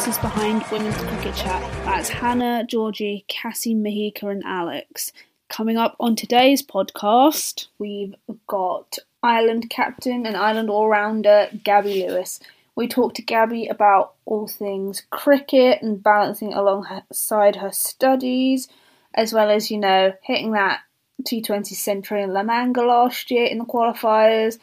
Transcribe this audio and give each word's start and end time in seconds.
voices 0.00 0.18
behind 0.22 0.64
Women's 0.72 0.96
Cricket 0.96 1.34
Chat. 1.34 1.60
That's 1.84 2.08
Hannah, 2.08 2.64
Georgie, 2.66 3.26
Cassie, 3.28 3.74
Mahika, 3.74 4.30
and 4.30 4.42
Alex. 4.46 5.12
Coming 5.50 5.76
up 5.76 5.94
on 6.00 6.16
today's 6.16 6.62
podcast, 6.62 7.66
we've 7.78 8.14
got 8.46 8.96
Ireland 9.22 9.68
captain 9.68 10.24
and 10.24 10.38
Ireland 10.38 10.70
all 10.70 10.88
rounder 10.88 11.48
Gaby 11.64 12.06
Lewis. 12.06 12.40
We 12.74 12.88
talked 12.88 13.16
to 13.16 13.22
Gaby 13.22 13.66
about 13.66 14.14
all 14.24 14.48
things 14.48 15.02
cricket 15.10 15.82
and 15.82 16.02
balancing 16.02 16.54
alongside 16.54 17.56
her 17.56 17.70
studies, 17.70 18.68
as 19.12 19.34
well 19.34 19.50
as, 19.50 19.70
you 19.70 19.76
know, 19.76 20.14
hitting 20.22 20.52
that 20.52 20.80
T20 21.24 21.74
century 21.74 22.22
in 22.22 22.32
La 22.32 22.42
Manga 22.42 22.80
last 22.80 23.30
year 23.30 23.44
in 23.44 23.58
the 23.58 23.66
qualifiers, 23.66 24.58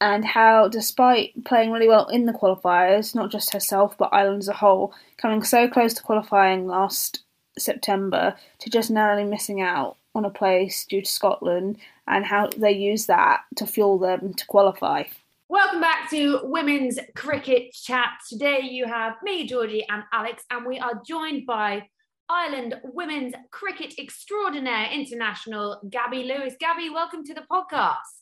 and 0.00 0.24
how, 0.24 0.68
despite 0.68 1.44
playing 1.44 1.70
really 1.70 1.88
well 1.88 2.06
in 2.08 2.26
the 2.26 2.32
qualifiers, 2.32 3.14
not 3.14 3.30
just 3.30 3.52
herself 3.52 3.96
but 3.98 4.10
Ireland 4.12 4.42
as 4.42 4.48
a 4.48 4.54
whole, 4.54 4.94
coming 5.16 5.42
so 5.42 5.68
close 5.68 5.94
to 5.94 6.02
qualifying 6.02 6.66
last 6.66 7.24
September 7.58 8.34
to 8.60 8.70
just 8.70 8.90
narrowly 8.90 9.24
missing 9.24 9.60
out 9.60 9.96
on 10.14 10.24
a 10.24 10.30
place 10.30 10.86
due 10.86 11.02
to 11.02 11.08
Scotland, 11.08 11.78
and 12.08 12.24
how 12.24 12.48
they 12.56 12.72
use 12.72 13.06
that 13.06 13.42
to 13.54 13.66
fuel 13.66 13.98
them 13.98 14.34
to 14.34 14.46
qualify. 14.46 15.04
Welcome 15.48 15.80
back 15.80 16.10
to 16.10 16.40
Women's 16.44 16.98
Cricket 17.14 17.72
Chat. 17.72 18.10
Today 18.28 18.60
you 18.62 18.86
have 18.86 19.14
me, 19.22 19.46
Georgie, 19.46 19.86
and 19.88 20.02
Alex, 20.12 20.42
and 20.50 20.66
we 20.66 20.78
are 20.78 21.00
joined 21.06 21.46
by 21.46 21.88
Ireland 22.28 22.80
Women's 22.84 23.34
Cricket 23.50 23.94
Extraordinaire 23.98 24.88
International, 24.92 25.80
Gaby 25.90 26.24
Lewis. 26.24 26.54
Gaby, 26.58 26.90
welcome 26.90 27.24
to 27.24 27.34
the 27.34 27.42
podcast. 27.50 28.19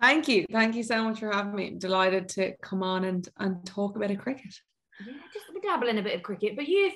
Thank 0.00 0.28
you. 0.28 0.44
Thank 0.52 0.74
you 0.74 0.82
so 0.82 1.02
much 1.02 1.20
for 1.20 1.32
having 1.32 1.54
me. 1.54 1.70
delighted 1.78 2.28
to 2.30 2.54
come 2.62 2.82
on 2.82 3.04
and, 3.04 3.28
and 3.38 3.64
talk 3.64 3.96
about 3.96 4.10
a 4.10 4.16
cricket. 4.16 4.54
Yeah, 5.06 5.14
just 5.32 5.46
dabble 5.62 5.88
in 5.88 5.98
a 5.98 6.02
bit 6.02 6.14
of 6.14 6.22
cricket, 6.22 6.54
but 6.56 6.68
you've 6.68 6.92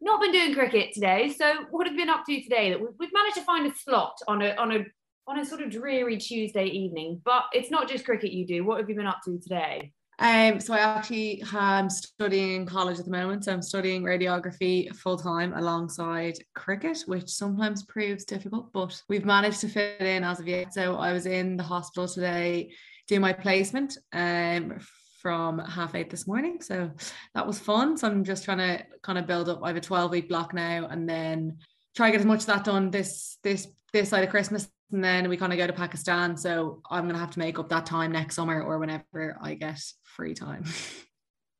not 0.00 0.20
been 0.20 0.32
doing 0.32 0.54
cricket 0.54 0.92
today. 0.92 1.34
So 1.36 1.64
what 1.70 1.86
have 1.86 1.94
you 1.94 2.00
been 2.00 2.10
up 2.10 2.24
to 2.26 2.42
today? 2.42 2.70
That 2.70 2.80
we've 2.80 3.12
managed 3.12 3.36
to 3.36 3.42
find 3.42 3.66
a 3.70 3.74
slot 3.74 4.16
on 4.28 4.42
a 4.42 4.54
on 4.56 4.72
a 4.72 4.84
on 5.28 5.38
a 5.40 5.44
sort 5.44 5.60
of 5.60 5.70
dreary 5.70 6.18
Tuesday 6.18 6.66
evening, 6.66 7.20
but 7.24 7.44
it's 7.52 7.70
not 7.70 7.88
just 7.88 8.04
cricket 8.04 8.32
you 8.32 8.46
do. 8.46 8.64
What 8.64 8.78
have 8.78 8.88
you 8.88 8.94
been 8.94 9.06
up 9.06 9.20
to 9.24 9.38
today? 9.40 9.92
Um, 10.18 10.60
so 10.60 10.72
I 10.72 10.78
actually 10.78 11.42
am 11.52 11.90
studying 11.90 12.56
in 12.56 12.66
college 12.66 12.98
at 12.98 13.04
the 13.04 13.10
moment. 13.10 13.44
So 13.44 13.52
I'm 13.52 13.62
studying 13.62 14.02
radiography 14.02 14.94
full 14.96 15.18
time 15.18 15.52
alongside 15.54 16.38
cricket, 16.54 17.02
which 17.06 17.28
sometimes 17.28 17.84
proves 17.84 18.24
difficult, 18.24 18.72
but 18.72 19.00
we've 19.08 19.26
managed 19.26 19.60
to 19.60 19.68
fit 19.68 20.00
in 20.00 20.24
as 20.24 20.40
of 20.40 20.48
yet. 20.48 20.72
So 20.72 20.96
I 20.96 21.12
was 21.12 21.26
in 21.26 21.56
the 21.56 21.62
hospital 21.62 22.08
today 22.08 22.72
doing 23.08 23.20
my 23.20 23.32
placement 23.32 23.98
um, 24.12 24.78
from 25.20 25.58
half 25.58 25.94
eight 25.94 26.08
this 26.08 26.26
morning. 26.26 26.62
So 26.62 26.90
that 27.34 27.46
was 27.46 27.58
fun. 27.58 27.96
So 27.96 28.06
I'm 28.06 28.24
just 28.24 28.44
trying 28.44 28.58
to 28.58 28.84
kind 29.02 29.18
of 29.18 29.26
build 29.26 29.48
up. 29.48 29.60
I 29.62 29.68
have 29.68 29.76
a 29.76 29.80
12 29.80 30.10
week 30.10 30.28
block 30.28 30.54
now 30.54 30.86
and 30.86 31.08
then 31.08 31.58
try 31.94 32.08
to 32.08 32.12
get 32.12 32.20
as 32.20 32.26
much 32.26 32.40
of 32.40 32.46
that 32.46 32.64
done 32.64 32.90
this 32.90 33.38
this 33.42 33.68
this 33.92 34.10
side 34.10 34.24
of 34.24 34.30
Christmas 34.30 34.68
and 34.92 35.02
then 35.02 35.28
we 35.28 35.36
kind 35.36 35.52
of 35.52 35.58
go 35.58 35.66
to 35.66 35.72
Pakistan. 35.72 36.36
So 36.36 36.80
I'm 36.90 37.06
gonna 37.06 37.18
have 37.18 37.32
to 37.32 37.38
make 37.38 37.58
up 37.58 37.68
that 37.70 37.86
time 37.86 38.12
next 38.12 38.36
summer 38.36 38.62
or 38.62 38.78
whenever 38.78 39.38
I 39.40 39.54
get 39.54 39.80
free 40.02 40.34
time. 40.34 40.64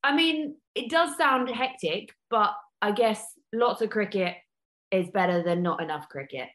I 0.02 0.14
mean, 0.14 0.56
it 0.74 0.90
does 0.90 1.16
sound 1.16 1.50
hectic, 1.50 2.12
but 2.30 2.54
I 2.80 2.92
guess 2.92 3.24
lots 3.52 3.82
of 3.82 3.90
cricket 3.90 4.36
is 4.90 5.10
better 5.10 5.42
than 5.42 5.62
not 5.62 5.82
enough 5.82 6.08
cricket. 6.08 6.48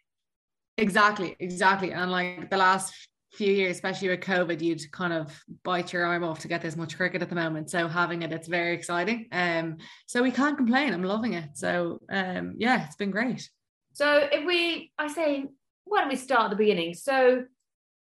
Exactly, 0.78 1.36
exactly. 1.40 1.92
And 1.92 2.12
like 2.12 2.50
the 2.50 2.58
last 2.58 2.94
few 3.34 3.52
years, 3.52 3.76
especially 3.76 4.10
with 4.10 4.22
COVID, 4.22 4.62
you'd 4.62 4.92
kind 4.92 5.14
of 5.14 5.38
bite 5.64 5.94
your 5.94 6.06
arm 6.06 6.24
off 6.24 6.40
to 6.40 6.48
get 6.48 6.62
this 6.62 6.76
much 6.76 6.98
cricket 6.98 7.22
at 7.22 7.30
the 7.30 7.36
moment. 7.36 7.70
So 7.70 7.88
having 7.88 8.22
it, 8.24 8.32
it's 8.32 8.48
very 8.48 8.74
exciting. 8.74 9.28
Um, 9.32 9.78
so 10.06 10.22
we 10.22 10.32
can't 10.32 10.58
complain. 10.58 10.94
I'm 10.94 11.04
loving 11.04 11.34
it. 11.34 11.50
So 11.56 12.00
um, 12.12 12.56
yeah, 12.58 12.86
it's 12.86 12.96
been 12.96 13.12
great. 13.12 13.50
So 13.94 14.30
if 14.32 14.46
we, 14.46 14.92
I 14.98 15.08
say, 15.08 15.46
why 15.92 16.00
don't 16.00 16.10
we 16.10 16.16
start 16.16 16.46
at 16.46 16.50
the 16.52 16.56
beginning? 16.56 16.94
So 16.94 17.44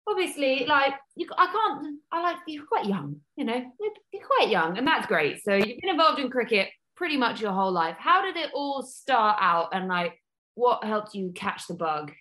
obviously, 0.07 0.65
like 0.67 0.93
you, 1.15 1.27
I 1.35 1.47
can't. 1.47 1.97
I 2.11 2.21
like 2.21 2.37
you're 2.45 2.67
quite 2.67 2.85
young, 2.85 3.15
you 3.35 3.45
know, 3.45 3.61
you're 4.13 4.27
quite 4.37 4.49
young, 4.49 4.77
and 4.77 4.87
that's 4.87 5.07
great. 5.07 5.43
So 5.43 5.55
you've 5.55 5.81
been 5.81 5.89
involved 5.89 6.19
in 6.19 6.29
cricket 6.29 6.69
pretty 6.95 7.17
much 7.17 7.41
your 7.41 7.51
whole 7.51 7.71
life. 7.71 7.95
How 7.97 8.21
did 8.21 8.37
it 8.37 8.51
all 8.53 8.83
start 8.83 9.39
out, 9.41 9.69
and 9.73 9.87
like 9.87 10.13
what 10.53 10.83
helped 10.83 11.15
you 11.15 11.31
catch 11.33 11.65
the 11.67 11.73
bug? 11.73 12.11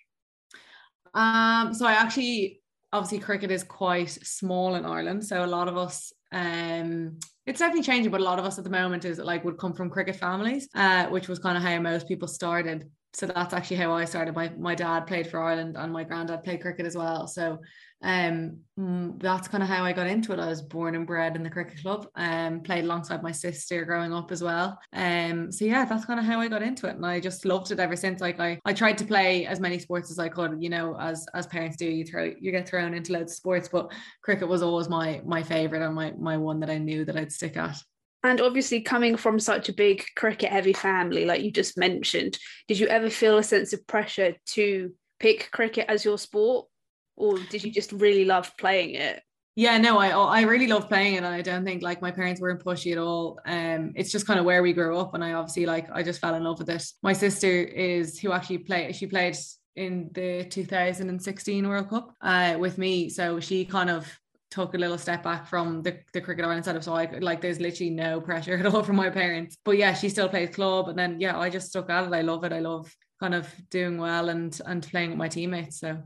Um, 1.13 1.73
so 1.75 1.85
I 1.85 1.93
actually 1.93 2.61
obviously 2.91 3.19
cricket 3.19 3.51
is 3.51 3.63
quite 3.63 4.09
small 4.09 4.73
in 4.73 4.85
Ireland, 4.85 5.23
so 5.23 5.45
a 5.45 5.47
lot 5.47 5.67
of 5.67 5.77
us 5.77 6.11
um 6.31 7.17
it's 7.47 7.57
definitely 7.57 7.81
changing 7.81 8.11
but 8.11 8.21
a 8.21 8.23
lot 8.23 8.37
of 8.37 8.45
us 8.45 8.59
at 8.59 8.63
the 8.63 8.69
moment 8.69 9.03
is 9.03 9.17
like 9.17 9.43
would 9.43 9.57
come 9.57 9.73
from 9.73 9.89
cricket 9.89 10.15
families 10.15 10.69
uh 10.75 11.07
which 11.07 11.27
was 11.27 11.39
kind 11.39 11.57
of 11.57 11.63
how 11.63 11.79
most 11.79 12.07
people 12.07 12.27
started 12.27 12.87
so 13.13 13.25
that's 13.25 13.53
actually 13.53 13.77
how 13.77 13.91
I 13.91 14.05
started. 14.05 14.35
My 14.35 14.49
my 14.57 14.75
dad 14.75 15.07
played 15.07 15.27
for 15.27 15.41
Ireland 15.41 15.75
and 15.77 15.91
my 15.91 16.03
granddad 16.03 16.43
played 16.43 16.61
cricket 16.61 16.85
as 16.85 16.95
well. 16.95 17.27
So 17.27 17.57
um 18.01 18.59
mm, 18.79 19.19
that's 19.21 19.47
kind 19.47 19.63
of 19.63 19.67
how 19.67 19.83
I 19.83 19.93
got 19.93 20.07
into 20.07 20.31
it. 20.31 20.39
I 20.39 20.47
was 20.47 20.61
born 20.61 20.95
and 20.95 21.07
bred 21.07 21.35
in 21.35 21.43
the 21.43 21.49
cricket 21.49 21.81
club 21.81 22.07
and 22.15 22.57
um, 22.57 22.61
played 22.61 22.83
alongside 22.85 23.23
my 23.23 23.31
sister 23.31 23.83
growing 23.83 24.13
up 24.13 24.31
as 24.31 24.43
well. 24.43 24.79
Um 24.93 25.51
so 25.51 25.65
yeah, 25.65 25.85
that's 25.85 26.05
kind 26.05 26.19
of 26.19 26.25
how 26.25 26.39
I 26.39 26.47
got 26.47 26.61
into 26.61 26.87
it. 26.87 26.97
And 26.97 27.05
I 27.05 27.19
just 27.19 27.45
loved 27.45 27.71
it 27.71 27.79
ever 27.79 27.95
since. 27.95 28.21
Like 28.21 28.39
I 28.39 28.59
I 28.63 28.73
tried 28.73 28.97
to 28.99 29.05
play 29.05 29.47
as 29.47 29.59
many 29.59 29.79
sports 29.79 30.11
as 30.11 30.19
I 30.19 30.29
could, 30.29 30.61
you 30.61 30.69
know, 30.69 30.95
as 30.99 31.25
as 31.33 31.47
parents 31.47 31.77
do, 31.77 31.89
you 31.89 32.05
throw 32.05 32.31
you 32.39 32.51
get 32.51 32.69
thrown 32.69 32.93
into 32.93 33.13
loads 33.13 33.31
of 33.31 33.37
sports, 33.37 33.69
but 33.69 33.91
cricket 34.21 34.47
was 34.47 34.61
always 34.61 34.87
my 34.87 35.21
my 35.25 35.41
favorite 35.41 35.81
and 35.81 35.95
my 35.95 36.11
my 36.11 36.37
one 36.37 36.59
that 36.59 36.69
I 36.69 36.77
knew 36.77 37.05
that 37.05 37.17
I'd 37.17 37.31
stick 37.31 37.57
at. 37.57 37.77
And 38.23 38.41
obviously, 38.41 38.81
coming 38.81 39.15
from 39.15 39.39
such 39.39 39.69
a 39.69 39.73
big 39.73 40.03
cricket 40.15 40.51
heavy 40.51 40.73
family, 40.73 41.25
like 41.25 41.41
you 41.41 41.51
just 41.51 41.77
mentioned, 41.77 42.37
did 42.67 42.79
you 42.79 42.87
ever 42.87 43.09
feel 43.09 43.37
a 43.37 43.43
sense 43.43 43.71
of 43.71 43.87
pressure 43.87 44.35
to 44.47 44.91
pick 45.19 45.49
cricket 45.51 45.85
as 45.87 46.03
your 46.03 46.17
sport? 46.17 46.67
Or 47.15 47.37
did 47.37 47.63
you 47.63 47.71
just 47.71 47.91
really 47.91 48.25
love 48.25 48.51
playing 48.57 48.95
it? 48.95 49.21
Yeah, 49.55 49.77
no, 49.77 49.97
I 49.97 50.09
I 50.11 50.41
really 50.43 50.67
love 50.67 50.87
playing 50.87 51.15
it, 51.15 51.17
and 51.17 51.25
I 51.25 51.41
don't 51.41 51.65
think 51.65 51.81
like 51.81 52.01
my 52.01 52.11
parents 52.11 52.39
weren't 52.39 52.63
pushy 52.63 52.93
at 52.93 52.97
all. 52.97 53.39
Um, 53.45 53.91
it's 53.95 54.11
just 54.11 54.25
kind 54.25 54.39
of 54.39 54.45
where 54.45 54.63
we 54.63 54.71
grew 54.71 54.97
up, 54.97 55.13
and 55.15 55.23
I 55.23 55.33
obviously 55.33 55.65
like 55.65 55.89
I 55.91 56.01
just 56.01 56.21
fell 56.21 56.35
in 56.35 56.43
love 56.43 56.59
with 56.59 56.69
it. 56.69 56.83
My 57.03 57.11
sister 57.11 57.51
is 57.63 58.17
who 58.19 58.31
actually 58.31 58.59
played. 58.59 58.95
She 58.95 59.05
played 59.05 59.35
in 59.75 60.11
the 60.13 60.45
2016 60.45 61.67
World 61.67 61.89
Cup 61.89 62.13
uh, 62.21 62.55
with 62.57 62.77
me, 62.77 63.09
so 63.09 63.41
she 63.41 63.65
kind 63.65 63.89
of 63.89 64.07
took 64.51 64.73
a 64.73 64.77
little 64.77 64.97
step 64.97 65.23
back 65.23 65.47
from 65.47 65.81
the, 65.81 65.99
the 66.13 66.21
cricket 66.21 66.45
Ireland 66.45 66.65
setup. 66.65 66.83
So 66.83 66.93
I 66.93 67.05
like 67.19 67.41
there's 67.41 67.59
literally 67.59 67.91
no 67.91 68.19
pressure 68.19 68.57
at 68.59 68.65
all 68.65 68.83
from 68.83 68.95
my 68.95 69.09
parents. 69.09 69.57
But 69.63 69.77
yeah, 69.77 69.93
she 69.93 70.09
still 70.09 70.29
plays 70.29 70.55
club. 70.55 70.89
And 70.89 70.97
then 70.97 71.19
yeah, 71.19 71.37
I 71.37 71.49
just 71.49 71.69
stuck 71.69 71.89
at 71.89 72.05
it. 72.05 72.13
I 72.13 72.21
love 72.21 72.43
it. 72.43 72.53
I 72.53 72.59
love 72.59 72.93
kind 73.19 73.35
of 73.35 73.47
doing 73.69 73.97
well 73.97 74.29
and 74.29 74.59
and 74.65 74.81
playing 74.83 75.09
with 75.09 75.19
my 75.19 75.27
teammates. 75.27 75.79
So 75.79 76.01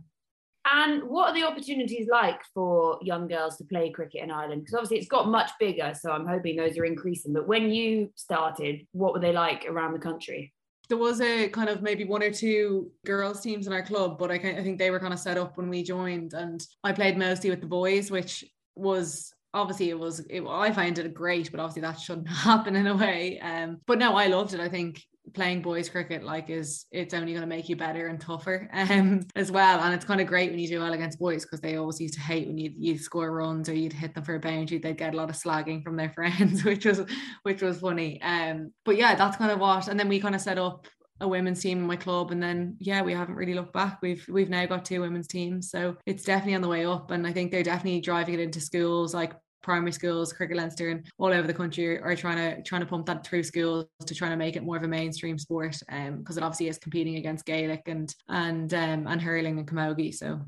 and 0.71 1.03
what 1.03 1.29
are 1.29 1.33
the 1.33 1.43
opportunities 1.43 2.07
like 2.09 2.41
for 2.53 2.97
young 3.01 3.27
girls 3.27 3.57
to 3.57 3.65
play 3.65 3.89
cricket 3.89 4.23
in 4.23 4.31
Ireland? 4.31 4.61
Because 4.61 4.75
obviously 4.75 4.97
it's 4.97 5.09
got 5.09 5.27
much 5.27 5.51
bigger, 5.59 5.93
so 5.99 6.11
I'm 6.11 6.25
hoping 6.25 6.55
those 6.55 6.77
are 6.77 6.85
increasing. 6.85 7.33
But 7.33 7.47
when 7.47 7.69
you 7.69 8.11
started, 8.15 8.87
what 8.93 9.13
were 9.13 9.19
they 9.19 9.33
like 9.33 9.65
around 9.67 9.93
the 9.93 9.99
country? 9.99 10.53
There 10.93 11.01
was 11.01 11.21
a 11.21 11.49
kind 11.49 11.69
of 11.69 11.81
maybe 11.81 12.03
one 12.03 12.21
or 12.21 12.29
two 12.29 12.91
girls 13.03 13.41
teams 13.41 13.65
in 13.65 13.73
our 13.73 13.81
club, 13.81 14.19
but 14.19 14.29
I, 14.29 14.35
I 14.35 14.61
think 14.61 14.77
they 14.77 14.91
were 14.91 14.99
kind 14.99 15.11
of 15.11 15.19
set 15.19 15.39
up 15.39 15.57
when 15.57 15.67
we 15.67 15.81
joined, 15.81 16.33
and 16.33 16.63
I 16.83 16.91
played 16.91 17.17
mostly 17.17 17.49
with 17.49 17.61
the 17.61 17.65
boys, 17.67 18.11
which 18.11 18.45
was 18.75 19.33
obviously 19.55 19.89
it 19.89 19.97
was 19.97 20.19
it, 20.29 20.43
I 20.47 20.71
find 20.71 20.99
it 20.99 21.11
great, 21.15 21.49
but 21.49 21.59
obviously 21.59 21.81
that 21.81 21.99
shouldn't 21.99 22.27
happen 22.29 22.75
in 22.75 22.85
a 22.85 22.95
way. 22.95 23.39
Um, 23.39 23.79
but 23.87 23.97
no, 23.97 24.15
I 24.15 24.27
loved 24.27 24.53
it. 24.53 24.59
I 24.59 24.69
think 24.69 25.01
playing 25.33 25.61
boys 25.61 25.87
cricket 25.87 26.23
like 26.23 26.49
is 26.49 26.85
it's 26.91 27.13
only 27.13 27.31
going 27.31 27.41
to 27.41 27.47
make 27.47 27.69
you 27.69 27.75
better 27.75 28.07
and 28.07 28.19
tougher 28.19 28.69
um 28.73 29.21
as 29.35 29.51
well. 29.51 29.79
And 29.79 29.93
it's 29.93 30.05
kind 30.05 30.21
of 30.21 30.27
great 30.27 30.51
when 30.51 30.59
you 30.59 30.67
do 30.67 30.79
well 30.79 30.93
against 30.93 31.19
boys 31.19 31.43
because 31.43 31.61
they 31.61 31.77
always 31.77 31.99
used 31.99 32.15
to 32.15 32.19
hate 32.19 32.47
when 32.47 32.57
you 32.57 32.71
you 32.77 32.97
score 32.97 33.31
runs 33.31 33.69
or 33.69 33.73
you'd 33.73 33.93
hit 33.93 34.13
them 34.13 34.23
for 34.23 34.35
a 34.35 34.39
boundary 34.39 34.77
they'd 34.77 34.97
get 34.97 35.13
a 35.13 35.17
lot 35.17 35.29
of 35.29 35.35
slagging 35.35 35.83
from 35.83 35.95
their 35.95 36.09
friends 36.13 36.63
which 36.63 36.85
was 36.85 37.03
which 37.43 37.61
was 37.61 37.79
funny. 37.79 38.21
Um 38.21 38.71
but 38.85 38.97
yeah 38.97 39.15
that's 39.15 39.37
kind 39.37 39.51
of 39.51 39.59
what 39.59 39.87
and 39.87 39.99
then 39.99 40.09
we 40.09 40.19
kind 40.19 40.35
of 40.35 40.41
set 40.41 40.57
up 40.57 40.87
a 41.21 41.27
women's 41.27 41.61
team 41.61 41.77
in 41.77 41.87
my 41.87 41.95
club 41.95 42.31
and 42.31 42.43
then 42.43 42.75
yeah 42.79 43.01
we 43.01 43.13
haven't 43.13 43.35
really 43.35 43.53
looked 43.53 43.73
back. 43.73 43.99
We've 44.01 44.25
we've 44.29 44.49
now 44.49 44.65
got 44.65 44.85
two 44.85 45.01
women's 45.01 45.27
teams 45.27 45.69
so 45.69 45.95
it's 46.05 46.23
definitely 46.23 46.55
on 46.55 46.61
the 46.61 46.67
way 46.67 46.85
up 46.85 47.11
and 47.11 47.25
I 47.25 47.31
think 47.31 47.51
they're 47.51 47.63
definitely 47.63 48.01
driving 48.01 48.35
it 48.35 48.39
into 48.41 48.59
schools 48.59 49.13
like 49.13 49.33
primary 49.63 49.91
schools, 49.91 50.31
Cricket 50.33 50.57
Leinster, 50.57 50.89
and 50.89 51.05
all 51.17 51.33
over 51.33 51.47
the 51.47 51.53
country 51.53 51.99
are 51.99 52.15
trying 52.15 52.37
to 52.37 52.61
trying 52.63 52.81
to 52.81 52.87
pump 52.87 53.07
that 53.07 53.25
through 53.25 53.43
schools 53.43 53.87
to 54.05 54.13
try 54.13 54.29
to 54.29 54.35
make 54.35 54.55
it 54.55 54.63
more 54.63 54.77
of 54.77 54.83
a 54.83 54.87
mainstream 54.87 55.39
sport. 55.39 55.75
Um, 55.89 56.17
because 56.17 56.37
it 56.37 56.43
obviously 56.43 56.67
is 56.67 56.77
competing 56.77 57.15
against 57.15 57.45
Gaelic 57.45 57.83
and 57.87 58.13
and 58.29 58.71
um 58.73 59.07
and 59.07 59.21
hurling 59.21 59.57
and 59.57 59.67
camogie. 59.67 60.13
So, 60.13 60.41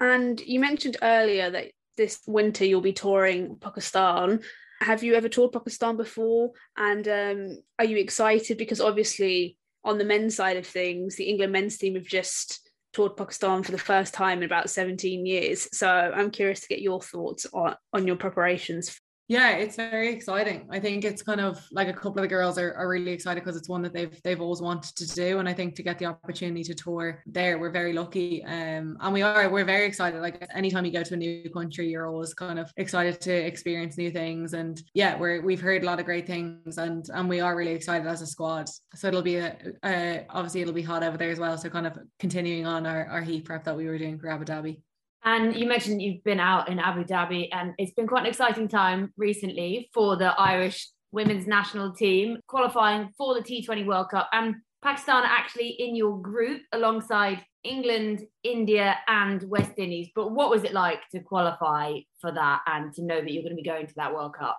and 0.00 0.40
you 0.40 0.60
mentioned 0.60 0.96
earlier 1.02 1.50
that 1.50 1.72
this 1.96 2.20
winter 2.26 2.64
you'll 2.64 2.80
be 2.80 2.92
touring 2.92 3.56
Pakistan. 3.56 4.40
Have 4.80 5.02
you 5.02 5.14
ever 5.14 5.28
toured 5.28 5.52
Pakistan 5.52 5.96
before? 5.96 6.52
And 6.76 7.06
um, 7.06 7.58
are 7.78 7.84
you 7.84 7.98
excited 7.98 8.58
because 8.58 8.80
obviously 8.80 9.56
on 9.84 9.98
the 9.98 10.04
men's 10.04 10.34
side 10.34 10.56
of 10.56 10.66
things, 10.66 11.16
the 11.16 11.24
England 11.24 11.52
men's 11.52 11.76
team 11.78 11.94
have 11.94 12.04
just 12.04 12.61
toured 12.92 13.16
Pakistan 13.16 13.62
for 13.62 13.72
the 13.72 13.78
first 13.78 14.14
time 14.14 14.38
in 14.38 14.44
about 14.44 14.70
17 14.70 15.26
years. 15.26 15.68
So 15.76 15.88
I'm 15.88 16.30
curious 16.30 16.60
to 16.60 16.68
get 16.68 16.82
your 16.82 17.00
thoughts 17.00 17.46
on, 17.52 17.76
on 17.92 18.06
your 18.06 18.16
preparations. 18.16 19.00
Yeah, 19.28 19.52
it's 19.52 19.76
very 19.76 20.12
exciting. 20.12 20.66
I 20.70 20.80
think 20.80 21.04
it's 21.04 21.22
kind 21.22 21.40
of 21.40 21.64
like 21.70 21.88
a 21.88 21.92
couple 21.92 22.18
of 22.18 22.22
the 22.22 22.28
girls 22.28 22.58
are, 22.58 22.74
are 22.74 22.88
really 22.88 23.12
excited 23.12 23.42
because 23.42 23.56
it's 23.56 23.68
one 23.68 23.80
that 23.82 23.94
they've 23.94 24.20
they've 24.24 24.40
always 24.40 24.60
wanted 24.60 24.94
to 24.96 25.06
do. 25.06 25.38
And 25.38 25.48
I 25.48 25.54
think 25.54 25.74
to 25.76 25.82
get 25.82 25.98
the 25.98 26.06
opportunity 26.06 26.62
to 26.64 26.74
tour 26.74 27.22
there, 27.24 27.58
we're 27.58 27.70
very 27.70 27.92
lucky. 27.92 28.44
Um, 28.44 28.98
and 29.00 29.12
we 29.12 29.22
are, 29.22 29.48
we're 29.48 29.64
very 29.64 29.86
excited. 29.86 30.20
Like 30.20 30.44
anytime 30.54 30.84
you 30.84 30.92
go 30.92 31.02
to 31.02 31.14
a 31.14 31.16
new 31.16 31.48
country, 31.50 31.88
you're 31.88 32.08
always 32.08 32.34
kind 32.34 32.58
of 32.58 32.70
excited 32.76 33.20
to 33.22 33.32
experience 33.32 33.96
new 33.96 34.10
things. 34.10 34.54
And 34.54 34.82
yeah, 34.92 35.16
we're 35.16 35.40
we've 35.40 35.60
heard 35.60 35.82
a 35.82 35.86
lot 35.86 36.00
of 36.00 36.04
great 36.04 36.26
things 36.26 36.76
and 36.76 37.08
and 37.14 37.28
we 37.28 37.40
are 37.40 37.56
really 37.56 37.72
excited 37.72 38.06
as 38.06 38.22
a 38.22 38.26
squad. 38.26 38.68
So 38.94 39.08
it'll 39.08 39.22
be 39.22 39.36
a, 39.36 40.26
obviously 40.28 40.62
it'll 40.62 40.74
be 40.74 40.82
hot 40.82 41.04
over 41.04 41.16
there 41.16 41.30
as 41.30 41.38
well. 41.38 41.56
So 41.56 41.70
kind 41.70 41.86
of 41.86 41.96
continuing 42.18 42.66
on 42.66 42.86
our, 42.86 43.06
our 43.06 43.22
heat 43.22 43.44
prep 43.44 43.64
that 43.64 43.76
we 43.76 43.86
were 43.86 43.98
doing 43.98 44.18
for 44.18 44.28
Abu 44.28 44.44
Dhabi. 44.44 44.82
And 45.24 45.54
you 45.54 45.66
mentioned 45.66 46.02
you've 46.02 46.24
been 46.24 46.40
out 46.40 46.68
in 46.68 46.78
Abu 46.78 47.04
Dhabi, 47.04 47.48
and 47.52 47.74
it's 47.78 47.92
been 47.92 48.06
quite 48.08 48.22
an 48.22 48.28
exciting 48.28 48.68
time 48.68 49.12
recently 49.16 49.88
for 49.94 50.16
the 50.16 50.38
Irish 50.38 50.88
women's 51.12 51.46
national 51.46 51.92
team 51.92 52.38
qualifying 52.48 53.10
for 53.16 53.34
the 53.34 53.40
T20 53.40 53.86
World 53.86 54.08
Cup. 54.10 54.28
And 54.32 54.56
Pakistan 54.82 55.22
are 55.22 55.26
actually 55.26 55.76
in 55.78 55.94
your 55.94 56.20
group 56.20 56.62
alongside 56.72 57.44
England, 57.62 58.22
India, 58.42 58.96
and 59.06 59.42
West 59.44 59.72
Indies. 59.76 60.08
But 60.14 60.32
what 60.32 60.50
was 60.50 60.64
it 60.64 60.72
like 60.72 61.08
to 61.12 61.20
qualify 61.20 61.94
for 62.20 62.32
that 62.32 62.62
and 62.66 62.92
to 62.94 63.02
know 63.04 63.20
that 63.20 63.30
you're 63.30 63.44
going 63.44 63.56
to 63.56 63.62
be 63.62 63.68
going 63.68 63.86
to 63.86 63.94
that 63.96 64.12
World 64.12 64.34
Cup? 64.34 64.58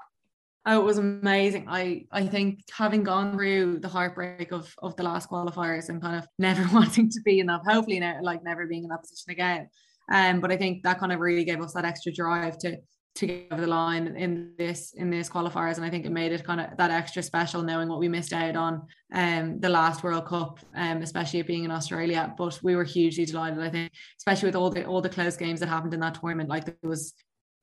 Oh, 0.66 0.80
it 0.80 0.86
was 0.86 0.98
amazing. 0.98 1.66
I 1.68 2.06
I 2.10 2.26
think 2.26 2.62
having 2.72 3.04
gone 3.04 3.34
through 3.34 3.80
the 3.80 3.90
heartbreak 3.90 4.54
of 4.54 4.74
of 4.82 4.96
the 4.96 5.04
last 5.04 5.30
qualifiers 5.30 5.90
and 5.90 6.02
kind 6.02 6.16
of 6.16 6.26
never 6.40 6.66
wanting 6.74 7.10
to 7.10 7.22
be 7.26 7.40
in 7.40 7.48
that, 7.48 7.62
hopefully 7.68 8.00
now 8.00 8.20
like 8.22 8.44
never 8.44 8.66
being 8.66 8.84
in 8.84 8.90
that 8.90 9.02
position 9.02 9.32
again. 9.32 9.68
Um, 10.12 10.40
but 10.42 10.52
I 10.52 10.58
think 10.58 10.84
that 10.84 11.00
kind 11.00 11.12
of 11.12 11.20
really 11.20 11.46
gave 11.46 11.62
us 11.62 11.74
that 11.74 11.86
extra 11.86 12.12
drive 12.12 12.58
to 12.60 12.78
to 13.16 13.28
get 13.28 13.48
over 13.52 13.62
the 13.62 13.68
line 13.68 14.08
in 14.18 14.54
this 14.58 14.94
in 14.94 15.10
this 15.10 15.30
qualifiers. 15.30 15.76
And 15.76 15.86
I 15.86 15.90
think 15.90 16.06
it 16.06 16.12
made 16.12 16.32
it 16.32 16.44
kind 16.44 16.60
of 16.60 16.76
that 16.78 16.90
extra 16.90 17.22
special 17.22 17.62
knowing 17.62 17.88
what 17.88 18.00
we 18.00 18.08
missed 18.10 18.34
out 18.34 18.56
on 18.56 18.82
um 19.14 19.60
the 19.60 19.70
last 19.70 20.04
World 20.04 20.26
Cup 20.26 20.60
um 20.76 21.02
especially 21.02 21.40
it 21.40 21.48
being 21.48 21.64
in 21.64 21.72
Australia. 21.72 22.34
But 22.38 22.60
we 22.64 22.76
were 22.76 22.84
hugely 22.84 23.26
delighted 23.26 23.60
I 23.60 23.70
think 23.70 23.92
especially 24.18 24.48
with 24.48 24.56
all 24.56 24.72
the 24.72 24.86
all 24.86 25.02
the 25.02 25.10
close 25.10 25.38
games 25.38 25.60
that 25.60 25.70
happened 25.70 25.94
in 25.94 26.00
that 26.00 26.20
tournament. 26.20 26.50
Like 26.50 26.66
there 26.66 26.76
was 26.90 27.14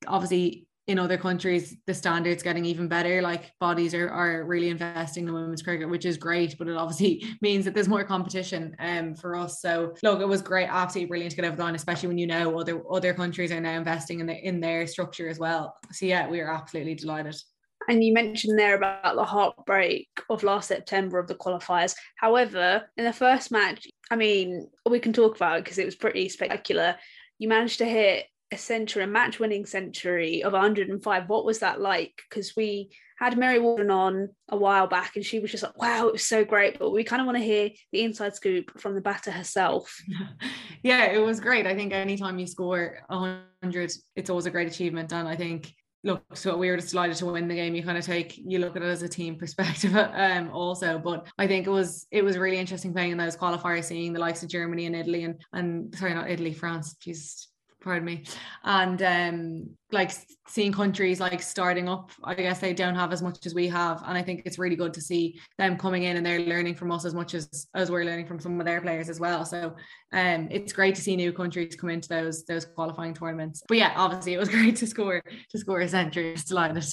obviously 0.06 0.66
in 0.90 0.98
other 0.98 1.16
countries 1.16 1.76
the 1.86 1.94
standards 1.94 2.42
getting 2.42 2.64
even 2.64 2.88
better 2.88 3.22
like 3.22 3.52
bodies 3.60 3.94
are, 3.94 4.10
are 4.10 4.44
really 4.44 4.68
investing 4.68 5.26
in 5.26 5.32
women's 5.32 5.62
cricket 5.62 5.88
which 5.88 6.04
is 6.04 6.16
great 6.16 6.56
but 6.58 6.68
it 6.68 6.76
obviously 6.76 7.24
means 7.40 7.64
that 7.64 7.74
there's 7.74 7.88
more 7.88 8.04
competition 8.04 8.74
um 8.80 9.14
for 9.14 9.36
us 9.36 9.60
so 9.60 9.94
look 10.02 10.20
it 10.20 10.28
was 10.28 10.42
great 10.42 10.68
absolutely 10.68 11.08
brilliant 11.08 11.30
to 11.30 11.36
get 11.36 11.44
over 11.44 11.56
the 11.56 11.62
line 11.62 11.74
especially 11.74 12.08
when 12.08 12.18
you 12.18 12.26
know 12.26 12.58
other 12.58 12.82
other 12.90 13.14
countries 13.14 13.52
are 13.52 13.60
now 13.60 13.76
investing 13.76 14.20
in 14.20 14.26
the 14.26 14.36
in 14.46 14.60
their 14.60 14.86
structure 14.86 15.28
as 15.28 15.38
well 15.38 15.76
so 15.92 16.04
yeah 16.04 16.28
we 16.28 16.40
are 16.40 16.52
absolutely 16.52 16.94
delighted 16.94 17.36
and 17.88 18.04
you 18.04 18.12
mentioned 18.12 18.58
there 18.58 18.76
about 18.76 19.16
the 19.16 19.24
heartbreak 19.24 20.08
of 20.28 20.42
last 20.42 20.68
September 20.68 21.18
of 21.18 21.26
the 21.26 21.34
qualifiers. 21.34 21.96
However, 22.14 22.88
in 22.96 23.04
the 23.04 23.12
first 23.12 23.50
match, 23.50 23.88
I 24.10 24.16
mean, 24.16 24.68
we 24.88 25.00
can 25.00 25.14
talk 25.14 25.34
about 25.34 25.58
it 25.58 25.64
because 25.64 25.78
it 25.78 25.86
was 25.86 25.96
pretty 25.96 26.28
spectacular. 26.28 26.96
You 27.38 27.48
managed 27.48 27.78
to 27.78 27.86
hit 27.86 28.26
a 28.52 28.58
century, 28.58 29.04
a 29.04 29.06
match 29.06 29.38
winning 29.38 29.66
century 29.66 30.42
of 30.42 30.52
105. 30.52 31.28
What 31.28 31.44
was 31.44 31.60
that 31.60 31.80
like? 31.80 32.22
Because 32.28 32.56
we 32.56 32.90
had 33.18 33.36
Mary 33.36 33.58
Waldron 33.58 33.90
on 33.90 34.28
a 34.48 34.56
while 34.56 34.86
back 34.86 35.16
and 35.16 35.24
she 35.24 35.40
was 35.40 35.50
just 35.50 35.62
like, 35.62 35.80
wow, 35.80 36.08
it 36.08 36.12
was 36.12 36.24
so 36.24 36.44
great. 36.44 36.78
But 36.78 36.90
we 36.90 37.04
kind 37.04 37.20
of 37.20 37.26
want 37.26 37.38
to 37.38 37.44
hear 37.44 37.70
the 37.92 38.02
inside 38.02 38.34
scoop 38.34 38.80
from 38.80 38.94
the 38.94 39.00
batter 39.00 39.30
herself. 39.30 39.96
Yeah, 40.82 41.12
it 41.12 41.18
was 41.18 41.40
great. 41.40 41.66
I 41.66 41.74
think 41.74 41.92
anytime 41.92 42.38
you 42.38 42.46
score 42.46 43.00
100, 43.08 43.92
it's 44.16 44.30
always 44.30 44.46
a 44.46 44.50
great 44.50 44.66
achievement. 44.66 45.12
And 45.12 45.28
I 45.28 45.36
think 45.36 45.74
look, 46.04 46.22
so 46.34 46.56
we 46.56 46.70
were 46.70 46.76
just 46.76 46.90
delighted 46.90 47.16
to 47.18 47.26
win 47.26 47.48
the 47.48 47.54
game. 47.54 47.74
You 47.74 47.82
kind 47.82 47.98
of 47.98 48.04
take 48.04 48.38
you 48.38 48.58
look 48.58 48.76
at 48.76 48.82
it 48.82 48.86
as 48.86 49.02
a 49.02 49.08
team 49.08 49.36
perspective, 49.36 49.94
um, 50.14 50.50
also. 50.50 50.98
But 50.98 51.26
I 51.38 51.46
think 51.46 51.66
it 51.66 51.70
was 51.70 52.06
it 52.10 52.24
was 52.24 52.38
really 52.38 52.58
interesting 52.58 52.92
playing 52.92 53.12
in 53.12 53.18
those 53.18 53.36
qualifiers, 53.36 53.84
seeing 53.84 54.12
the 54.12 54.20
likes 54.20 54.42
of 54.42 54.48
Germany 54.48 54.86
and 54.86 54.96
Italy 54.96 55.24
and 55.24 55.40
and 55.52 55.94
sorry, 55.94 56.14
not 56.14 56.30
Italy, 56.30 56.52
France. 56.52 56.96
Jeez, 57.04 57.46
pardon 57.80 58.04
me. 58.04 58.24
And 58.64 59.02
um 59.02 59.70
like 59.92 60.12
seeing 60.46 60.72
countries 60.72 61.18
like 61.20 61.42
starting 61.42 61.88
up 61.88 62.12
i 62.22 62.34
guess 62.34 62.60
they 62.60 62.72
don't 62.72 62.94
have 62.94 63.12
as 63.12 63.22
much 63.22 63.46
as 63.46 63.54
we 63.54 63.68
have. 63.68 64.02
And 64.06 64.16
i 64.16 64.22
think 64.22 64.42
it's 64.44 64.58
really 64.58 64.76
good 64.76 64.94
to 64.94 65.00
see 65.00 65.40
them 65.58 65.76
coming 65.76 66.04
in 66.04 66.16
and 66.16 66.24
they're 66.24 66.40
learning 66.40 66.74
from 66.74 66.92
us 66.92 67.04
as 67.04 67.14
much 67.14 67.34
as 67.34 67.68
as 67.74 67.90
we're 67.90 68.04
learning 68.04 68.26
from 68.26 68.40
some 68.40 68.58
of 68.60 68.66
their 68.66 68.80
players 68.80 69.08
as 69.08 69.20
well. 69.20 69.44
So 69.44 69.74
um 70.12 70.48
it's 70.50 70.72
great 70.72 70.94
to 70.96 71.02
see 71.02 71.16
new 71.16 71.32
countries 71.32 71.76
come 71.76 71.90
into 71.90 72.08
those 72.08 72.44
those 72.44 72.64
qualifying 72.64 73.14
tournaments. 73.14 73.62
But 73.68 73.78
yeah 73.78 73.92
obviously 73.96 74.34
it 74.34 74.38
was 74.38 74.48
great 74.56 74.76
to 74.76 74.86
score 74.86 75.22
to 75.50 75.58
score 75.58 75.80
a 75.80 75.88
century 75.88 76.34
just 76.34 76.48
delighted 76.48 76.84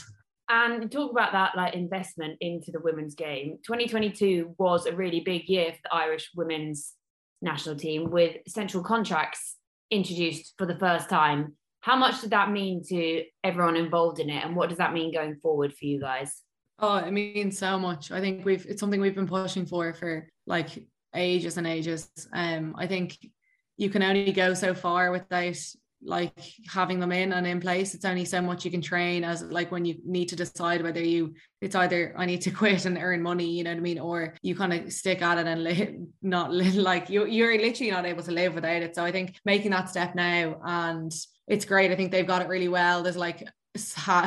and 0.49 0.89
talk 0.91 1.11
about 1.11 1.33
that 1.33 1.55
like 1.57 1.73
investment 1.73 2.37
into 2.39 2.71
the 2.71 2.79
women's 2.79 3.15
game. 3.15 3.57
2022 3.65 4.55
was 4.57 4.85
a 4.85 4.95
really 4.95 5.19
big 5.19 5.49
year 5.49 5.73
for 5.73 5.79
the 5.83 5.93
irish 5.93 6.31
women's 6.35 6.93
national 7.41 7.75
team 7.75 8.09
with 8.09 8.37
central 8.47 8.83
contracts 8.83 9.57
introduced 9.91 10.53
for 10.57 10.65
the 10.65 10.77
first 10.77 11.09
time. 11.09 11.55
How 11.81 11.95
much 11.95 12.21
did 12.21 12.31
that 12.31 12.51
mean 12.51 12.83
to 12.89 13.23
everyone 13.43 13.75
involved 13.75 14.19
in 14.19 14.29
it, 14.29 14.43
and 14.43 14.55
what 14.55 14.69
does 14.69 14.79
that 14.79 14.93
mean 14.93 15.13
going 15.13 15.37
forward 15.37 15.73
for 15.73 15.85
you 15.85 15.99
guys? 15.99 16.41
Oh, 16.79 16.97
it 16.97 17.11
means 17.11 17.57
so 17.57 17.79
much. 17.79 18.11
I 18.11 18.19
think 18.19 18.45
we've 18.45 18.65
it's 18.65 18.79
something 18.79 19.01
we've 19.01 19.15
been 19.15 19.27
pushing 19.27 19.65
for 19.65 19.93
for 19.93 20.29
like 20.45 20.69
ages 21.15 21.57
and 21.57 21.65
ages. 21.65 22.09
Um, 22.33 22.75
I 22.77 22.87
think 22.87 23.17
you 23.77 23.89
can 23.89 24.03
only 24.03 24.31
go 24.31 24.53
so 24.53 24.73
far 24.73 25.11
without 25.11 25.57
like 26.03 26.39
having 26.67 26.99
them 26.99 27.11
in 27.11 27.33
and 27.33 27.47
in 27.47 27.59
place 27.59 27.95
it's 27.95 28.05
only 28.05 28.23
so 28.23 28.39
much 28.41 28.63
you 28.63 28.71
can 28.71 28.81
train 28.81 29.23
as 29.23 29.41
like 29.43 29.71
when 29.71 29.83
you 29.83 29.95
need 30.05 30.27
to 30.29 30.35
decide 30.35 30.81
whether 30.83 31.01
you 31.01 31.33
it's 31.61 31.75
either 31.75 32.13
i 32.17 32.25
need 32.25 32.41
to 32.41 32.51
quit 32.61 32.85
and 32.85 32.97
earn 32.97 33.21
money 33.21 33.49
you 33.49 33.63
know 33.63 33.71
what 33.71 33.77
i 33.77 33.81
mean 33.81 33.99
or 33.99 34.35
you 34.41 34.55
kind 34.55 34.73
of 34.73 34.93
stick 34.93 35.21
at 35.21 35.37
it 35.37 35.47
and 35.47 35.63
live 35.63 35.95
not 36.21 36.51
live 36.51 36.75
like 36.75 37.09
you 37.09 37.25
you're 37.25 37.57
literally 37.59 37.91
not 37.91 38.05
able 38.05 38.23
to 38.23 38.31
live 38.31 38.53
without 38.53 38.81
it. 38.81 38.95
So 38.95 39.03
i 39.03 39.11
think 39.11 39.39
making 39.45 39.71
that 39.71 39.89
step 39.89 40.15
now 40.15 40.59
and 40.63 41.11
it's 41.47 41.65
great 41.65 41.91
i 41.91 41.95
think 41.95 42.11
they've 42.11 42.27
got 42.27 42.41
it 42.41 42.47
really 42.47 42.67
well. 42.67 43.03
There's 43.03 43.17
like 43.17 43.43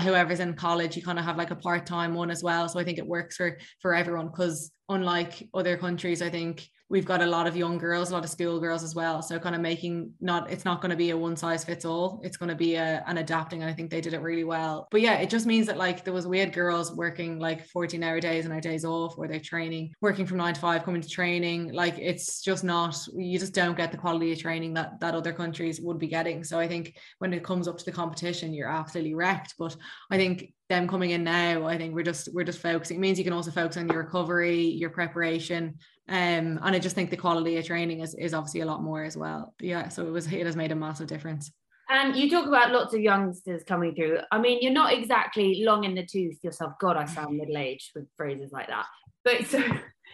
whoever's 0.03 0.41
in 0.41 0.55
college 0.55 0.97
you 0.97 1.03
kind 1.03 1.19
of 1.19 1.25
have 1.25 1.37
like 1.37 1.51
a 1.51 1.57
part-time 1.57 2.15
one 2.15 2.31
as 2.31 2.43
well. 2.43 2.69
So 2.69 2.79
i 2.81 2.85
think 2.85 2.99
it 2.99 3.07
works 3.07 3.37
for 3.37 3.59
for 3.81 3.95
everyone 3.95 4.27
because 4.27 4.71
unlike 4.89 5.49
other 5.55 5.77
countries 5.77 6.23
i 6.23 6.29
think 6.29 6.69
we've 6.91 7.07
got 7.07 7.23
a 7.23 7.27
lot 7.27 7.47
of 7.47 7.57
young 7.57 7.79
girls, 7.79 8.11
a 8.11 8.13
lot 8.13 8.25
of 8.25 8.31
school 8.31 8.59
girls 8.59 8.83
as 8.83 8.97
well. 8.97 9.23
So 9.23 9.39
kind 9.39 9.55
of 9.55 9.61
making 9.61 10.13
not 10.21 10.51
it's 10.51 10.65
not 10.65 10.81
going 10.81 10.91
to 10.91 10.97
be 10.97 11.11
a 11.11 11.17
one 11.17 11.37
size 11.37 11.65
fits 11.65 11.85
all. 11.85 12.21
It's 12.23 12.37
going 12.37 12.49
to 12.49 12.55
be 12.57 12.75
a, 12.75 13.03
an 13.07 13.19
adapting, 13.19 13.63
and 13.63 13.71
I 13.71 13.73
think 13.73 13.91
they 13.91 14.01
did 14.01 14.13
it 14.13 14.21
really 14.21 14.45
well. 14.45 14.89
But 14.91 15.01
yeah, 15.01 15.15
it 15.15 15.31
just 15.31 15.47
means 15.47 15.69
that 15.69 15.79
like 15.79 16.05
there 16.05 16.13
was 16.13 16.27
we 16.27 16.41
had 16.41 16.53
girls 16.53 16.95
working 16.95 17.39
like 17.39 17.67
14 17.69 18.03
hour 18.03 18.21
days 18.21 18.45
and 18.45 18.53
our 18.53 18.61
days 18.61 18.85
off, 18.85 19.17
or 19.17 19.29
they're 19.29 19.41
training, 19.41 19.95
working 20.01 20.27
from 20.27 20.39
nine 20.39 20.55
to 20.55 20.61
five, 20.61 20.85
coming 20.85 21.01
to 21.01 21.09
training. 21.09 21.73
Like 21.73 21.97
it's 21.99 22.43
just 22.43 22.65
not 22.65 22.97
you 23.15 23.39
just 23.39 23.55
don't 23.55 23.77
get 23.77 23.93
the 23.93 23.99
quality 23.99 24.33
of 24.33 24.41
training 24.41 24.75
that 24.75 25.01
that 25.01 25.15
other 25.15 25.33
countries 25.33 25.81
would 25.81 25.99
be 25.99 26.09
getting. 26.09 26.43
So 26.43 26.59
I 26.59 26.67
think 26.67 26.97
when 27.19 27.33
it 27.33 27.45
comes 27.45 27.69
up 27.69 27.79
to 27.79 27.85
the 27.85 27.93
competition, 27.93 28.53
you're 28.53 28.69
absolutely 28.69 29.15
wrecked. 29.15 29.55
But 29.59 29.77
I 30.11 30.17
think 30.17 30.53
them 30.71 30.89
coming 30.89 31.11
in 31.11 31.23
now, 31.23 31.67
I 31.67 31.77
think 31.77 31.95
we're 31.95 32.05
just 32.05 32.33
we're 32.33 32.45
just 32.45 32.61
focusing. 32.61 32.97
It 32.97 33.01
means 33.01 33.19
you 33.19 33.25
can 33.25 33.35
also 33.35 33.51
focus 33.51 33.77
on 33.77 33.89
your 33.89 33.99
recovery, 33.99 34.63
your 34.63 34.89
preparation, 34.89 35.75
um, 36.09 36.59
and 36.63 36.75
I 36.75 36.79
just 36.79 36.95
think 36.95 37.11
the 37.11 37.17
quality 37.17 37.59
of 37.59 37.67
training 37.67 38.01
is, 38.01 38.15
is 38.15 38.33
obviously 38.33 38.63
a 38.63 38.67
lot 38.67 38.83
more 38.83 39.05
as 39.05 39.17
well. 39.17 39.55
Yeah, 39.61 39.89
so 39.89 40.07
it 40.07 40.11
was 40.11 40.33
it 40.33 40.47
has 40.47 40.57
made 40.57 40.73
a 40.73 40.77
massive 40.77 41.09
difference. 41.09 41.53
And 41.91 42.17
you 42.17 42.31
talk 42.31 42.47
about 42.47 42.71
lots 42.71 42.95
of 42.95 43.01
youngsters 43.01 43.65
coming 43.65 43.95
through. 43.97 44.19
I 44.31 44.39
mean, 44.39 44.59
you're 44.63 44.73
not 44.73 44.93
exactly 44.93 45.63
long 45.65 45.83
in 45.83 45.97
the 45.97 46.07
tooth 46.07 46.39
yourself. 46.43 46.75
God, 46.81 46.97
I 46.97 47.05
sound 47.05 47.37
middle 47.37 47.59
aged 47.59 47.91
with 47.97 48.07
phrases 48.17 48.53
like 48.53 48.69
that. 48.69 48.87
But 49.25 49.47
so 49.47 49.59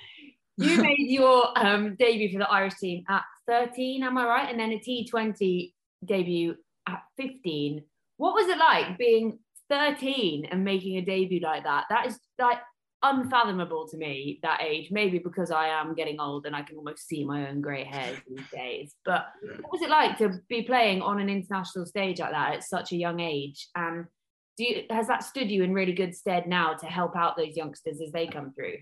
you 0.56 0.82
made 0.82 1.10
your 1.10 1.56
um, 1.58 1.94
debut 1.98 2.32
for 2.32 2.38
the 2.38 2.50
Irish 2.50 2.76
team 2.80 3.04
at 3.10 3.24
13, 3.46 4.02
am 4.02 4.16
I 4.16 4.24
right? 4.24 4.50
And 4.50 4.58
then 4.58 4.72
a 4.72 4.78
T20 4.78 5.72
debut 6.02 6.54
at 6.88 7.02
15. 7.18 7.84
What 8.16 8.34
was 8.34 8.48
it 8.48 8.56
like 8.56 8.96
being 8.96 9.38
13 9.70 10.46
and 10.46 10.64
making 10.64 10.96
a 10.96 11.02
debut 11.02 11.40
like 11.40 11.64
that? 11.64 11.84
That 11.90 12.06
is 12.06 12.18
like 12.38 12.58
unfathomable 13.02 13.86
to 13.86 13.96
me 13.96 14.38
that 14.42 14.62
age 14.62 14.88
maybe 14.90 15.18
because 15.18 15.50
i 15.50 15.68
am 15.68 15.94
getting 15.94 16.18
old 16.18 16.46
and 16.46 16.56
i 16.56 16.62
can 16.62 16.78
almost 16.78 17.06
see 17.06 17.24
my 17.24 17.46
own 17.48 17.60
gray 17.60 17.84
hairs 17.84 18.18
these 18.26 18.48
days. 18.52 18.94
But 19.04 19.26
what 19.60 19.72
was 19.72 19.82
it 19.82 19.90
like 19.90 20.18
to 20.18 20.40
be 20.48 20.62
playing 20.62 21.02
on 21.02 21.20
an 21.20 21.28
international 21.28 21.86
stage 21.86 22.18
like 22.20 22.32
that 22.32 22.54
at 22.54 22.64
such 22.64 22.92
a 22.92 22.96
young 22.96 23.20
age? 23.20 23.68
And 23.74 24.06
do 24.56 24.64
you, 24.64 24.82
has 24.90 25.06
that 25.08 25.22
stood 25.22 25.50
you 25.50 25.62
in 25.62 25.74
really 25.74 25.92
good 25.92 26.14
stead 26.14 26.46
now 26.46 26.72
to 26.74 26.86
help 26.86 27.14
out 27.14 27.36
those 27.36 27.56
youngsters 27.56 28.00
as 28.00 28.10
they 28.12 28.26
come 28.26 28.52
through 28.54 28.78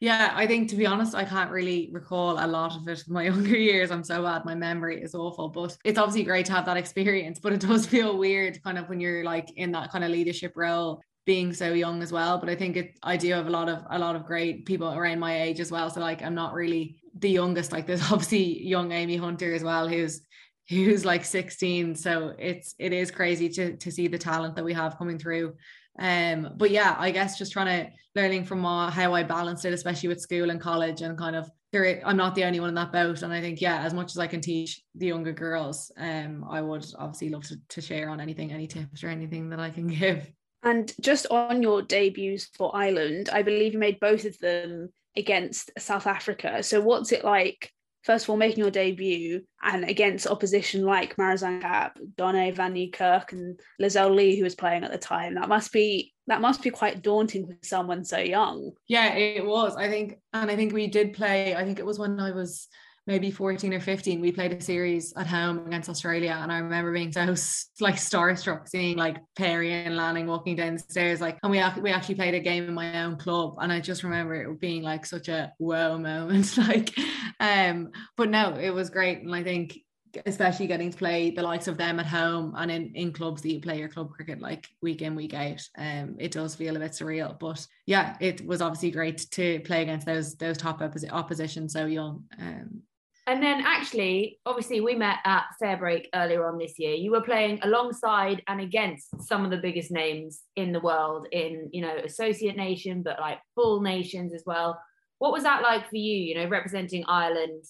yeah, 0.00 0.32
I 0.34 0.46
think 0.46 0.68
to 0.70 0.76
be 0.76 0.86
honest, 0.86 1.14
I 1.14 1.24
can't 1.24 1.50
really 1.50 1.88
recall 1.92 2.44
a 2.44 2.46
lot 2.46 2.76
of 2.76 2.86
it 2.86 3.02
in 3.06 3.12
my 3.12 3.24
younger 3.30 3.56
years. 3.56 3.90
I'm 3.90 4.04
so 4.04 4.22
bad. 4.22 4.44
My 4.44 4.54
memory 4.54 5.02
is 5.02 5.14
awful, 5.14 5.48
but 5.48 5.76
it's 5.84 5.98
obviously 5.98 6.22
great 6.22 6.46
to 6.46 6.52
have 6.52 6.66
that 6.66 6.76
experience. 6.76 7.40
But 7.40 7.52
it 7.52 7.60
does 7.68 7.86
feel 7.86 8.16
weird 8.16 8.62
kind 8.62 8.78
of 8.78 8.88
when 8.88 9.00
you're 9.00 9.24
like 9.24 9.50
in 9.56 9.72
that 9.72 9.90
kind 9.90 10.04
of 10.04 10.10
leadership 10.10 10.52
role 10.54 11.02
being 11.26 11.52
so 11.52 11.72
young 11.72 12.02
as 12.02 12.12
well. 12.12 12.38
But 12.38 12.48
I 12.48 12.54
think 12.54 12.76
it 12.76 12.98
I 13.02 13.16
do 13.16 13.32
have 13.32 13.48
a 13.48 13.50
lot 13.50 13.68
of 13.68 13.84
a 13.90 13.98
lot 13.98 14.14
of 14.14 14.24
great 14.24 14.66
people 14.66 14.92
around 14.92 15.18
my 15.18 15.42
age 15.42 15.58
as 15.58 15.72
well. 15.72 15.90
So 15.90 16.00
like 16.00 16.22
I'm 16.22 16.34
not 16.34 16.54
really 16.54 16.96
the 17.18 17.30
youngest. 17.30 17.72
Like 17.72 17.86
there's 17.86 18.02
obviously 18.12 18.62
young 18.62 18.92
Amy 18.92 19.16
Hunter 19.16 19.52
as 19.52 19.64
well, 19.64 19.88
who's 19.88 20.22
who's 20.68 21.04
like 21.04 21.24
16. 21.24 21.96
So 21.96 22.34
it's 22.38 22.76
it 22.78 22.92
is 22.92 23.10
crazy 23.10 23.48
to 23.48 23.76
to 23.76 23.90
see 23.90 24.06
the 24.06 24.18
talent 24.18 24.54
that 24.54 24.64
we 24.64 24.74
have 24.74 24.96
coming 24.96 25.18
through. 25.18 25.54
Um, 25.98 26.54
but 26.56 26.70
yeah, 26.70 26.96
I 26.98 27.10
guess 27.10 27.38
just 27.38 27.52
trying 27.52 27.66
to 27.86 27.92
learning 28.14 28.44
from 28.44 28.62
how 28.64 29.14
I 29.14 29.22
balanced 29.22 29.64
it, 29.64 29.72
especially 29.72 30.08
with 30.08 30.20
school 30.20 30.50
and 30.50 30.60
college, 30.60 31.02
and 31.02 31.16
kind 31.18 31.36
of. 31.36 31.50
I'm 31.74 32.16
not 32.16 32.34
the 32.34 32.44
only 32.44 32.60
one 32.60 32.70
in 32.70 32.74
that 32.76 32.92
boat, 32.92 33.20
and 33.20 33.30
I 33.30 33.42
think 33.42 33.60
yeah, 33.60 33.82
as 33.82 33.92
much 33.92 34.12
as 34.12 34.18
I 34.18 34.26
can 34.26 34.40
teach 34.40 34.80
the 34.94 35.08
younger 35.08 35.32
girls, 35.32 35.92
um, 35.98 36.42
I 36.48 36.62
would 36.62 36.86
obviously 36.98 37.28
love 37.28 37.46
to, 37.48 37.58
to 37.68 37.82
share 37.82 38.08
on 38.08 38.20
anything, 38.20 38.52
any 38.52 38.66
tips 38.66 39.04
or 39.04 39.08
anything 39.08 39.50
that 39.50 39.60
I 39.60 39.68
can 39.68 39.86
give. 40.00 40.30
And 40.62 40.90
just 41.00 41.26
on 41.30 41.62
your 41.62 41.82
debuts 41.82 42.46
for 42.46 42.74
Ireland, 42.74 43.28
I 43.30 43.42
believe 43.42 43.74
you 43.74 43.78
made 43.78 44.00
both 44.00 44.24
of 44.24 44.38
them 44.38 44.88
against 45.14 45.70
South 45.78 46.06
Africa. 46.06 46.62
So 46.62 46.80
what's 46.80 47.12
it 47.12 47.24
like 47.24 47.70
first 48.02 48.24
of 48.24 48.30
all 48.30 48.36
making 48.36 48.60
your 48.60 48.70
debut 48.70 49.42
and 49.62 49.84
against 49.84 50.26
opposition 50.26 50.84
like 50.84 51.16
Marizanne 51.16 51.60
Kapp, 51.60 51.98
Dane 52.16 52.52
van 52.54 52.74
Niekerk 52.74 53.32
and 53.32 53.58
Lizelle 53.80 54.14
Lee 54.14 54.36
who 54.36 54.44
was 54.44 54.54
playing 54.54 54.84
at 54.84 54.92
the 54.92 54.98
time. 54.98 55.34
That 55.34 55.48
must 55.48 55.72
be 55.72 56.12
that 56.26 56.40
must 56.40 56.62
be 56.62 56.70
quite 56.70 57.02
daunting 57.02 57.46
for 57.46 57.56
someone 57.62 58.04
so 58.04 58.18
young. 58.18 58.72
Yeah, 58.86 59.14
it 59.14 59.44
was. 59.44 59.76
I 59.76 59.88
think 59.88 60.18
and 60.32 60.50
I 60.50 60.56
think 60.56 60.72
we 60.72 60.86
did 60.86 61.14
play, 61.14 61.54
I 61.54 61.64
think 61.64 61.78
it 61.78 61.86
was 61.86 61.98
when 61.98 62.20
I 62.20 62.32
was 62.32 62.68
maybe 63.08 63.30
14 63.30 63.72
or 63.72 63.80
15 63.80 64.20
we 64.20 64.30
played 64.30 64.52
a 64.52 64.60
series 64.60 65.14
at 65.16 65.26
home 65.26 65.66
against 65.66 65.88
australia 65.88 66.38
and 66.42 66.52
i 66.52 66.58
remember 66.58 66.92
being 66.92 67.10
so 67.10 67.22
like 67.80 67.96
starstruck 67.96 68.68
seeing 68.68 68.98
like 68.98 69.16
perry 69.34 69.72
and 69.72 69.96
lanning 69.96 70.26
walking 70.26 70.54
down 70.54 70.74
the 70.74 70.78
stairs 70.78 71.20
like 71.20 71.38
and 71.42 71.50
we, 71.50 71.60
we 71.80 71.90
actually 71.90 72.14
played 72.14 72.34
a 72.34 72.40
game 72.40 72.68
in 72.68 72.74
my 72.74 73.02
own 73.02 73.16
club 73.16 73.54
and 73.60 73.72
i 73.72 73.80
just 73.80 74.04
remember 74.04 74.34
it 74.34 74.60
being 74.60 74.82
like 74.82 75.06
such 75.06 75.28
a 75.28 75.50
wow 75.58 75.96
moment 75.96 76.56
like 76.68 76.94
um 77.40 77.88
but 78.18 78.28
no 78.28 78.54
it 78.54 78.70
was 78.70 78.90
great 78.90 79.22
and 79.22 79.34
i 79.34 79.42
think 79.42 79.78
especially 80.26 80.66
getting 80.66 80.90
to 80.90 80.96
play 80.96 81.30
the 81.30 81.42
likes 81.42 81.68
of 81.68 81.76
them 81.76 82.00
at 82.00 82.06
home 82.06 82.54
and 82.56 82.70
in, 82.70 82.92
in 82.94 83.12
clubs 83.12 83.42
that 83.42 83.52
you 83.52 83.60
play 83.60 83.78
your 83.78 83.88
club 83.88 84.10
cricket 84.10 84.40
like 84.40 84.66
week 84.82 85.02
in 85.02 85.14
week 85.14 85.34
out 85.34 85.60
um 85.78 86.16
it 86.18 86.30
does 86.30 86.54
feel 86.54 86.76
a 86.76 86.78
bit 86.78 86.92
surreal 86.92 87.38
but 87.38 87.66
yeah 87.86 88.16
it 88.20 88.44
was 88.46 88.62
obviously 88.62 88.90
great 88.90 89.26
to 89.30 89.60
play 89.60 89.82
against 89.82 90.06
those 90.06 90.34
those 90.36 90.56
top 90.56 90.80
opposi- 90.80 91.12
opposition 91.12 91.68
so 91.68 91.86
young 91.86 92.24
um 92.38 92.82
and 93.28 93.42
then 93.42 93.62
actually, 93.64 94.40
obviously, 94.46 94.80
we 94.80 94.94
met 94.94 95.18
at 95.26 95.44
Fairbreak 95.62 96.06
earlier 96.14 96.48
on 96.48 96.56
this 96.56 96.78
year. 96.78 96.94
You 96.94 97.10
were 97.10 97.20
playing 97.20 97.60
alongside 97.62 98.42
and 98.48 98.58
against 98.58 99.28
some 99.28 99.44
of 99.44 99.50
the 99.50 99.58
biggest 99.58 99.90
names 99.90 100.44
in 100.56 100.72
the 100.72 100.80
world 100.80 101.26
in, 101.30 101.68
you 101.70 101.82
know, 101.82 101.94
associate 101.94 102.56
nation, 102.56 103.02
but 103.02 103.20
like 103.20 103.38
full 103.54 103.82
nations 103.82 104.32
as 104.32 104.44
well. 104.46 104.80
What 105.18 105.32
was 105.32 105.42
that 105.42 105.62
like 105.62 105.90
for 105.90 105.96
you, 105.96 106.16
you 106.16 106.36
know, 106.36 106.48
representing 106.48 107.04
Ireland 107.06 107.64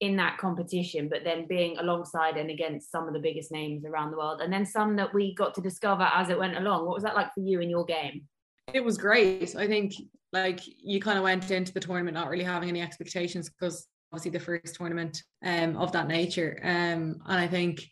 in 0.00 0.16
that 0.16 0.38
competition, 0.38 1.10
but 1.10 1.22
then 1.22 1.46
being 1.46 1.76
alongside 1.76 2.38
and 2.38 2.50
against 2.50 2.90
some 2.90 3.06
of 3.06 3.12
the 3.12 3.20
biggest 3.20 3.52
names 3.52 3.84
around 3.84 4.10
the 4.10 4.16
world, 4.16 4.40
and 4.40 4.50
then 4.50 4.64
some 4.64 4.96
that 4.96 5.12
we 5.12 5.34
got 5.34 5.54
to 5.56 5.60
discover 5.60 6.08
as 6.14 6.30
it 6.30 6.38
went 6.38 6.56
along? 6.56 6.86
What 6.86 6.94
was 6.94 7.04
that 7.04 7.14
like 7.14 7.34
for 7.34 7.40
you 7.40 7.60
in 7.60 7.68
your 7.68 7.84
game? 7.84 8.22
It 8.72 8.82
was 8.82 8.96
great. 8.96 9.54
I 9.54 9.66
think 9.66 9.92
like 10.32 10.60
you 10.64 10.98
kind 10.98 11.18
of 11.18 11.24
went 11.24 11.50
into 11.50 11.74
the 11.74 11.80
tournament 11.80 12.14
not 12.14 12.30
really 12.30 12.44
having 12.44 12.70
any 12.70 12.80
expectations 12.80 13.50
because 13.50 13.86
obviously 14.14 14.30
the 14.30 14.38
first 14.38 14.76
tournament 14.76 15.24
um, 15.44 15.76
of 15.76 15.90
that 15.90 16.06
nature. 16.06 16.60
Um, 16.62 17.16
and 17.26 17.40
I 17.40 17.48
think 17.48 17.84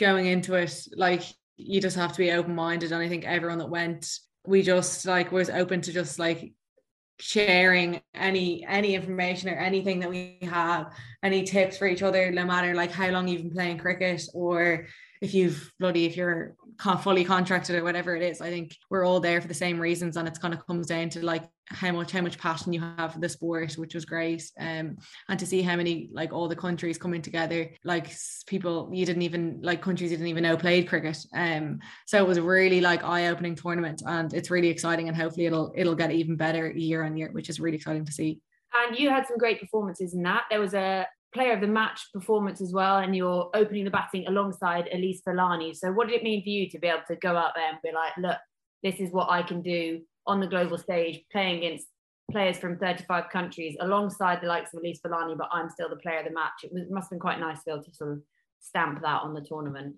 going 0.00 0.26
into 0.26 0.54
it, 0.54 0.76
like 0.96 1.22
you 1.56 1.80
just 1.80 1.94
have 1.94 2.10
to 2.12 2.18
be 2.18 2.32
open 2.32 2.56
minded. 2.56 2.90
And 2.90 3.00
I 3.00 3.08
think 3.08 3.24
everyone 3.24 3.58
that 3.58 3.70
went, 3.70 4.10
we 4.44 4.62
just 4.62 5.06
like 5.06 5.30
was 5.30 5.48
open 5.48 5.80
to 5.82 5.92
just 5.92 6.18
like 6.18 6.52
sharing 7.20 8.00
any 8.14 8.66
any 8.66 8.96
information 8.96 9.48
or 9.48 9.52
anything 9.52 10.00
that 10.00 10.10
we 10.10 10.38
have 10.42 10.92
any 11.22 11.44
tips 11.44 11.76
for 11.76 11.86
each 11.86 12.02
other 12.02 12.30
no 12.30 12.46
matter 12.46 12.74
like 12.74 12.90
how 12.90 13.10
long 13.10 13.28
you've 13.28 13.42
been 13.42 13.50
playing 13.50 13.76
cricket 13.76 14.22
or 14.32 14.86
if 15.20 15.34
you've 15.34 15.70
bloody 15.78 16.06
if 16.06 16.16
you're 16.16 16.56
fully 17.02 17.24
contracted 17.24 17.76
or 17.76 17.84
whatever 17.84 18.14
it 18.16 18.22
is 18.22 18.40
i 18.40 18.48
think 18.48 18.76
we're 18.90 19.04
all 19.04 19.20
there 19.20 19.40
for 19.40 19.48
the 19.48 19.54
same 19.54 19.78
reasons 19.78 20.16
and 20.16 20.26
it's 20.26 20.38
kind 20.38 20.54
of 20.54 20.64
comes 20.66 20.86
down 20.86 21.08
to 21.08 21.24
like 21.24 21.44
how 21.66 21.92
much 21.92 22.10
how 22.10 22.20
much 22.20 22.38
passion 22.38 22.72
you 22.72 22.80
have 22.80 23.12
for 23.12 23.20
the 23.20 23.28
sport 23.28 23.74
which 23.74 23.94
was 23.94 24.04
great 24.04 24.42
um 24.58 24.96
and 25.28 25.38
to 25.38 25.46
see 25.46 25.62
how 25.62 25.76
many 25.76 26.08
like 26.12 26.32
all 26.32 26.48
the 26.48 26.56
countries 26.56 26.98
coming 26.98 27.22
together 27.22 27.70
like 27.84 28.12
people 28.46 28.90
you 28.92 29.06
didn't 29.06 29.22
even 29.22 29.60
like 29.62 29.80
countries 29.80 30.10
you 30.10 30.16
didn't 30.16 30.28
even 30.28 30.42
know 30.42 30.56
played 30.56 30.88
cricket 30.88 31.18
um 31.34 31.78
so 32.06 32.18
it 32.18 32.26
was 32.26 32.40
really 32.40 32.80
like 32.80 33.04
eye-opening 33.04 33.54
tournament 33.54 34.02
and 34.06 34.34
it's 34.34 34.50
really 34.50 34.68
exciting 34.68 35.08
and 35.08 35.16
hopefully 35.16 35.46
it'll 35.46 35.72
it'll 35.76 35.94
get 35.94 36.10
even 36.10 36.36
better 36.36 36.70
year 36.70 37.04
on 37.04 37.16
year 37.16 37.30
which 37.32 37.48
is 37.48 37.60
really 37.60 37.76
exciting 37.76 38.04
to 38.04 38.12
see. 38.12 38.40
And 38.86 38.98
you 38.98 39.10
had 39.10 39.26
some 39.26 39.38
great 39.38 39.60
performances 39.60 40.14
in 40.14 40.22
that. 40.22 40.44
There 40.50 40.60
was 40.60 40.74
a 40.74 41.06
player 41.32 41.52
of 41.52 41.60
the 41.60 41.66
match 41.66 42.00
performance 42.12 42.60
as 42.60 42.72
well, 42.72 42.98
and 42.98 43.14
you're 43.14 43.50
opening 43.54 43.84
the 43.84 43.90
batting 43.90 44.26
alongside 44.26 44.88
Elise 44.92 45.22
Villani. 45.26 45.74
So, 45.74 45.92
what 45.92 46.08
did 46.08 46.16
it 46.16 46.22
mean 46.24 46.42
for 46.42 46.48
you 46.48 46.68
to 46.70 46.78
be 46.78 46.88
able 46.88 47.02
to 47.08 47.16
go 47.16 47.36
out 47.36 47.52
there 47.54 47.68
and 47.68 47.78
be 47.82 47.92
like, 47.92 48.16
look, 48.18 48.38
this 48.82 49.00
is 49.00 49.12
what 49.12 49.30
I 49.30 49.42
can 49.42 49.62
do 49.62 50.00
on 50.26 50.40
the 50.40 50.46
global 50.46 50.78
stage, 50.78 51.22
playing 51.32 51.58
against 51.58 51.86
players 52.30 52.58
from 52.58 52.78
35 52.78 53.28
countries 53.30 53.76
alongside 53.80 54.40
the 54.40 54.46
likes 54.46 54.72
of 54.72 54.80
Elise 54.80 55.00
Villani, 55.04 55.34
but 55.36 55.48
I'm 55.52 55.68
still 55.68 55.88
the 55.88 55.96
player 55.96 56.20
of 56.20 56.26
the 56.26 56.32
match. 56.32 56.64
It, 56.64 56.72
was, 56.72 56.84
must 56.90 57.06
have 57.06 57.10
been 57.10 57.18
quite 57.20 57.40
nice 57.40 57.58
to 57.58 57.64
be 57.66 57.72
able 57.72 57.84
to 57.84 57.94
sort 57.94 58.12
of 58.12 58.22
stamp 58.60 59.02
that 59.02 59.22
on 59.22 59.34
the 59.34 59.40
tournament. 59.40 59.96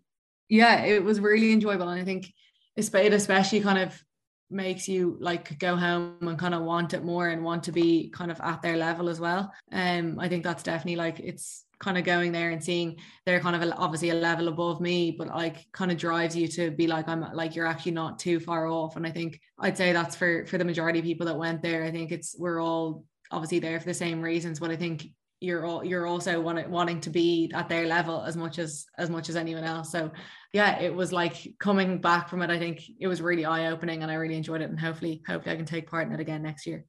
Yeah, 0.49 0.85
it 0.85 1.05
was 1.05 1.21
really 1.21 1.53
enjoyable. 1.53 1.89
And 1.89 2.01
I 2.01 2.05
think 2.05 2.33
especially 2.77 3.61
kind 3.61 3.79
of 3.79 4.03
makes 4.52 4.88
you 4.88 5.16
like 5.21 5.59
go 5.59 5.76
home 5.76 6.16
and 6.21 6.38
kind 6.38 6.54
of 6.54 6.62
want 6.62 6.94
it 6.94 7.04
more 7.04 7.28
and 7.28 7.42
want 7.42 7.64
to 7.64 7.73
be 7.73 8.11
kind 8.11 8.30
of 8.30 8.40
at 8.40 8.62
their 8.62 8.76
level 8.76 9.09
as 9.09 9.21
well. 9.21 9.52
Um, 9.73 10.18
I 10.21 10.28
think 10.28 10.44
that's 10.44 10.62
definitely 10.62 10.97
like 10.97 11.21
it's 11.21 11.64
kind 11.78 11.99
of 11.99 12.04
going 12.04 12.30
there 12.30 12.50
and 12.50 12.62
seeing 12.62 12.97
they're 13.26 13.40
kind 13.40 13.61
of 13.61 13.73
obviously 13.76 14.11
a 14.11 14.14
level 14.14 14.49
above 14.49 14.80
me, 14.80 15.11
but 15.11 15.28
like 15.28 15.66
kind 15.73 15.90
of 15.90 15.99
drives 15.99 16.37
you 16.37 16.47
to 16.47 16.71
be 16.71 16.87
like 16.87 17.09
I'm 17.09 17.21
like 17.35 17.56
you're 17.56 17.66
actually 17.66 17.92
not 17.92 18.18
too 18.18 18.38
far 18.38 18.66
off. 18.66 18.97
And 18.97 19.06
I 19.06 19.11
think 19.11 19.40
I'd 19.59 19.76
say 19.76 19.92
that's 19.92 20.16
for 20.16 20.47
for 20.47 20.59
the 20.59 20.64
majority 20.64 21.00
of 21.00 21.04
people 21.04 21.26
that 21.26 21.37
went 21.37 21.62
there. 21.62 21.85
I 21.85 21.90
think 21.90 22.12
it's 22.12 22.37
we're 22.38 22.62
all 22.62 23.04
obviously 23.30 23.59
there 23.59 23.80
for 23.80 23.87
the 23.87 23.94
same 23.94 24.23
reasons, 24.23 24.61
but 24.61 24.71
I 24.71 24.76
think 24.76 25.06
you're 25.42 25.66
all 25.66 25.84
you're 25.84 26.06
also 26.06 26.40
wanting 26.40 26.70
wanting 26.70 27.00
to 27.00 27.11
be 27.11 27.50
at 27.52 27.68
their 27.68 27.87
level 27.87 28.22
as 28.22 28.37
much 28.37 28.58
as 28.58 28.87
as 28.96 29.11
much 29.11 29.28
as 29.28 29.37
anyone 29.37 29.64
else. 29.64 29.90
So 29.90 30.11
yeah, 30.52 30.78
it 30.78 30.94
was 30.94 31.12
like 31.12 31.54
coming 31.58 32.00
back 32.00 32.28
from 32.28 32.42
it. 32.42 32.50
I 32.50 32.58
think 32.58 32.82
it 33.00 33.08
was 33.08 33.20
really 33.20 33.44
eye 33.44 33.66
opening, 33.66 34.02
and 34.02 34.11
I 34.11 34.14
really 34.14 34.37
enjoyed 34.37 34.61
it. 34.61 34.70
And 34.70 34.78
hopefully, 34.78 35.22
hopefully, 35.26 35.52
I 35.52 35.56
can 35.56 35.64
take 35.64 35.90
part 35.90 36.06
in 36.06 36.12
it 36.12 36.20
again 36.20 36.42
next 36.42 36.66
year. 36.66 36.84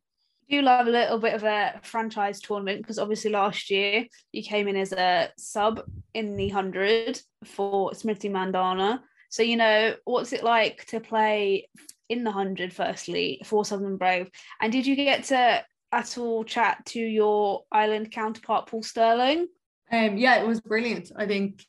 Do 0.49 0.61
love 0.61 0.87
a 0.87 0.91
little 0.91 1.17
bit 1.17 1.33
of 1.33 1.43
a 1.43 1.79
franchise 1.81 2.39
tournament 2.41 2.81
because 2.81 2.99
obviously 2.99 3.31
last 3.31 3.71
year 3.71 4.05
you 4.33 4.43
came 4.43 4.67
in 4.67 4.75
as 4.75 4.91
a 4.91 5.29
sub 5.37 5.81
in 6.13 6.35
the 6.35 6.49
hundred 6.49 7.19
for 7.45 7.91
Smriti 7.91 8.29
Mandhana. 8.29 8.99
So 9.29 9.41
you 9.41 9.55
know 9.55 9.95
what's 10.03 10.33
it 10.33 10.43
like 10.43 10.85
to 10.87 10.99
play 10.99 11.69
in 12.09 12.23
the 12.23 12.31
hundred? 12.31 12.73
Firstly, 12.73 13.41
for 13.45 13.65
Southern 13.65 13.97
Brave, 13.97 14.29
and 14.61 14.71
did 14.71 14.85
you 14.85 14.95
get 14.95 15.23
to 15.25 15.63
at 15.93 16.17
all 16.17 16.43
chat 16.43 16.85
to 16.87 16.99
your 16.99 17.63
Ireland 17.71 18.11
counterpart 18.11 18.67
Paul 18.67 18.83
Stirling? 18.83 19.47
Um, 19.91 20.17
yeah, 20.17 20.41
it 20.41 20.47
was 20.47 20.59
brilliant. 20.59 21.11
I 21.15 21.25
think 21.25 21.63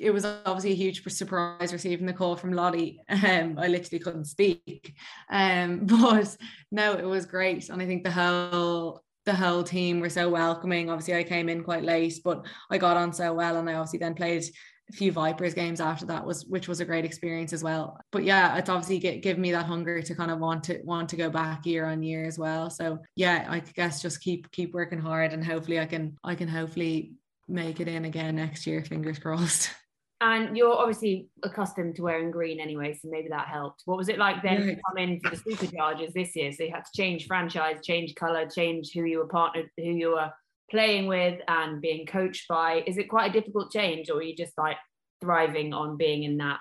it 0.00 0.10
was 0.10 0.24
obviously 0.24 0.72
a 0.72 0.76
huge 0.76 1.02
surprise 1.08 1.72
receiving 1.72 2.06
the 2.06 2.12
call 2.12 2.36
from 2.36 2.52
Lottie. 2.52 3.00
Um, 3.08 3.58
I 3.58 3.68
literally 3.68 4.00
couldn't 4.02 4.26
speak. 4.26 4.94
Um, 5.30 5.80
but 5.86 6.36
no, 6.70 6.92
it 6.94 7.06
was 7.06 7.26
great. 7.26 7.68
And 7.68 7.80
I 7.80 7.86
think 7.86 8.04
the 8.04 8.10
whole 8.10 9.02
the 9.24 9.34
whole 9.34 9.62
team 9.62 10.00
were 10.00 10.10
so 10.10 10.28
welcoming. 10.28 10.90
Obviously, 10.90 11.14
I 11.14 11.24
came 11.24 11.48
in 11.48 11.64
quite 11.64 11.82
late, 11.82 12.20
but 12.22 12.44
I 12.70 12.76
got 12.76 12.98
on 12.98 13.12
so 13.12 13.32
well. 13.32 13.56
And 13.56 13.70
I 13.70 13.74
obviously 13.74 14.00
then 14.00 14.14
played 14.14 14.44
a 14.90 14.92
few 14.92 15.12
Vipers 15.12 15.54
games 15.54 15.80
after 15.80 16.04
that 16.06 16.24
was 16.24 16.44
which 16.46 16.68
was 16.68 16.80
a 16.80 16.84
great 16.84 17.04
experience 17.04 17.52
as 17.52 17.62
well. 17.62 17.98
But 18.12 18.24
yeah, 18.24 18.56
it's 18.56 18.68
obviously 18.68 18.98
get, 18.98 19.22
give 19.22 19.38
me 19.38 19.52
that 19.52 19.66
hunger 19.66 20.02
to 20.02 20.14
kind 20.14 20.30
of 20.30 20.38
want 20.38 20.64
to 20.64 20.80
want 20.84 21.08
to 21.10 21.16
go 21.16 21.30
back 21.30 21.64
year 21.64 21.86
on 21.86 22.02
year 22.02 22.24
as 22.24 22.38
well. 22.38 22.70
So 22.70 22.98
yeah, 23.16 23.46
I 23.48 23.60
guess 23.60 24.02
just 24.02 24.20
keep 24.20 24.50
keep 24.50 24.74
working 24.74 25.00
hard 25.00 25.32
and 25.32 25.44
hopefully 25.44 25.80
I 25.80 25.86
can 25.86 26.16
I 26.22 26.34
can 26.34 26.48
hopefully 26.48 27.12
make 27.48 27.80
it 27.80 27.88
in 27.88 28.04
again 28.04 28.36
next 28.36 28.66
year. 28.66 28.84
Fingers 28.84 29.18
crossed. 29.18 29.70
And 30.20 30.56
you're 30.56 30.72
obviously 30.72 31.28
accustomed 31.42 31.96
to 31.96 32.02
wearing 32.02 32.30
green 32.30 32.58
anyway, 32.58 32.94
so 32.94 33.10
maybe 33.10 33.28
that 33.28 33.48
helped. 33.48 33.82
What 33.84 33.98
was 33.98 34.08
it 34.08 34.16
like 34.16 34.42
then 34.42 34.62
yeah. 34.62 34.74
to 34.74 34.80
come 34.88 34.96
in 34.96 35.20
for 35.20 35.30
the 35.30 35.36
Superchargers 35.36 36.14
this 36.14 36.34
year? 36.34 36.50
So 36.50 36.64
you 36.64 36.72
had 36.72 36.84
to 36.84 36.90
change 36.96 37.26
franchise, 37.26 37.80
change 37.82 38.14
colour, 38.14 38.48
change 38.48 38.92
who 38.94 39.02
you 39.04 39.18
were 39.18 39.26
partnered, 39.26 39.68
who 39.76 39.82
you 39.82 40.12
were 40.12 40.32
playing 40.70 41.06
with, 41.06 41.40
and 41.48 41.80
being 41.80 42.06
coached 42.06 42.48
by. 42.48 42.82
Is 42.86 42.98
it 42.98 43.08
quite 43.08 43.30
a 43.30 43.40
difficult 43.40 43.72
change, 43.72 44.10
or 44.10 44.18
are 44.18 44.22
you 44.22 44.36
just 44.36 44.56
like 44.58 44.76
thriving 45.20 45.72
on 45.72 45.96
being 45.96 46.22
in 46.24 46.38
that 46.38 46.60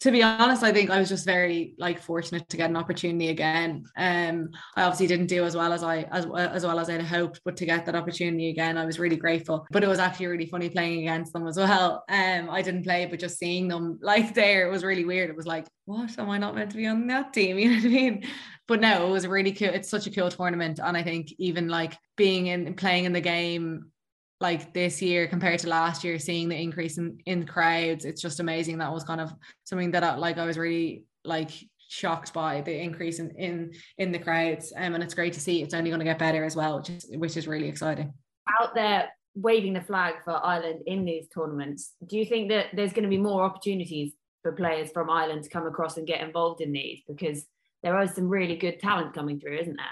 to 0.00 0.10
be 0.10 0.22
honest, 0.22 0.62
I 0.62 0.72
think 0.72 0.90
I 0.90 0.98
was 0.98 1.08
just 1.08 1.24
very 1.24 1.74
like 1.78 2.00
fortunate 2.00 2.48
to 2.48 2.56
get 2.56 2.70
an 2.70 2.76
opportunity 2.76 3.28
again. 3.28 3.84
Um, 3.96 4.50
I 4.74 4.82
obviously 4.82 5.06
didn't 5.06 5.26
do 5.26 5.44
as 5.44 5.56
well 5.56 5.72
as 5.72 5.82
I 5.82 6.02
as, 6.10 6.26
as 6.26 6.64
well 6.64 6.78
as 6.78 6.90
I'd 6.90 7.02
hoped, 7.02 7.40
but 7.44 7.56
to 7.58 7.66
get 7.66 7.86
that 7.86 7.94
opportunity 7.94 8.50
again, 8.50 8.78
I 8.78 8.84
was 8.84 8.98
really 8.98 9.16
grateful. 9.16 9.66
But 9.70 9.84
it 9.84 9.88
was 9.88 9.98
actually 9.98 10.26
really 10.26 10.46
funny 10.46 10.68
playing 10.68 11.00
against 11.00 11.32
them 11.32 11.46
as 11.46 11.56
well. 11.56 12.04
Um, 12.08 12.50
I 12.50 12.62
didn't 12.62 12.84
play, 12.84 13.06
but 13.06 13.20
just 13.20 13.38
seeing 13.38 13.68
them 13.68 13.98
like 14.02 14.34
there, 14.34 14.66
it 14.66 14.70
was 14.70 14.84
really 14.84 15.04
weird. 15.04 15.30
It 15.30 15.36
was 15.36 15.46
like, 15.46 15.66
what 15.84 16.18
am 16.18 16.30
I 16.30 16.38
not 16.38 16.54
meant 16.54 16.70
to 16.70 16.76
be 16.76 16.86
on 16.86 17.06
that 17.08 17.32
team? 17.32 17.58
You 17.66 17.70
know 17.70 17.76
what 17.76 17.84
I 17.84 17.88
mean? 17.88 18.24
But 18.68 18.80
no, 18.80 19.06
it 19.06 19.10
was 19.10 19.26
really 19.26 19.52
cool. 19.52 19.68
It's 19.68 19.88
such 19.88 20.06
a 20.06 20.10
cool 20.10 20.30
tournament, 20.30 20.80
and 20.82 20.96
I 20.96 21.02
think 21.02 21.32
even 21.38 21.68
like 21.68 21.96
being 22.16 22.48
in 22.48 22.74
playing 22.74 23.04
in 23.04 23.12
the 23.12 23.20
game 23.20 23.92
like 24.40 24.74
this 24.74 25.00
year 25.00 25.26
compared 25.26 25.60
to 25.60 25.68
last 25.68 26.04
year, 26.04 26.18
seeing 26.18 26.48
the 26.48 26.60
increase 26.60 26.98
in, 26.98 27.18
in 27.26 27.46
crowds, 27.46 28.04
it's 28.04 28.20
just 28.20 28.40
amazing. 28.40 28.78
That 28.78 28.92
was 28.92 29.04
kind 29.04 29.20
of 29.20 29.32
something 29.64 29.92
that 29.92 30.04
I, 30.04 30.16
like 30.16 30.36
I 30.36 30.44
was 30.44 30.58
really 30.58 31.04
like 31.24 31.50
shocked 31.88 32.32
by 32.32 32.60
the 32.60 32.76
increase 32.76 33.18
in 33.18 33.30
in 33.30 33.72
in 33.98 34.10
the 34.12 34.18
crowds 34.18 34.72
um, 34.76 34.94
and 34.94 35.04
it's 35.04 35.14
great 35.14 35.32
to 35.32 35.40
see 35.40 35.62
it's 35.62 35.74
only 35.74 35.90
going 35.90 36.00
to 36.00 36.04
get 36.04 36.18
better 36.18 36.44
as 36.44 36.56
well 36.56 36.78
which 36.78 36.90
is 36.90 37.06
which 37.14 37.36
is 37.36 37.46
really 37.46 37.68
exciting 37.68 38.12
out 38.60 38.74
there 38.74 39.08
waving 39.34 39.72
the 39.72 39.80
flag 39.80 40.14
for 40.24 40.32
Ireland 40.44 40.82
in 40.86 41.04
these 41.04 41.28
tournaments 41.28 41.92
do 42.04 42.18
you 42.18 42.24
think 42.24 42.48
that 42.48 42.66
there's 42.74 42.92
going 42.92 43.04
to 43.04 43.08
be 43.08 43.18
more 43.18 43.42
opportunities 43.42 44.14
for 44.42 44.52
players 44.52 44.90
from 44.90 45.10
Ireland 45.10 45.44
to 45.44 45.50
come 45.50 45.66
across 45.66 45.96
and 45.96 46.06
get 46.06 46.22
involved 46.22 46.60
in 46.60 46.72
these 46.72 47.02
because 47.06 47.46
there 47.86 48.00
is 48.02 48.12
some 48.16 48.28
really 48.28 48.56
good 48.56 48.80
talent 48.80 49.14
coming 49.14 49.38
through 49.38 49.56
isn't 49.56 49.76
there 49.76 49.86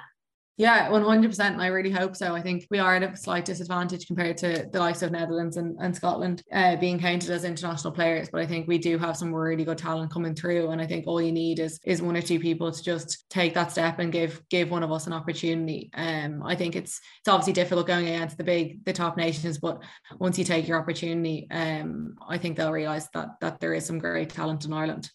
yeah, 0.56 0.88
100%. 0.88 1.40
And 1.40 1.60
I 1.60 1.66
really 1.66 1.90
hope 1.90 2.14
so. 2.14 2.32
I 2.32 2.40
think 2.40 2.68
we 2.70 2.78
are 2.78 2.94
at 2.94 3.02
a 3.02 3.16
slight 3.16 3.44
disadvantage 3.44 4.06
compared 4.06 4.36
to 4.38 4.68
the 4.72 4.78
likes 4.78 5.02
of 5.02 5.10
Netherlands 5.10 5.56
and, 5.56 5.76
and 5.80 5.96
Scotland 5.96 6.44
uh, 6.52 6.76
being 6.76 7.00
counted 7.00 7.30
as 7.30 7.42
international 7.42 7.92
players. 7.92 8.28
But 8.30 8.40
I 8.40 8.46
think 8.46 8.68
we 8.68 8.78
do 8.78 8.96
have 8.98 9.16
some 9.16 9.34
really 9.34 9.64
good 9.64 9.78
talent 9.78 10.12
coming 10.12 10.32
through. 10.32 10.70
And 10.70 10.80
I 10.80 10.86
think 10.86 11.08
all 11.08 11.20
you 11.20 11.32
need 11.32 11.58
is 11.58 11.80
is 11.84 12.00
one 12.00 12.16
or 12.16 12.22
two 12.22 12.38
people 12.38 12.70
to 12.70 12.82
just 12.82 13.28
take 13.30 13.52
that 13.54 13.72
step 13.72 13.98
and 13.98 14.12
give 14.12 14.40
give 14.48 14.70
one 14.70 14.84
of 14.84 14.92
us 14.92 15.08
an 15.08 15.12
opportunity. 15.12 15.90
Um, 15.92 16.40
I 16.44 16.54
think 16.54 16.76
it's 16.76 17.00
it's 17.18 17.28
obviously 17.28 17.54
difficult 17.54 17.88
going 17.88 18.06
against 18.06 18.38
the 18.38 18.44
big 18.44 18.84
the 18.84 18.92
top 18.92 19.16
nations, 19.16 19.58
but 19.58 19.82
once 20.20 20.38
you 20.38 20.44
take 20.44 20.68
your 20.68 20.78
opportunity, 20.78 21.48
um, 21.50 22.14
I 22.28 22.38
think 22.38 22.56
they'll 22.56 22.70
realise 22.70 23.08
that 23.14 23.40
that 23.40 23.58
there 23.58 23.74
is 23.74 23.86
some 23.86 23.98
great 23.98 24.30
talent 24.30 24.64
in 24.64 24.72
Ireland. 24.72 25.10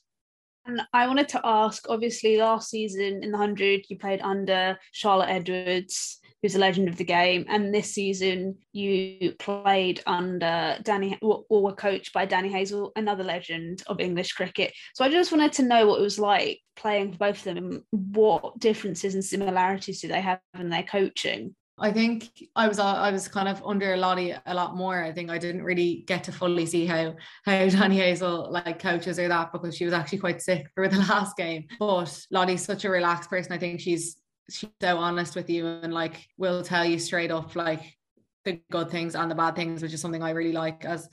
And 0.69 0.81
I 0.93 1.07
wanted 1.07 1.27
to 1.29 1.41
ask 1.43 1.89
obviously, 1.89 2.37
last 2.37 2.69
season 2.69 3.23
in 3.23 3.31
the 3.31 3.37
100, 3.39 3.85
you 3.89 3.97
played 3.97 4.21
under 4.21 4.77
Charlotte 4.91 5.29
Edwards, 5.29 6.19
who's 6.43 6.53
a 6.53 6.59
legend 6.59 6.87
of 6.87 6.95
the 6.95 7.03
game. 7.03 7.43
And 7.49 7.73
this 7.73 7.95
season, 7.95 8.55
you 8.71 9.33
played 9.39 10.03
under 10.05 10.77
Danny, 10.83 11.17
or 11.23 11.43
were 11.49 11.73
coached 11.73 12.13
by 12.13 12.25
Danny 12.25 12.51
Hazell, 12.51 12.91
another 12.95 13.23
legend 13.23 13.81
of 13.87 13.99
English 13.99 14.33
cricket. 14.33 14.71
So 14.93 15.03
I 15.03 15.09
just 15.09 15.31
wanted 15.31 15.53
to 15.53 15.63
know 15.63 15.87
what 15.87 15.99
it 15.99 16.03
was 16.03 16.19
like 16.19 16.59
playing 16.75 17.13
for 17.13 17.17
both 17.17 17.47
of 17.47 17.55
them 17.55 17.83
what 17.91 18.59
differences 18.59 19.15
and 19.15 19.25
similarities 19.25 20.01
do 20.01 20.07
they 20.07 20.21
have 20.21 20.39
in 20.59 20.69
their 20.69 20.83
coaching? 20.83 21.55
I 21.81 21.91
think 21.91 22.29
I 22.55 22.67
was 22.67 22.79
uh, 22.79 22.85
I 22.85 23.11
was 23.11 23.27
kind 23.27 23.47
of 23.47 23.61
under 23.65 23.95
Lottie 23.97 24.35
a 24.45 24.53
lot 24.53 24.75
more. 24.75 25.03
I 25.03 25.11
think 25.11 25.29
I 25.29 25.37
didn't 25.37 25.63
really 25.63 26.03
get 26.07 26.23
to 26.25 26.31
fully 26.31 26.65
see 26.65 26.85
how 26.85 27.15
how 27.45 27.51
Danny 27.69 27.99
Hazell 27.99 28.51
like 28.51 28.79
coaches 28.79 29.19
or 29.19 29.27
that 29.27 29.51
because 29.51 29.75
she 29.75 29.85
was 29.85 29.93
actually 29.93 30.19
quite 30.19 30.41
sick 30.41 30.69
for 30.75 30.87
the 30.87 30.97
last 31.09 31.37
game. 31.37 31.67
But 31.79 32.25
Lottie's 32.31 32.65
such 32.65 32.85
a 32.85 32.89
relaxed 32.89 33.29
person. 33.29 33.53
I 33.53 33.57
think 33.57 33.79
she's 33.79 34.17
she's 34.49 34.69
so 34.81 34.97
honest 34.97 35.35
with 35.35 35.49
you 35.49 35.65
and 35.67 35.93
like 35.93 36.27
will 36.37 36.63
tell 36.63 36.85
you 36.85 36.99
straight 36.99 37.31
up 37.31 37.55
like 37.55 37.97
the 38.45 38.61
good 38.71 38.89
things 38.89 39.15
and 39.15 39.29
the 39.29 39.35
bad 39.35 39.55
things, 39.55 39.81
which 39.81 39.93
is 39.93 40.01
something 40.01 40.23
I 40.23 40.31
really 40.31 40.53
like 40.53 40.85
as 40.85 41.09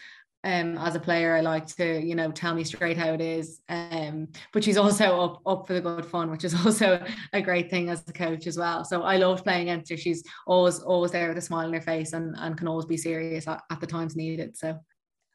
um, 0.46 0.78
as 0.78 0.94
a 0.94 1.00
player, 1.00 1.34
I 1.34 1.40
like 1.40 1.66
to, 1.74 2.00
you 2.00 2.14
know, 2.14 2.30
tell 2.30 2.54
me 2.54 2.62
straight 2.62 2.96
how 2.96 3.12
it 3.12 3.20
is. 3.20 3.60
Um, 3.68 4.28
but 4.52 4.62
she's 4.62 4.76
also 4.76 5.20
up 5.20 5.42
up 5.44 5.66
for 5.66 5.74
the 5.74 5.80
good 5.80 6.06
fun, 6.06 6.30
which 6.30 6.44
is 6.44 6.54
also 6.64 7.04
a 7.32 7.42
great 7.42 7.68
thing 7.68 7.90
as 7.90 8.04
a 8.06 8.12
coach 8.12 8.46
as 8.46 8.56
well. 8.56 8.84
So 8.84 9.02
I 9.02 9.16
love 9.16 9.42
playing 9.42 9.68
against 9.68 9.90
her. 9.90 9.96
She's 9.96 10.22
always 10.46 10.78
always 10.78 11.10
there 11.10 11.28
with 11.28 11.38
a 11.38 11.42
smile 11.42 11.66
on 11.66 11.72
her 11.72 11.80
face 11.80 12.12
and, 12.12 12.36
and 12.38 12.56
can 12.56 12.68
always 12.68 12.86
be 12.86 12.96
serious 12.96 13.48
at, 13.48 13.60
at 13.70 13.80
the 13.80 13.88
times 13.88 14.14
needed. 14.14 14.56
So 14.56 14.78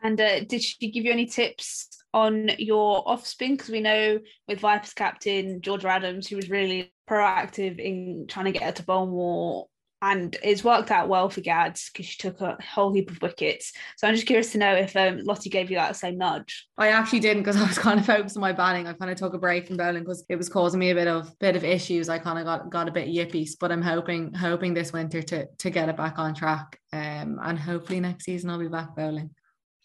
and 0.01 0.19
uh, 0.19 0.45
did 0.45 0.63
she 0.63 0.89
give 0.89 1.03
you 1.03 1.11
any 1.11 1.25
tips 1.25 1.89
on 2.13 2.49
your 2.57 3.07
off 3.07 3.27
spin? 3.27 3.57
Because 3.57 3.69
we 3.69 3.81
know 3.81 4.17
with 4.47 4.61
Vipers 4.61 4.93
captain 4.93 5.61
Georgia 5.61 5.89
Adams, 5.89 6.27
he 6.27 6.35
was 6.35 6.49
really 6.49 6.93
proactive 7.09 7.79
in 7.79 8.27
trying 8.29 8.45
to 8.45 8.53
get 8.53 8.63
her 8.63 8.71
to 8.71 8.83
bowl 8.83 9.07
more 9.07 9.67
and 10.01 10.35
it's 10.41 10.63
worked 10.63 10.89
out 10.89 11.07
well 11.07 11.29
for 11.29 11.41
Gads 11.41 11.91
because 11.91 12.07
she 12.07 12.17
took 12.17 12.41
a 12.41 12.57
whole 12.61 12.91
heap 12.91 13.11
of 13.11 13.21
wickets. 13.21 13.71
So 13.97 14.07
I'm 14.07 14.15
just 14.15 14.25
curious 14.25 14.51
to 14.53 14.57
know 14.57 14.73
if 14.73 14.95
um, 14.95 15.19
Lottie 15.23 15.51
gave 15.51 15.69
you 15.69 15.77
that 15.77 15.95
same 15.95 16.17
nudge. 16.17 16.67
I 16.77 16.87
actually 16.87 17.19
didn't 17.19 17.43
because 17.43 17.57
I 17.61 17.67
was 17.67 17.77
kind 17.77 17.99
of 17.99 18.05
focused 18.05 18.35
on 18.35 18.41
my 18.41 18.51
batting. 18.51 18.87
I 18.87 18.93
kind 18.93 19.11
of 19.11 19.17
took 19.17 19.33
a 19.33 19.37
break 19.37 19.67
from 19.67 19.77
bowling 19.77 20.03
because 20.03 20.25
it 20.27 20.37
was 20.37 20.49
causing 20.49 20.79
me 20.79 20.89
a 20.89 20.95
bit 20.95 21.07
of 21.07 21.37
bit 21.39 21.55
of 21.55 21.63
issues. 21.63 22.09
I 22.09 22.17
kind 22.17 22.39
of 22.39 22.45
got 22.45 22.69
got 22.71 22.87
a 22.87 22.91
bit 22.91 23.09
yippy, 23.09 23.47
but 23.59 23.71
I'm 23.71 23.81
hoping 23.81 24.33
hoping 24.33 24.73
this 24.73 24.91
winter 24.91 25.21
to 25.21 25.45
to 25.45 25.69
get 25.69 25.89
it 25.89 25.97
back 25.97 26.17
on 26.17 26.33
track. 26.33 26.79
Um, 26.91 27.39
and 27.43 27.59
hopefully 27.59 27.99
next 27.99 28.25
season 28.25 28.49
I'll 28.49 28.59
be 28.59 28.67
back 28.67 28.95
bowling. 28.95 29.29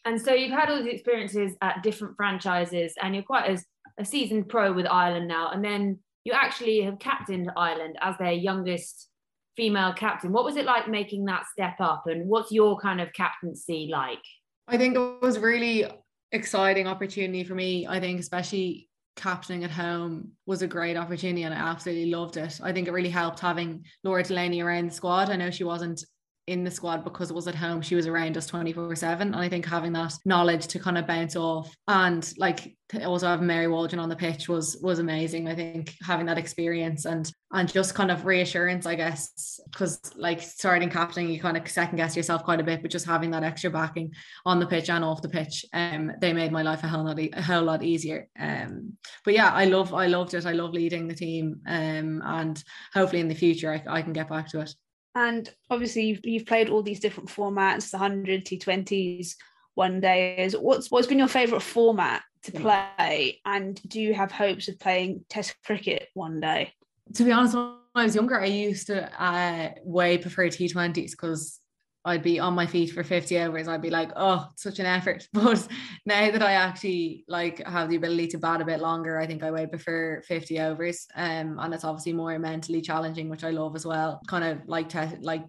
And 0.07 0.21
so 0.21 0.33
you've 0.33 0.53
had 0.53 0.71
all 0.71 0.83
these 0.83 0.95
experiences 0.95 1.57
at 1.61 1.83
different 1.83 2.17
franchises, 2.17 2.95
and 3.03 3.15
you're 3.15 3.25
quite 3.25 3.51
as 3.51 3.65
a 3.99 4.05
seasoned 4.05 4.49
pro 4.49 4.73
with 4.73 4.87
Ireland 4.87 5.29
now, 5.29 5.51
and 5.51 5.65
then 5.65 5.99
you 6.25 6.33
actually 6.33 6.81
have 6.83 6.99
captained 6.99 7.51
Ireland 7.57 7.97
as 8.01 8.17
their 8.19 8.33
youngest 8.33 9.09
female 9.57 9.92
captain. 9.92 10.33
What 10.33 10.45
was 10.45 10.57
it 10.57 10.64
like 10.64 10.88
making 10.88 11.25
that 11.27 11.47
step 11.51 11.77
up 11.81 12.05
and 12.07 12.29
what's 12.29 12.53
your 12.53 12.79
kind 12.79 13.01
of 13.01 13.12
captaincy 13.12 13.88
like? 13.90 14.23
I 14.69 14.77
think 14.77 14.97
it 14.97 15.23
was 15.23 15.38
really 15.38 15.85
exciting 16.33 16.87
opportunity 16.87 17.45
for 17.45 17.55
me. 17.55 17.87
I 17.87 18.01
think 18.01 18.21
especially 18.21 18.88
captaining 19.16 19.64
at 19.64 19.71
home 19.71 20.33
was 20.45 20.62
a 20.62 20.66
great 20.66 20.97
opportunity 20.97 21.45
and 21.45 21.55
I 21.55 21.57
absolutely 21.57 22.11
loved 22.11 22.37
it. 22.37 22.61
I 22.62 22.73
think 22.73 22.87
it 22.87 22.92
really 22.92 23.09
helped 23.09 23.40
having 23.40 23.85
Laura 24.05 24.23
Delaney 24.23 24.61
around 24.61 24.90
the 24.90 24.95
squad. 24.95 25.31
I 25.31 25.37
know 25.37 25.51
she 25.51 25.64
wasn't 25.64 26.05
in 26.47 26.63
the 26.63 26.71
squad 26.71 27.03
because 27.03 27.31
it 27.31 27.35
was 27.35 27.49
at 27.49 27.55
home. 27.55 27.83
She 27.83 27.97
was 27.97 28.07
around 28.07 28.37
us 28.37 28.47
24 28.47 28.95
7 28.95 29.29
and 29.29 29.37
I 29.37 29.49
think 29.49 29.67
having 29.67 29.93
that 29.95 30.15
knowledge 30.25 30.67
to 30.69 30.79
kind 30.79 30.97
of 30.97 31.07
bounce 31.07 31.35
off 31.35 31.75
and 31.89 32.33
like 32.39 32.77
also 33.05 33.27
having 33.27 33.49
Mary 33.49 33.67
Waldron 33.67 33.99
on 33.99 34.09
the 34.09 34.15
pitch 34.15 34.49
was 34.49 34.79
was 34.81 35.01
amazing 35.01 35.49
I 35.49 35.57
think 35.57 35.95
having 36.03 36.27
that 36.27 36.39
experience 36.39 37.05
and 37.05 37.31
and 37.51 37.73
just 37.73 37.97
kind 37.97 38.13
of 38.13 38.27
reassurance 38.27 38.87
I 38.87 38.95
guess 38.95 39.59
because 39.73 40.01
like 40.15 40.41
starting 40.41 40.89
captain 40.89 41.29
you 41.29 41.41
kind 41.41 41.57
of 41.57 41.69
second 41.69 41.97
guess 41.97 42.17
yourself 42.17 42.45
quite 42.45 42.61
a 42.61 42.65
bit 42.65 42.83
but 42.83 42.93
just 42.93 43.07
having 43.07 43.33
that 43.33 43.43
extra 43.43 43.71
backing 43.71 44.13
on 44.45 44.61
the 44.61 44.67
pitch 44.67 44.89
and 44.89 45.05
off 45.05 45.23
the 45.23 45.29
pitch 45.29 45.65
um 45.73 46.13
they 46.21 46.33
made 46.33 46.53
my 46.53 46.63
life 46.63 46.85
a 46.85 46.89
whole 46.89 47.05
lot 47.05 47.19
a 47.19 47.43
whole 47.43 47.65
lot 47.65 47.83
easier. 47.83 48.29
Um 48.39 48.97
but 49.25 49.35
yeah 49.35 49.51
I 49.53 49.65
love 49.65 49.93
I 49.93 50.07
loved 50.07 50.35
it. 50.35 50.47
I 50.47 50.53
love 50.53 50.73
leading 50.73 51.09
the 51.09 51.15
team 51.15 51.61
um 51.67 52.23
and 52.25 52.63
hopefully 52.95 53.21
in 53.21 53.29
the 53.29 53.35
future 53.35 53.73
I, 53.73 53.97
I 53.97 54.03
can 54.03 54.13
get 54.13 54.29
back 54.29 54.49
to 54.51 54.61
it 54.61 54.73
and 55.17 55.49
obviously, 55.71 56.03
you've, 56.03 56.21
you've 56.25 56.47
played 56.47 56.69
all 56.69 56.83
these 56.83 57.01
different 57.01 57.31
formats 57.31 57.91
the 57.91 57.97
100, 57.97 58.45
T20s, 58.45 59.35
one 59.75 59.99
days. 59.99 60.55
What's, 60.55 60.91
what's 60.91 61.07
been 61.07 61.19
your 61.19 61.27
favourite 61.27 61.63
format 61.63 62.23
to 62.43 62.53
play? 62.53 63.41
And 63.47 63.81
do 63.89 63.99
you 63.99 64.13
have 64.13 64.31
hopes 64.31 64.69
of 64.69 64.79
playing 64.79 65.25
Test 65.31 65.55
cricket 65.65 66.09
one 66.13 66.41
day? 66.41 66.75
To 67.15 67.25
be 67.25 67.33
honest, 67.33 67.55
when 67.55 67.77
I 67.95 68.05
was 68.05 68.15
younger, 68.15 68.39
I 68.39 68.45
used 68.45 68.89
to 68.89 69.11
uh, 69.23 69.71
way 69.85 70.19
prefer 70.19 70.49
T20s 70.49 71.13
because 71.13 71.61
I'd 72.07 72.23
be 72.23 72.38
on 72.38 72.55
my 72.55 72.66
feet 72.66 72.92
for 72.92 73.03
50 73.03 73.38
hours. 73.38 73.66
I'd 73.66 73.83
be 73.83 73.90
like, 73.90 74.12
oh, 74.14 74.49
such 74.57 74.79
an 74.79 74.87
effort. 74.87 75.27
But 75.33 75.66
now 76.07 76.31
that 76.31 76.42
I 76.42 76.53
actually 76.53 77.25
like 77.29 77.66
have 77.66 77.90
the 77.90 77.97
ability 77.97 78.29
to 78.29 78.38
bat 78.38 78.61
a 78.61 78.64
bit 78.64 78.81
longer, 78.81 79.19
I 79.19 79.27
think 79.27 79.42
I 79.42 79.51
would 79.51 79.71
prefer 79.71 80.23
50 80.23 80.61
overs. 80.61 81.07
Um, 81.16 81.59
and 81.59 81.75
it's 81.75 81.85
obviously 81.85 82.12
more 82.12 82.38
mentally 82.38 82.81
challenging, 82.81 83.29
which 83.29 83.45
I 83.45 83.51
love 83.51 83.75
as 83.75 83.85
well. 83.85 84.21
Kind 84.29 84.45
of 84.45 84.69
like 84.69 84.88
te- 84.88 85.19
like 85.21 85.45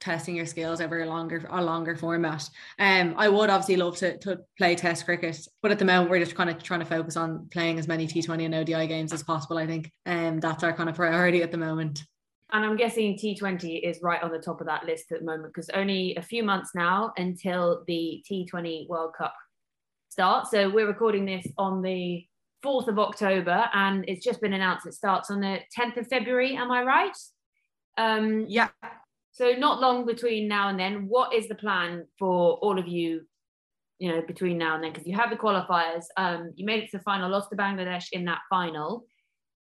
testing 0.00 0.36
your 0.36 0.46
skills 0.46 0.80
over 0.80 1.00
a 1.00 1.06
longer 1.06 1.46
a 1.48 1.62
longer 1.62 1.96
format. 1.96 2.48
Um, 2.78 3.14
I 3.16 3.28
would 3.28 3.48
obviously 3.48 3.76
love 3.76 3.96
to, 3.98 4.18
to 4.18 4.40
play 4.58 4.74
test 4.74 5.04
cricket, 5.04 5.46
but 5.62 5.70
at 5.70 5.78
the 5.78 5.84
moment 5.84 6.10
we're 6.10 6.18
just 6.18 6.34
kind 6.34 6.50
of 6.50 6.62
trying 6.62 6.80
to 6.80 6.86
focus 6.86 7.16
on 7.16 7.48
playing 7.50 7.78
as 7.78 7.88
many 7.88 8.06
T20 8.06 8.44
and 8.44 8.54
ODI 8.54 8.86
games 8.86 9.12
as 9.12 9.22
possible. 9.22 9.58
I 9.58 9.66
think, 9.66 9.90
and 10.04 10.34
um, 10.34 10.40
that's 10.40 10.64
our 10.64 10.72
kind 10.72 10.90
of 10.90 10.96
priority 10.96 11.42
at 11.42 11.52
the 11.52 11.56
moment. 11.56 12.02
And 12.54 12.64
I'm 12.64 12.76
guessing 12.76 13.18
T20 13.18 13.82
is 13.82 13.98
right 14.00 14.22
on 14.22 14.30
the 14.30 14.38
top 14.38 14.60
of 14.60 14.68
that 14.68 14.84
list 14.84 15.10
at 15.10 15.18
the 15.18 15.24
moment 15.26 15.52
because 15.52 15.68
only 15.70 16.14
a 16.14 16.22
few 16.22 16.44
months 16.44 16.70
now 16.72 17.12
until 17.16 17.82
the 17.88 18.24
T20 18.30 18.88
World 18.88 19.12
Cup 19.18 19.34
starts. 20.08 20.52
So 20.52 20.70
we're 20.70 20.86
recording 20.86 21.24
this 21.24 21.48
on 21.58 21.82
the 21.82 22.24
4th 22.64 22.86
of 22.86 23.00
October 23.00 23.68
and 23.74 24.04
it's 24.06 24.24
just 24.24 24.40
been 24.40 24.52
announced 24.52 24.86
it 24.86 24.94
starts 24.94 25.32
on 25.32 25.40
the 25.40 25.58
10th 25.76 25.96
of 25.96 26.06
February. 26.06 26.54
Am 26.54 26.70
I 26.70 26.84
right? 26.84 27.16
Um, 27.98 28.46
yeah. 28.48 28.68
So 29.32 29.50
not 29.58 29.80
long 29.80 30.06
between 30.06 30.46
now 30.46 30.68
and 30.68 30.78
then. 30.78 31.08
What 31.08 31.34
is 31.34 31.48
the 31.48 31.56
plan 31.56 32.06
for 32.20 32.54
all 32.58 32.78
of 32.78 32.86
you, 32.86 33.22
you 33.98 34.12
know, 34.12 34.22
between 34.22 34.58
now 34.58 34.76
and 34.76 34.84
then? 34.84 34.92
Because 34.92 35.08
you 35.08 35.16
have 35.16 35.30
the 35.30 35.36
qualifiers. 35.36 36.04
Um, 36.16 36.52
you 36.54 36.64
made 36.64 36.84
it 36.84 36.90
to 36.92 36.98
the 36.98 37.02
final, 37.02 37.28
lost 37.28 37.50
to 37.50 37.56
Bangladesh 37.56 38.10
in 38.12 38.24
that 38.26 38.42
final. 38.48 39.06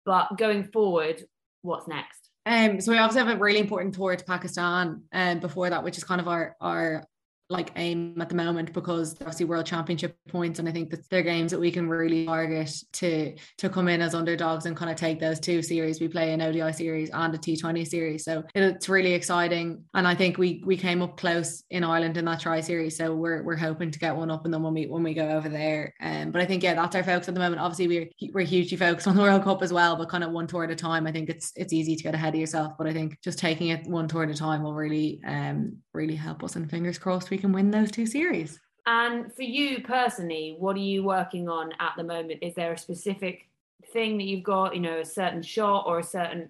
But 0.04 0.36
going 0.36 0.64
forward, 0.72 1.22
what's 1.62 1.86
next? 1.86 2.29
Um, 2.50 2.80
so 2.80 2.90
we 2.90 2.98
obviously 2.98 3.24
have 3.24 3.36
a 3.36 3.38
really 3.38 3.60
important 3.60 3.94
tour 3.94 4.16
to 4.16 4.24
Pakistan 4.24 5.04
um, 5.12 5.38
before 5.38 5.70
that, 5.70 5.84
which 5.84 5.96
is 5.96 6.02
kind 6.02 6.20
of 6.20 6.26
our 6.26 6.56
our 6.60 7.04
like 7.50 7.72
aim 7.76 8.14
at 8.20 8.28
the 8.28 8.34
moment 8.34 8.72
because 8.72 9.16
obviously 9.20 9.44
world 9.44 9.66
championship 9.66 10.16
points 10.28 10.60
and 10.60 10.68
I 10.68 10.72
think 10.72 10.88
that 10.90 11.08
they're 11.10 11.22
games 11.22 11.50
that 11.50 11.58
we 11.58 11.72
can 11.72 11.88
really 11.88 12.24
target 12.24 12.72
to 12.94 13.34
to 13.58 13.68
come 13.68 13.88
in 13.88 14.00
as 14.00 14.14
underdogs 14.14 14.66
and 14.66 14.76
kind 14.76 14.90
of 14.90 14.96
take 14.96 15.18
those 15.18 15.40
two 15.40 15.60
series. 15.60 16.00
We 16.00 16.08
play 16.08 16.32
an 16.32 16.40
ODI 16.40 16.72
series 16.72 17.10
and 17.10 17.34
a 17.34 17.38
T20 17.38 17.86
series 17.86 18.24
so 18.24 18.44
it's 18.54 18.88
really 18.88 19.14
exciting. 19.14 19.84
And 19.94 20.06
I 20.06 20.14
think 20.14 20.38
we 20.38 20.62
we 20.64 20.76
came 20.76 21.02
up 21.02 21.16
close 21.16 21.64
in 21.70 21.82
Ireland 21.82 22.16
in 22.16 22.24
that 22.26 22.40
tri 22.40 22.60
series 22.60 22.96
so 22.96 23.14
we're 23.14 23.42
we're 23.42 23.56
hoping 23.56 23.90
to 23.90 23.98
get 23.98 24.14
one 24.14 24.30
up 24.30 24.44
and 24.44 24.54
then 24.54 24.62
when 24.62 24.74
we 24.74 24.86
when 24.86 25.02
we 25.02 25.12
go 25.12 25.28
over 25.28 25.48
there. 25.48 25.92
Um 26.00 26.30
but 26.30 26.40
I 26.40 26.46
think 26.46 26.62
yeah 26.62 26.74
that's 26.74 26.94
our 26.94 27.02
focus 27.02 27.28
at 27.28 27.34
the 27.34 27.40
moment. 27.40 27.60
Obviously 27.60 27.88
we're 27.88 28.30
we're 28.32 28.46
hugely 28.46 28.76
focused 28.76 29.08
on 29.08 29.16
the 29.16 29.22
World 29.22 29.42
Cup 29.42 29.62
as 29.62 29.72
well 29.72 29.96
but 29.96 30.08
kind 30.08 30.22
of 30.22 30.30
one 30.30 30.46
tour 30.46 30.64
at 30.64 30.70
a 30.70 30.76
time. 30.76 31.06
I 31.06 31.12
think 31.12 31.28
it's 31.28 31.52
it's 31.56 31.72
easy 31.72 31.96
to 31.96 32.02
get 32.04 32.14
ahead 32.14 32.34
of 32.34 32.40
yourself 32.40 32.74
but 32.78 32.86
I 32.86 32.92
think 32.92 33.18
just 33.24 33.40
taking 33.40 33.68
it 33.68 33.88
one 33.88 34.06
tour 34.06 34.22
at 34.22 34.30
a 34.30 34.34
time 34.34 34.62
will 34.62 34.74
really 34.74 35.20
um 35.26 35.78
really 35.92 36.14
help 36.14 36.44
us 36.44 36.54
and 36.54 36.70
fingers 36.70 36.96
crossed 36.96 37.28
we 37.30 37.39
can 37.40 37.52
win 37.52 37.70
those 37.70 37.90
two 37.90 38.06
series. 38.06 38.60
And 38.86 39.32
for 39.34 39.42
you 39.42 39.82
personally, 39.82 40.56
what 40.58 40.76
are 40.76 40.80
you 40.80 41.02
working 41.04 41.48
on 41.48 41.72
at 41.78 41.92
the 41.96 42.04
moment? 42.04 42.40
Is 42.42 42.54
there 42.54 42.72
a 42.72 42.78
specific 42.78 43.48
thing 43.92 44.18
that 44.18 44.24
you've 44.24 44.42
got? 44.42 44.74
You 44.74 44.80
know, 44.80 44.98
a 44.98 45.04
certain 45.04 45.42
shot 45.42 45.84
or 45.86 45.98
a 45.98 46.04
certain 46.04 46.48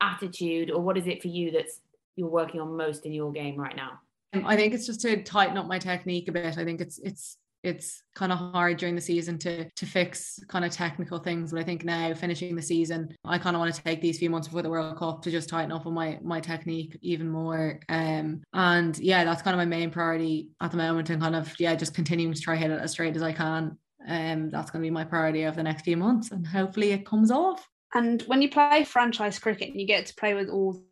attitude, 0.00 0.70
or 0.70 0.80
what 0.80 0.96
is 0.96 1.06
it 1.06 1.22
for 1.22 1.28
you 1.28 1.50
that's 1.50 1.80
you're 2.16 2.28
working 2.28 2.60
on 2.60 2.76
most 2.76 3.06
in 3.06 3.12
your 3.12 3.32
game 3.32 3.56
right 3.56 3.76
now? 3.76 4.00
Um, 4.32 4.46
I 4.46 4.56
think 4.56 4.74
it's 4.74 4.86
just 4.86 5.00
to 5.02 5.22
tighten 5.22 5.58
up 5.58 5.66
my 5.66 5.78
technique 5.78 6.28
a 6.28 6.32
bit. 6.32 6.58
I 6.58 6.64
think 6.64 6.80
it's 6.80 6.98
it's 6.98 7.38
it's 7.62 8.02
kind 8.14 8.32
of 8.32 8.38
hard 8.38 8.76
during 8.76 8.94
the 8.94 9.00
season 9.00 9.38
to 9.38 9.68
to 9.70 9.86
fix 9.86 10.40
kind 10.48 10.64
of 10.64 10.72
technical 10.72 11.18
things 11.18 11.52
but 11.52 11.60
i 11.60 11.64
think 11.64 11.84
now 11.84 12.12
finishing 12.12 12.56
the 12.56 12.62
season 12.62 13.14
i 13.24 13.38
kind 13.38 13.54
of 13.54 13.60
want 13.60 13.72
to 13.72 13.82
take 13.82 14.00
these 14.00 14.18
few 14.18 14.30
months 14.30 14.48
before 14.48 14.62
the 14.62 14.70
world 14.70 14.96
cup 14.96 15.22
to 15.22 15.30
just 15.30 15.48
tighten 15.48 15.72
up 15.72 15.86
on 15.86 15.94
my 15.94 16.18
my 16.22 16.40
technique 16.40 16.98
even 17.00 17.28
more. 17.28 17.80
Um 17.88 18.42
and 18.52 18.98
yeah 18.98 19.24
that's 19.24 19.42
kind 19.42 19.54
of 19.54 19.58
my 19.58 19.64
main 19.64 19.90
priority 19.90 20.50
at 20.60 20.70
the 20.70 20.76
moment 20.76 21.10
and 21.10 21.20
kind 21.20 21.36
of 21.36 21.52
yeah 21.58 21.74
just 21.74 21.94
continuing 21.94 22.34
to 22.34 22.40
try 22.40 22.56
hit 22.56 22.70
it 22.70 22.80
as 22.80 22.92
straight 22.92 23.16
as 23.16 23.22
i 23.22 23.32
can. 23.32 23.78
Um 24.06 24.50
that's 24.50 24.70
going 24.70 24.82
to 24.82 24.86
be 24.86 24.90
my 24.90 25.04
priority 25.04 25.44
over 25.44 25.56
the 25.56 25.62
next 25.62 25.82
few 25.82 25.96
months 25.96 26.30
and 26.30 26.46
hopefully 26.46 26.92
it 26.92 27.06
comes 27.06 27.30
off. 27.30 27.68
And 27.94 28.22
when 28.22 28.42
you 28.42 28.50
play 28.50 28.84
franchise 28.84 29.38
cricket 29.38 29.68
and 29.70 29.80
you 29.80 29.86
get 29.86 30.06
to 30.06 30.14
play 30.14 30.34
with 30.34 30.48
all 30.48 30.82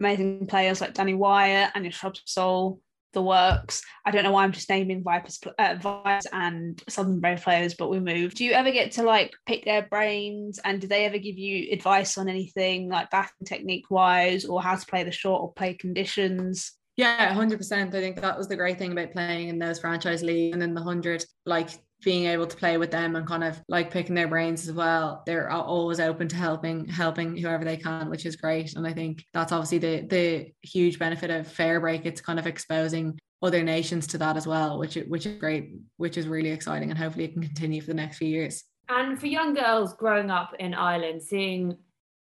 amazing 0.00 0.46
players 0.46 0.80
like 0.80 0.94
Danni 0.94 1.16
Wyatt 1.16 1.72
and 1.74 1.84
Shrubsole, 1.86 2.78
the 3.12 3.22
works. 3.22 3.82
I 4.04 4.10
don't 4.10 4.24
know 4.24 4.32
why 4.32 4.44
I'm 4.44 4.52
just 4.52 4.68
naming 4.68 5.02
Vipers, 5.02 5.40
uh, 5.58 5.76
Vipers 5.80 6.26
and 6.32 6.82
Southern 6.88 7.20
Brave 7.20 7.42
players, 7.42 7.74
but 7.74 7.90
we 7.90 8.00
moved. 8.00 8.36
Do 8.36 8.44
you 8.44 8.52
ever 8.52 8.70
get 8.70 8.92
to 8.92 9.02
like 9.02 9.32
pick 9.46 9.64
their 9.64 9.82
brains 9.82 10.58
and 10.64 10.80
do 10.80 10.86
they 10.86 11.04
ever 11.04 11.18
give 11.18 11.38
you 11.38 11.72
advice 11.72 12.18
on 12.18 12.28
anything 12.28 12.88
like 12.88 13.10
batting 13.10 13.46
technique 13.46 13.90
wise 13.90 14.44
or 14.44 14.62
how 14.62 14.76
to 14.76 14.86
play 14.86 15.04
the 15.04 15.12
short 15.12 15.42
or 15.42 15.52
play 15.52 15.74
conditions? 15.74 16.72
Yeah, 16.96 17.32
100%. 17.34 17.88
I 17.88 17.90
think 17.90 18.20
that 18.20 18.36
was 18.36 18.48
the 18.48 18.56
great 18.56 18.78
thing 18.78 18.92
about 18.92 19.12
playing 19.12 19.48
in 19.48 19.58
those 19.58 19.78
franchise 19.78 20.22
leagues 20.22 20.54
and 20.54 20.62
in 20.62 20.74
the 20.74 20.82
100. 20.82 21.24
Like 21.46 21.70
being 22.04 22.26
able 22.26 22.46
to 22.46 22.56
play 22.56 22.78
with 22.78 22.90
them 22.90 23.16
and 23.16 23.26
kind 23.26 23.42
of 23.42 23.60
like 23.68 23.90
picking 23.90 24.14
their 24.14 24.28
brains 24.28 24.68
as 24.68 24.74
well 24.74 25.22
they're 25.26 25.50
always 25.50 25.98
open 25.98 26.28
to 26.28 26.36
helping 26.36 26.86
helping 26.86 27.36
whoever 27.36 27.64
they 27.64 27.76
can 27.76 28.08
which 28.08 28.26
is 28.26 28.36
great. 28.36 28.74
And 28.76 28.86
i 28.86 28.92
think 28.92 29.24
that's 29.32 29.52
obviously 29.52 29.78
the 29.78 30.06
the 30.06 30.52
huge 30.62 30.98
benefit 30.98 31.30
of 31.30 31.48
Fairbreak 31.48 32.06
it's 32.06 32.20
kind 32.20 32.38
of 32.38 32.46
exposing 32.46 33.18
other 33.42 33.62
nations 33.62 34.06
to 34.08 34.18
that 34.18 34.36
as 34.36 34.46
well 34.46 34.78
which 34.78 34.96
which 35.08 35.26
is 35.26 35.38
great 35.38 35.70
which 35.96 36.16
is 36.16 36.28
really 36.28 36.50
exciting 36.50 36.90
and 36.90 36.98
hopefully 36.98 37.24
it 37.24 37.32
can 37.32 37.42
continue 37.42 37.80
for 37.80 37.88
the 37.88 37.94
next 37.94 38.18
few 38.18 38.28
years. 38.28 38.64
And 38.88 39.20
for 39.20 39.26
young 39.26 39.54
girls 39.54 39.94
growing 39.94 40.30
up 40.30 40.54
in 40.58 40.74
ireland 40.74 41.22
seeing 41.22 41.76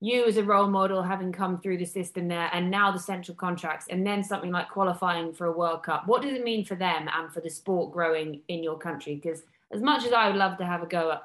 you 0.01 0.25
as 0.25 0.37
a 0.37 0.43
role 0.43 0.67
model 0.67 1.01
having 1.03 1.31
come 1.31 1.61
through 1.61 1.79
the 1.79 1.85
system 1.85 2.27
there 2.29 2.51
and 2.53 2.71
now 2.71 2.91
the 2.91 2.99
central 2.99 3.37
contracts 3.37 3.87
and 3.89 4.05
then 4.07 4.23
something 4.23 4.51
like 4.51 4.69
qualifying 4.69 5.33
for 5.33 5.47
a 5.47 5.53
world 5.53 5.83
cup 5.83 6.03
what 6.07 6.23
does 6.23 6.33
it 6.33 6.45
mean 6.45 6.65
for 6.65 6.75
them 6.75 7.09
and 7.17 7.33
for 7.33 7.41
the 7.41 7.49
sport 7.49 7.93
growing 7.93 8.43
in 8.49 8.63
your 8.63 8.77
country? 8.77 9.15
Because 9.15 9.45
as 9.73 9.83
much 9.83 10.05
as 10.05 10.13
I 10.13 10.29
would 10.29 10.37
love 10.37 10.59
to 10.59 10.67
have 10.67 10.83
a 10.83 10.87
go 10.87 11.13
at 11.13 11.23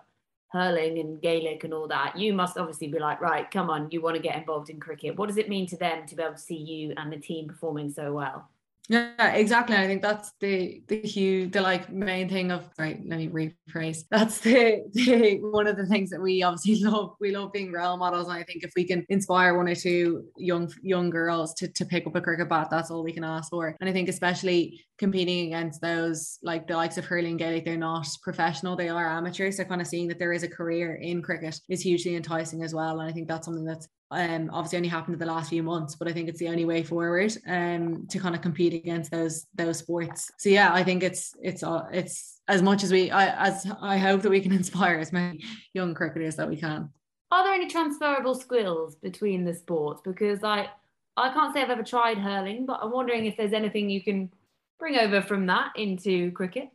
hurling 0.50 1.00
and 1.00 1.22
Gaelic 1.22 1.64
and 1.64 1.74
all 1.74 1.88
that, 1.88 2.18
you 2.18 2.34
must 2.34 2.58
obviously 2.58 2.88
be 2.88 3.00
like, 3.00 3.22
right, 3.22 3.50
come 3.52 3.70
on, 3.70 3.90
you 3.92 4.02
want 4.02 4.16
to 4.16 4.22
get 4.22 4.38
involved 4.38 4.70
in 4.70 4.80
cricket. 4.80 5.18
What 5.18 5.28
does 5.28 5.38
it 5.38 5.50
mean 5.50 5.68
to 5.68 5.78
them 5.78 6.06
to 6.08 6.16
be 6.16 6.24
able 6.24 6.36
to 6.36 6.40
see 6.40 6.56
you 6.56 6.94
and 6.98 7.12
the 7.12 7.18
team 7.18 7.48
performing 7.48 7.90
so 7.92 8.14
well? 8.14 8.50
Yeah, 8.90 9.34
exactly. 9.34 9.76
I 9.76 9.86
think 9.86 10.02
that's 10.02 10.32
the 10.40 10.82
the 10.88 11.02
huge 11.02 11.52
the 11.52 11.60
like 11.60 11.92
main 11.92 12.30
thing 12.30 12.52
of 12.52 12.70
right. 12.80 12.98
Let 13.06 13.20
me 13.20 13.28
rephrase. 13.28 14.06
That's 14.10 14.40
the, 14.40 14.84
the 14.94 15.40
one 15.42 15.68
of 15.68 15.76
the 15.76 15.86
things 15.86 16.10
that 16.12 16.22
we 16.22 16.42
obviously 16.42 16.76
love. 16.90 17.16
We 17.20 17.36
love 17.36 17.52
being 17.52 17.74
role 17.74 17.98
models, 17.98 18.30
and 18.30 18.38
I 18.38 18.44
think 18.44 18.64
if 18.64 18.72
we 18.78 18.86
can 18.86 19.06
inspire 19.10 19.58
one 19.58 19.68
or 19.68 19.76
two 19.76 20.24
young 20.38 20.72
young 20.82 21.10
girls 21.10 21.54
to 21.56 21.68
to 21.68 21.86
pick 21.86 22.08
up 22.08 22.16
a 22.16 22.22
cricket 22.22 22.48
bat, 22.48 22.70
that's 22.72 22.90
all 22.90 23.04
we 23.04 23.12
can 23.12 23.26
ask 23.26 23.50
for. 23.50 23.76
And 23.82 23.90
I 23.90 23.94
think 23.94 24.08
especially 24.08 24.86
competing 24.98 25.48
against 25.48 25.80
those 25.82 26.40
like 26.42 26.68
the 26.68 26.76
likes 26.76 26.98
of 26.98 27.06
hurling 27.06 27.38
Gaelic, 27.38 27.66
they're 27.66 27.78
not 27.78 28.08
professional, 28.24 28.76
they 28.76 28.90
are 28.90 29.08
amateurs. 29.08 29.58
So 29.58 29.64
kind 29.64 29.82
of 29.82 29.88
seeing 29.88 30.08
that 30.08 30.20
there 30.20 30.34
is 30.34 30.44
a 30.44 30.48
career 30.48 30.96
in 30.96 31.22
cricket 31.22 31.60
is 31.70 31.82
hugely 31.82 32.16
enticing 32.16 32.64
as 32.64 32.74
well. 32.74 33.00
And 33.00 33.10
I 33.10 33.14
think 33.14 33.28
that's 33.28 33.46
something 33.46 33.66
that's 33.66 33.88
um, 34.10 34.50
obviously 34.54 34.78
only 34.78 34.90
happened 34.90 35.16
in 35.16 35.20
the 35.20 35.26
last 35.26 35.50
few 35.50 35.62
months, 35.62 35.96
but 35.96 36.08
I 36.08 36.14
think 36.14 36.30
it's 36.30 36.40
the 36.40 36.48
only 36.48 36.66
way 36.66 36.82
forward 36.82 37.36
um, 37.48 38.08
to 38.08 38.20
kind 38.20 38.36
of 38.36 38.42
compete 38.42 38.74
against 38.74 39.12
those 39.12 39.46
those 39.54 39.80
sports. 39.80 40.32
So 40.38 40.50
yeah, 40.50 40.74
I 40.74 40.84
think 40.84 41.04
it's 41.04 41.36
it's 41.42 41.62
uh, 41.62 41.86
it's 41.92 42.42
as 42.48 42.62
much 42.62 42.84
as 42.84 42.92
we 42.92 43.12
I 43.12 43.48
as 43.48 43.70
I 43.82 43.98
hope 43.98 44.22
that 44.22 44.30
we 44.30 44.42
can 44.42 44.52
inspire 44.62 44.98
as 45.00 45.12
many 45.12 45.44
young 45.74 45.94
cricketers 45.94 46.36
that 46.38 46.50
we 46.50 46.56
can. 46.56 46.90
Are 47.30 47.44
there 47.44 47.54
any 47.54 47.68
transferable 47.68 48.36
skills 48.36 48.96
between 48.96 49.44
the 49.44 49.54
sports? 49.54 50.02
Because 50.04 50.44
I 50.44 50.70
I 51.18 51.34
can't 51.34 51.54
say 51.54 51.62
I've 51.62 51.70
ever 51.70 51.84
tried 51.84 52.18
hurling, 52.18 52.66
but 52.66 52.80
I'm 52.82 52.92
wondering 52.92 53.26
if 53.26 53.36
there's 53.36 53.54
anything 53.54 53.90
you 53.90 54.04
can 54.04 54.32
bring 54.80 54.98
over 54.98 55.22
from 55.22 55.46
that 55.48 55.72
into 55.76 56.32
cricket. 56.32 56.70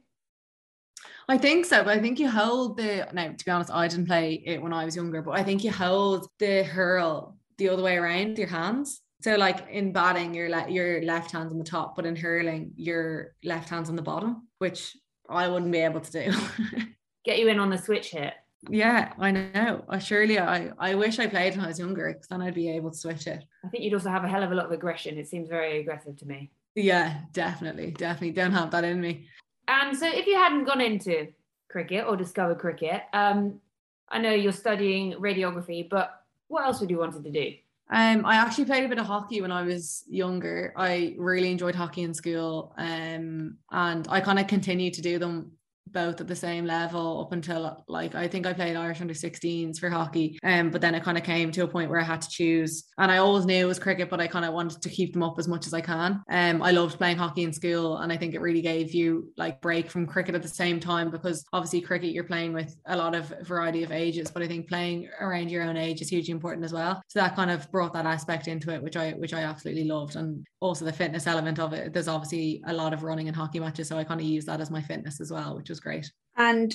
I 1.29 1.39
think 1.39 1.67
so, 1.67 1.85
but 1.85 1.97
I 1.97 2.01
think 2.01 2.19
you 2.19 2.29
hold 2.29 2.77
the 2.77 3.09
now 3.13 3.33
to 3.33 3.45
be 3.45 3.51
honest, 3.51 3.71
I 3.71 3.89
didn't 3.89 4.07
play 4.07 4.43
it 4.45 4.61
when 4.61 4.73
I 4.73 4.85
was 4.85 4.97
younger, 4.97 5.23
but 5.23 5.33
I 5.33 5.43
think 5.43 5.63
you 5.65 5.71
hold 5.71 6.29
the 6.39 6.65
hurl 6.65 7.37
the 7.59 7.69
other 7.69 7.83
way 7.83 7.97
around 7.97 8.39
your 8.39 8.49
hands. 8.49 9.01
So 9.23 9.37
like 9.37 9.69
in 9.71 9.93
batting, 9.93 10.35
your 10.35 10.49
le- 10.49 10.69
your 10.69 11.03
left 11.03 11.31
hand's 11.31 11.53
on 11.53 11.59
the 11.59 11.65
top, 11.65 11.95
but 11.95 12.07
in 12.07 12.17
hurling, 12.17 12.73
your 12.77 13.35
left 13.45 13.69
hand's 13.71 13.89
on 13.89 13.97
the 13.97 14.03
bottom, 14.03 14.49
which 14.59 14.97
I 15.29 15.47
wouldn't 15.47 15.71
be 15.71 15.79
able 15.79 16.01
to 16.01 16.13
do. 16.13 16.33
Get 17.25 17.39
you 17.39 17.49
in 17.49 17.61
on 17.61 17.71
the 17.71 17.79
switch 17.79 18.11
hit. 18.11 18.35
Yeah, 18.69 19.13
I 19.19 19.31
know. 19.31 19.85
I 19.89 19.99
surely 19.99 20.39
I 20.39 20.71
I 20.79 20.95
wish 20.95 21.19
I 21.19 21.29
played 21.29 21.55
when 21.55 21.65
I 21.65 21.69
was 21.69 21.79
younger 21.79 22.13
because 22.13 22.29
then 22.29 22.43
I'd 22.43 22.55
be 22.55 22.71
able 22.71 22.91
to 22.91 22.97
switch 22.97 23.27
it. 23.27 23.45
I 23.65 23.69
think 23.69 23.85
you'd 23.85 23.95
also 23.95 24.11
have 24.11 24.25
a 24.25 24.29
hell 24.29 24.43
of 24.43 24.51
a 24.51 24.55
lot 24.55 24.67
of 24.67 24.73
aggression. 24.73 25.19
It 25.19 25.29
seems 25.29 25.49
very 25.49 25.81
aggressive 25.81 26.17
to 26.19 26.27
me. 26.27 26.51
Yeah, 26.75 27.21
definitely, 27.33 27.91
definitely 27.91 28.33
don't 28.33 28.53
have 28.53 28.71
that 28.71 28.85
in 28.85 29.01
me. 29.01 29.27
And 29.69 29.97
so, 29.97 30.07
if 30.07 30.27
you 30.27 30.37
hadn't 30.37 30.65
gone 30.65 30.81
into 30.81 31.29
cricket 31.69 32.07
or 32.07 32.17
discovered 32.17 32.59
cricket, 32.59 33.03
um, 33.13 33.61
I 34.09 34.19
know 34.19 34.33
you're 34.33 34.53
studying 34.53 35.13
radiography, 35.15 35.89
but 35.89 36.23
what 36.49 36.65
else 36.65 36.81
would 36.81 36.91
you 36.91 36.99
wanted 36.99 37.25
to 37.25 37.31
do? 37.31 37.55
Um, 37.91 38.25
I 38.25 38.37
actually 38.37 38.65
played 38.65 38.85
a 38.85 38.89
bit 38.89 38.99
of 38.99 39.07
hockey 39.07 39.43
when 39.43 39.53
I 39.53 39.63
was 39.63 40.05
younger. 40.09 40.73
I 40.77 41.15
really 41.19 41.51
enjoyed 41.51 41.75
hockey 41.75 42.03
in 42.03 42.15
school, 42.15 42.75
um, 42.79 43.59
and 43.71 44.07
I 44.09 44.21
kind 44.21 44.39
of 44.39 44.47
continued 44.47 44.95
to 44.95 45.03
do 45.03 45.19
them 45.19 45.53
both 45.93 46.21
at 46.21 46.29
the 46.29 46.37
same 46.37 46.65
level 46.65 47.21
up 47.21 47.33
until 47.33 47.85
like 47.89 48.15
I 48.15 48.29
think 48.29 48.47
I 48.47 48.53
played 48.53 48.77
Irish 48.77 49.01
under 49.01 49.15
16s 49.15 49.79
for 49.79 49.91
hockey. 49.91 50.39
Um, 50.43 50.71
but 50.71 50.81
then 50.81 50.95
it 50.95 51.03
kind 51.03 51.19
of 51.19 51.25
came 51.25 51.51
to 51.53 51.65
a 51.65 51.69
point 51.69 51.91
where 51.91 52.01
I 52.01 52.05
had 52.05 52.23
to 52.23 52.29
choose. 52.29 52.85
And 52.99 53.11
I 53.11 53.19
always 53.19 53.45
knew 53.47 53.65
it 53.65 53.69
was 53.69 53.79
cricket, 53.79 54.11
but 54.11 54.21
I 54.21 54.27
kind 54.27 54.45
of 54.45 54.55
wanted 54.55 54.83
to 54.83 54.89
keep 54.89 55.13
them 55.13 55.23
up 55.23 55.39
as 55.39 55.49
much 55.49 55.67
as 55.67 55.75
I 55.75 55.81
can. 55.81 56.23
Um, 56.31 56.63
I 56.63 56.71
loved 56.71 56.99
playing 56.99 57.17
hockey 57.17 57.43
in 57.43 57.53
school 57.53 57.99
and 57.99 58.13
I 58.13 58.17
think 58.17 58.35
it 58.35 58.41
really 58.41 58.63
gave 58.63 58.93
you 58.93 59.33
like 59.37 59.61
break 59.61 59.91
from 59.91 60.07
cricket 60.07 60.35
at 60.35 60.43
the 60.43 60.49
same 60.49 60.81
time 60.81 61.11
because 61.11 61.45
obviously 61.53 61.81
cricket 61.81 62.11
you're 62.11 62.25
playing 62.25 62.53
with 62.53 62.75
a 62.87 62.97
lot 62.97 63.15
of 63.15 63.33
variety 63.43 63.83
of 63.83 63.93
ages, 63.93 64.31
but 64.31 64.43
I 64.43 64.49
think 64.49 64.69
playing 64.69 65.09
around 65.21 65.51
your 65.51 65.63
own 65.63 65.77
age 65.77 66.01
is 66.01 66.09
hugely 66.09 66.33
important 66.33 66.65
as 66.65 66.73
well. 66.73 67.03
So 67.09 67.21
that 67.21 67.37
kind 67.37 67.51
of 67.51 67.71
brought 67.71 67.93
that 67.95 68.07
aspect 68.07 68.49
into 68.49 68.73
it, 68.73 68.83
which 68.83 68.97
I 68.97 69.13
which 69.13 69.35
I 69.35 69.43
absolutely 69.43 69.85
loved. 69.85 70.17
And 70.17 70.47
also 70.63 70.85
the 70.85 70.93
fitness 70.93 71.27
element 71.27 71.59
of 71.59 71.73
it. 71.73 71.93
There's 71.93 72.09
obviously 72.09 72.63
a 72.67 72.73
lot 72.73 72.93
of 72.93 73.03
running 73.03 73.27
in 73.27 73.35
hockey 73.35 73.59
matches. 73.59 73.89
So 73.89 73.99
I 73.99 74.05
kind 74.05 74.21
of 74.21 74.27
use 74.27 74.45
that 74.45 74.61
as 74.61 74.71
my 74.71 74.81
fitness 74.81 75.21
as 75.21 75.33
well, 75.33 75.57
which 75.57 75.69
was 75.69 75.81
great. 75.83 76.11
And 76.37 76.75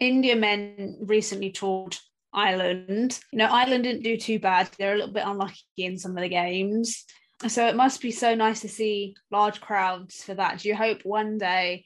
India 0.00 0.36
men 0.36 0.98
recently 1.02 1.50
toured 1.50 1.96
Ireland. 2.32 3.18
You 3.32 3.38
know, 3.38 3.46
Ireland 3.46 3.84
didn't 3.84 4.02
do 4.02 4.16
too 4.16 4.38
bad. 4.38 4.68
They're 4.78 4.94
a 4.94 4.96
little 4.96 5.12
bit 5.12 5.24
unlucky 5.26 5.64
in 5.78 5.98
some 5.98 6.16
of 6.16 6.22
the 6.22 6.28
games. 6.28 7.04
So 7.48 7.66
it 7.66 7.76
must 7.76 8.00
be 8.00 8.10
so 8.10 8.34
nice 8.34 8.60
to 8.60 8.68
see 8.68 9.14
large 9.30 9.60
crowds 9.60 10.22
for 10.22 10.34
that. 10.34 10.60
Do 10.60 10.68
you 10.68 10.74
hope 10.74 11.02
one 11.04 11.38
day 11.38 11.84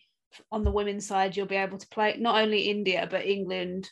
on 0.53 0.63
the 0.63 0.71
women's 0.71 1.07
side 1.07 1.37
you'll 1.37 1.47
be 1.47 1.57
able 1.57 1.79
to 1.79 1.89
play 1.89 2.17
not 2.19 2.41
only 2.41 2.71
India 2.71 3.07
but 3.11 3.27
England, 3.27 3.89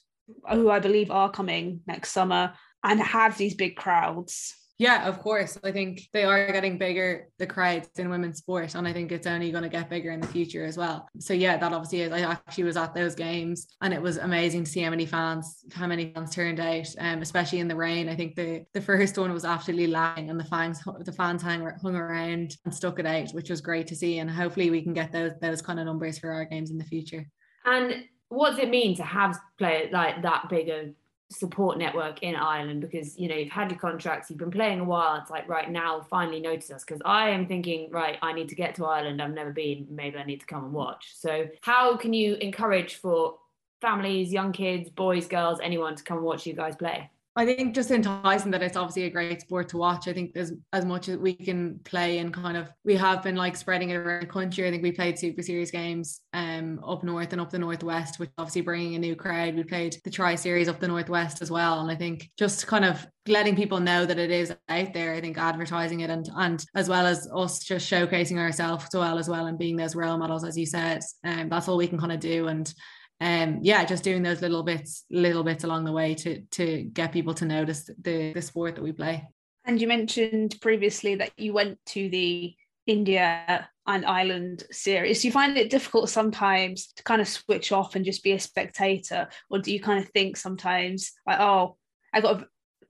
who 0.50 0.70
I 0.70 0.78
believe 0.78 1.10
are 1.10 1.30
coming 1.30 1.80
next 1.86 2.12
summer, 2.12 2.54
and 2.84 3.00
have 3.00 3.36
these 3.36 3.54
big 3.54 3.76
crowds? 3.76 4.54
Yeah, 4.78 5.08
of 5.08 5.18
course. 5.18 5.58
I 5.64 5.72
think 5.72 6.02
they 6.12 6.22
are 6.22 6.52
getting 6.52 6.78
bigger, 6.78 7.28
the 7.38 7.48
crowds 7.48 7.88
in 7.98 8.08
women's 8.08 8.38
sport, 8.38 8.76
and 8.76 8.86
I 8.86 8.92
think 8.92 9.10
it's 9.10 9.26
only 9.26 9.50
going 9.50 9.64
to 9.64 9.68
get 9.68 9.90
bigger 9.90 10.12
in 10.12 10.20
the 10.20 10.28
future 10.28 10.64
as 10.64 10.78
well. 10.78 11.08
So 11.18 11.34
yeah, 11.34 11.56
that 11.56 11.72
obviously 11.72 12.02
is. 12.02 12.12
I 12.12 12.20
actually 12.20 12.62
was 12.62 12.76
at 12.76 12.94
those 12.94 13.16
games, 13.16 13.66
and 13.82 13.92
it 13.92 14.00
was 14.00 14.18
amazing 14.18 14.64
to 14.64 14.70
see 14.70 14.82
how 14.82 14.90
many 14.90 15.04
fans, 15.04 15.64
how 15.74 15.88
many 15.88 16.12
fans 16.12 16.32
turned 16.32 16.60
out, 16.60 16.86
um, 17.00 17.22
especially 17.22 17.58
in 17.58 17.66
the 17.66 17.74
rain. 17.74 18.08
I 18.08 18.14
think 18.14 18.36
the 18.36 18.64
the 18.72 18.80
first 18.80 19.18
one 19.18 19.32
was 19.32 19.44
absolutely 19.44 19.88
lacking, 19.88 20.30
and 20.30 20.38
the 20.38 20.44
fans 20.44 20.80
the 21.00 21.12
fans 21.12 21.42
hung, 21.42 21.68
hung 21.82 21.96
around 21.96 22.56
and 22.64 22.72
stuck 22.72 23.00
it 23.00 23.06
out, 23.06 23.32
which 23.32 23.50
was 23.50 23.60
great 23.60 23.88
to 23.88 23.96
see. 23.96 24.20
And 24.20 24.30
hopefully 24.30 24.70
we 24.70 24.82
can 24.82 24.94
get 24.94 25.10
those 25.10 25.32
those 25.40 25.60
kind 25.60 25.80
of 25.80 25.86
numbers 25.86 26.20
for 26.20 26.30
our 26.30 26.44
games 26.44 26.70
in 26.70 26.78
the 26.78 26.84
future. 26.84 27.28
And 27.64 28.04
what 28.28 28.50
does 28.50 28.60
it 28.60 28.70
mean 28.70 28.94
to 28.96 29.02
have 29.02 29.36
players 29.58 29.90
like 29.92 30.22
that 30.22 30.48
big 30.48 30.68
of 30.68 30.94
support 31.30 31.76
network 31.76 32.22
in 32.22 32.34
Ireland 32.34 32.80
because 32.80 33.18
you 33.18 33.28
know 33.28 33.34
you've 33.34 33.52
had 33.52 33.70
your 33.70 33.78
contracts, 33.78 34.30
you've 34.30 34.38
been 34.38 34.50
playing 34.50 34.80
a 34.80 34.84
while. 34.84 35.16
It's 35.20 35.30
like 35.30 35.48
right 35.48 35.70
now, 35.70 36.00
finally 36.08 36.40
notice 36.40 36.70
us 36.70 36.84
because 36.84 37.02
I 37.04 37.30
am 37.30 37.46
thinking, 37.46 37.90
right, 37.90 38.18
I 38.22 38.32
need 38.32 38.48
to 38.48 38.54
get 38.54 38.74
to 38.76 38.86
Ireland. 38.86 39.20
I've 39.20 39.32
never 39.32 39.52
been. 39.52 39.86
Maybe 39.90 40.16
I 40.18 40.24
need 40.24 40.40
to 40.40 40.46
come 40.46 40.64
and 40.64 40.72
watch. 40.72 41.12
So 41.14 41.48
how 41.60 41.96
can 41.96 42.12
you 42.12 42.34
encourage 42.36 42.96
for 42.96 43.36
families, 43.80 44.32
young 44.32 44.52
kids, 44.52 44.88
boys, 44.90 45.26
girls, 45.26 45.60
anyone 45.62 45.96
to 45.96 46.02
come 46.02 46.18
and 46.18 46.26
watch 46.26 46.46
you 46.46 46.54
guys 46.54 46.76
play? 46.76 47.10
I 47.38 47.46
think 47.46 47.72
just 47.72 47.92
enticing 47.92 48.50
that 48.50 48.64
it's 48.64 48.76
obviously 48.76 49.04
a 49.04 49.10
great 49.10 49.40
sport 49.42 49.68
to 49.68 49.76
watch. 49.76 50.08
I 50.08 50.12
think 50.12 50.34
there's 50.34 50.50
as 50.72 50.84
much 50.84 51.08
as 51.08 51.18
we 51.18 51.34
can 51.34 51.78
play 51.84 52.18
and 52.18 52.34
kind 52.34 52.56
of 52.56 52.68
we 52.84 52.96
have 52.96 53.22
been 53.22 53.36
like 53.36 53.54
spreading 53.54 53.90
it 53.90 53.94
around 53.94 54.22
the 54.22 54.26
country. 54.26 54.66
I 54.66 54.72
think 54.72 54.82
we 54.82 54.90
played 54.90 55.16
Super 55.16 55.40
Series 55.42 55.70
games 55.70 56.20
um 56.32 56.80
up 56.84 57.04
north 57.04 57.30
and 57.30 57.40
up 57.40 57.50
the 57.50 57.60
northwest, 57.60 58.18
which 58.18 58.30
obviously 58.38 58.62
bringing 58.62 58.96
a 58.96 58.98
new 58.98 59.14
crowd. 59.14 59.54
We 59.54 59.62
played 59.62 59.96
the 60.02 60.10
Tri 60.10 60.34
Series 60.34 60.66
up 60.66 60.80
the 60.80 60.88
northwest 60.88 61.40
as 61.40 61.48
well, 61.48 61.78
and 61.78 61.88
I 61.88 61.94
think 61.94 62.28
just 62.36 62.66
kind 62.66 62.84
of 62.84 63.06
letting 63.28 63.54
people 63.54 63.78
know 63.78 64.04
that 64.04 64.18
it 64.18 64.32
is 64.32 64.52
out 64.68 64.92
there. 64.92 65.14
I 65.14 65.20
think 65.20 65.38
advertising 65.38 66.00
it 66.00 66.10
and 66.10 66.28
and 66.34 66.66
as 66.74 66.88
well 66.88 67.06
as 67.06 67.30
us 67.32 67.60
just 67.60 67.88
showcasing 67.88 68.38
ourselves 68.38 68.86
as 68.92 68.98
well 68.98 69.16
as 69.16 69.28
well 69.28 69.46
and 69.46 69.56
being 69.56 69.76
those 69.76 69.94
role 69.94 70.18
models, 70.18 70.42
as 70.42 70.58
you 70.58 70.66
said. 70.66 71.02
Um, 71.22 71.50
that's 71.50 71.68
all 71.68 71.76
we 71.76 71.86
can 71.86 72.00
kind 72.00 72.10
of 72.10 72.18
do 72.18 72.48
and 72.48 72.74
um 73.20 73.58
yeah 73.62 73.84
just 73.84 74.04
doing 74.04 74.22
those 74.22 74.40
little 74.40 74.62
bits 74.62 75.04
little 75.10 75.42
bits 75.42 75.64
along 75.64 75.84
the 75.84 75.92
way 75.92 76.14
to 76.14 76.40
to 76.50 76.82
get 76.92 77.12
people 77.12 77.34
to 77.34 77.44
notice 77.44 77.90
the 78.02 78.32
the 78.32 78.42
sport 78.42 78.74
that 78.74 78.82
we 78.82 78.92
play 78.92 79.26
and 79.64 79.80
you 79.80 79.86
mentioned 79.86 80.56
previously 80.60 81.14
that 81.16 81.30
you 81.36 81.52
went 81.52 81.78
to 81.84 82.08
the 82.08 82.54
India 82.86 83.68
and 83.86 84.04
Ireland 84.06 84.64
series. 84.70 85.20
Do 85.20 85.28
you 85.28 85.32
find 85.32 85.56
it 85.58 85.70
difficult 85.70 86.08
sometimes 86.08 86.92
to 86.94 87.02
kind 87.02 87.20
of 87.20 87.28
switch 87.28 87.70
off 87.70 87.94
and 87.94 88.04
just 88.04 88.24
be 88.24 88.32
a 88.32 88.40
spectator, 88.40 89.28
or 89.50 89.58
do 89.58 89.70
you 89.72 89.80
kind 89.80 90.02
of 90.02 90.10
think 90.10 90.38
sometimes 90.38 91.12
like, 91.26 91.38
oh, 91.38 91.76
I 92.12 92.22
got 92.22 92.46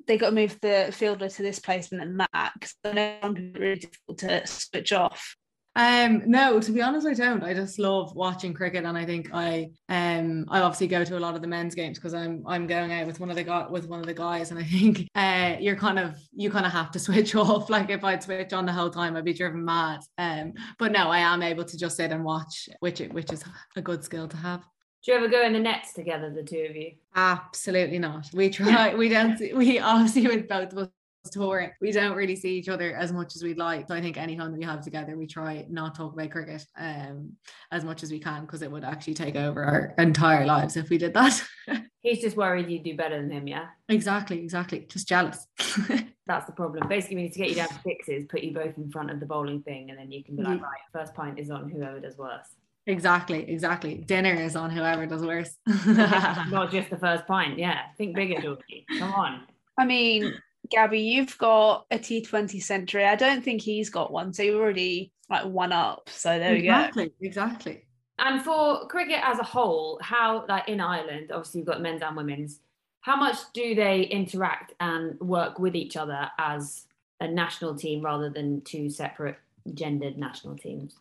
they 0.06 0.16
got 0.16 0.30
to 0.30 0.34
move 0.34 0.58
the 0.62 0.88
fielder 0.92 1.28
to 1.28 1.42
this 1.42 1.58
placement 1.58 2.02
and 2.02 2.20
that 2.20 2.52
because 2.54 2.74
I 2.82 2.92
know 2.92 3.18
it's 3.22 3.58
really 3.58 3.74
difficult 3.76 4.18
to 4.18 4.46
switch 4.46 4.92
off. 4.92 5.36
Um, 5.78 6.24
no, 6.26 6.58
to 6.58 6.72
be 6.72 6.82
honest, 6.82 7.06
I 7.06 7.14
don't. 7.14 7.44
I 7.44 7.54
just 7.54 7.78
love 7.78 8.12
watching 8.16 8.52
cricket, 8.52 8.84
and 8.84 8.98
I 8.98 9.06
think 9.06 9.30
I 9.32 9.70
um 9.88 10.44
I 10.48 10.60
obviously 10.60 10.88
go 10.88 11.04
to 11.04 11.16
a 11.16 11.20
lot 11.20 11.36
of 11.36 11.40
the 11.40 11.46
men's 11.46 11.76
games 11.76 11.98
because 11.98 12.14
I'm 12.14 12.42
I'm 12.48 12.66
going 12.66 12.92
out 12.92 13.06
with 13.06 13.20
one 13.20 13.30
of 13.30 13.36
the 13.36 13.44
guys 13.44 13.70
with 13.70 13.86
one 13.86 14.00
of 14.00 14.06
the 14.06 14.12
guys, 14.12 14.50
and 14.50 14.58
I 14.58 14.64
think 14.74 15.08
uh 15.14 15.54
you're 15.60 15.76
kind 15.76 16.00
of 16.00 16.16
you 16.34 16.50
kind 16.50 16.66
of 16.66 16.72
have 16.72 16.90
to 16.92 16.98
switch 17.08 17.36
off. 17.36 17.70
Like 17.70 17.90
if 17.90 18.02
I'd 18.02 18.24
switch 18.24 18.52
on 18.52 18.66
the 18.66 18.72
whole 18.72 18.90
time, 18.90 19.14
I'd 19.14 19.24
be 19.24 19.32
driven 19.32 19.64
mad. 19.64 20.00
Um, 20.18 20.54
but 20.80 20.90
no, 20.90 21.10
I 21.10 21.20
am 21.20 21.44
able 21.44 21.64
to 21.64 21.78
just 21.78 21.96
sit 21.96 22.10
and 22.10 22.24
watch, 22.24 22.68
which 22.80 22.98
which 22.98 23.32
is 23.32 23.44
a 23.76 23.80
good 23.80 24.02
skill 24.02 24.26
to 24.26 24.36
have. 24.36 24.66
Do 25.04 25.12
you 25.12 25.18
ever 25.18 25.28
go 25.28 25.46
in 25.46 25.52
the 25.52 25.60
nets 25.60 25.92
together, 25.92 26.34
the 26.34 26.42
two 26.42 26.66
of 26.68 26.74
you? 26.74 26.90
Absolutely 27.14 28.00
not. 28.00 28.30
We 28.34 28.50
try. 28.50 28.96
we 28.96 29.08
don't. 29.08 29.40
We 29.56 29.78
obviously 29.78 30.26
with 30.26 30.48
both 30.48 30.72
of 30.72 30.78
us 30.78 30.88
touring, 31.30 31.70
we 31.80 31.92
don't 31.92 32.16
really 32.16 32.36
see 32.36 32.56
each 32.58 32.68
other 32.68 32.94
as 32.94 33.12
much 33.12 33.36
as 33.36 33.42
we'd 33.42 33.58
like. 33.58 33.88
So 33.88 33.94
I 33.94 34.00
think 34.00 34.16
anytime 34.16 34.52
that 34.52 34.58
we 34.58 34.64
have 34.64 34.82
together, 34.82 35.16
we 35.16 35.26
try 35.26 35.66
not 35.68 35.94
talk 35.94 36.12
about 36.12 36.30
cricket 36.30 36.64
um, 36.78 37.32
as 37.70 37.84
much 37.84 38.02
as 38.02 38.10
we 38.10 38.18
can 38.18 38.42
because 38.42 38.62
it 38.62 38.70
would 38.70 38.84
actually 38.84 39.14
take 39.14 39.36
over 39.36 39.64
our 39.64 39.94
entire 39.98 40.46
lives 40.46 40.76
if 40.76 40.90
we 40.90 40.98
did 40.98 41.14
that. 41.14 41.42
He's 42.00 42.20
just 42.20 42.36
worried 42.36 42.70
you 42.70 42.78
do 42.78 42.96
better 42.96 43.20
than 43.20 43.30
him, 43.30 43.46
yeah? 43.46 43.66
Exactly, 43.88 44.38
exactly. 44.38 44.86
Just 44.88 45.08
jealous. 45.08 45.46
That's 46.26 46.46
the 46.46 46.52
problem. 46.52 46.88
Basically, 46.88 47.16
we 47.16 47.22
need 47.22 47.32
to 47.32 47.38
get 47.38 47.48
you 47.50 47.56
down 47.56 47.68
to 47.68 47.80
sixes, 47.84 48.26
put 48.28 48.42
you 48.42 48.52
both 48.52 48.76
in 48.76 48.90
front 48.90 49.10
of 49.10 49.18
the 49.20 49.26
bowling 49.26 49.62
thing, 49.62 49.90
and 49.90 49.98
then 49.98 50.12
you 50.12 50.22
can 50.22 50.36
be 50.36 50.42
like, 50.42 50.62
right, 50.62 50.80
first 50.92 51.14
pint 51.14 51.38
is 51.38 51.50
on 51.50 51.68
whoever 51.68 52.00
does 52.00 52.16
worse. 52.16 52.48
Exactly, 52.86 53.50
exactly. 53.50 53.96
Dinner 53.96 54.32
is 54.32 54.56
on 54.56 54.70
whoever 54.70 55.04
does 55.06 55.22
worse. 55.22 55.54
Not 55.86 56.70
just 56.70 56.88
the 56.88 56.96
first 57.00 57.26
pint. 57.26 57.58
Yeah, 57.58 57.80
think 57.98 58.16
bigger, 58.16 58.40
Georgie. 58.40 58.86
Come 58.98 59.12
on. 59.12 59.42
I 59.78 59.84
mean, 59.84 60.32
Gaby, 60.70 61.00
you've 61.00 61.36
got 61.38 61.86
a 61.90 61.98
T20 61.98 62.62
century. 62.62 63.04
I 63.04 63.16
don't 63.16 63.42
think 63.42 63.62
he's 63.62 63.90
got 63.90 64.12
one, 64.12 64.32
so 64.32 64.42
you're 64.42 64.60
already 64.60 65.12
like 65.30 65.44
one 65.44 65.72
up. 65.72 66.08
So 66.10 66.38
there 66.38 66.54
exactly, 66.54 67.04
we 67.04 67.08
go. 67.08 67.14
Exactly. 67.20 67.72
Exactly. 67.72 67.84
And 68.18 68.42
for 68.42 68.86
cricket 68.88 69.20
as 69.22 69.38
a 69.38 69.44
whole, 69.44 69.98
how 70.02 70.44
like 70.48 70.68
in 70.68 70.80
Ireland, 70.80 71.30
obviously 71.30 71.60
you've 71.60 71.68
got 71.68 71.80
men's 71.80 72.02
and 72.02 72.16
women's. 72.16 72.60
How 73.00 73.16
much 73.16 73.36
do 73.54 73.74
they 73.74 74.02
interact 74.02 74.74
and 74.80 75.18
work 75.20 75.58
with 75.58 75.76
each 75.76 75.96
other 75.96 76.28
as 76.38 76.86
a 77.20 77.28
national 77.28 77.76
team 77.76 78.02
rather 78.02 78.28
than 78.28 78.60
two 78.62 78.90
separate 78.90 79.36
gendered 79.72 80.18
national 80.18 80.56
teams? 80.56 80.96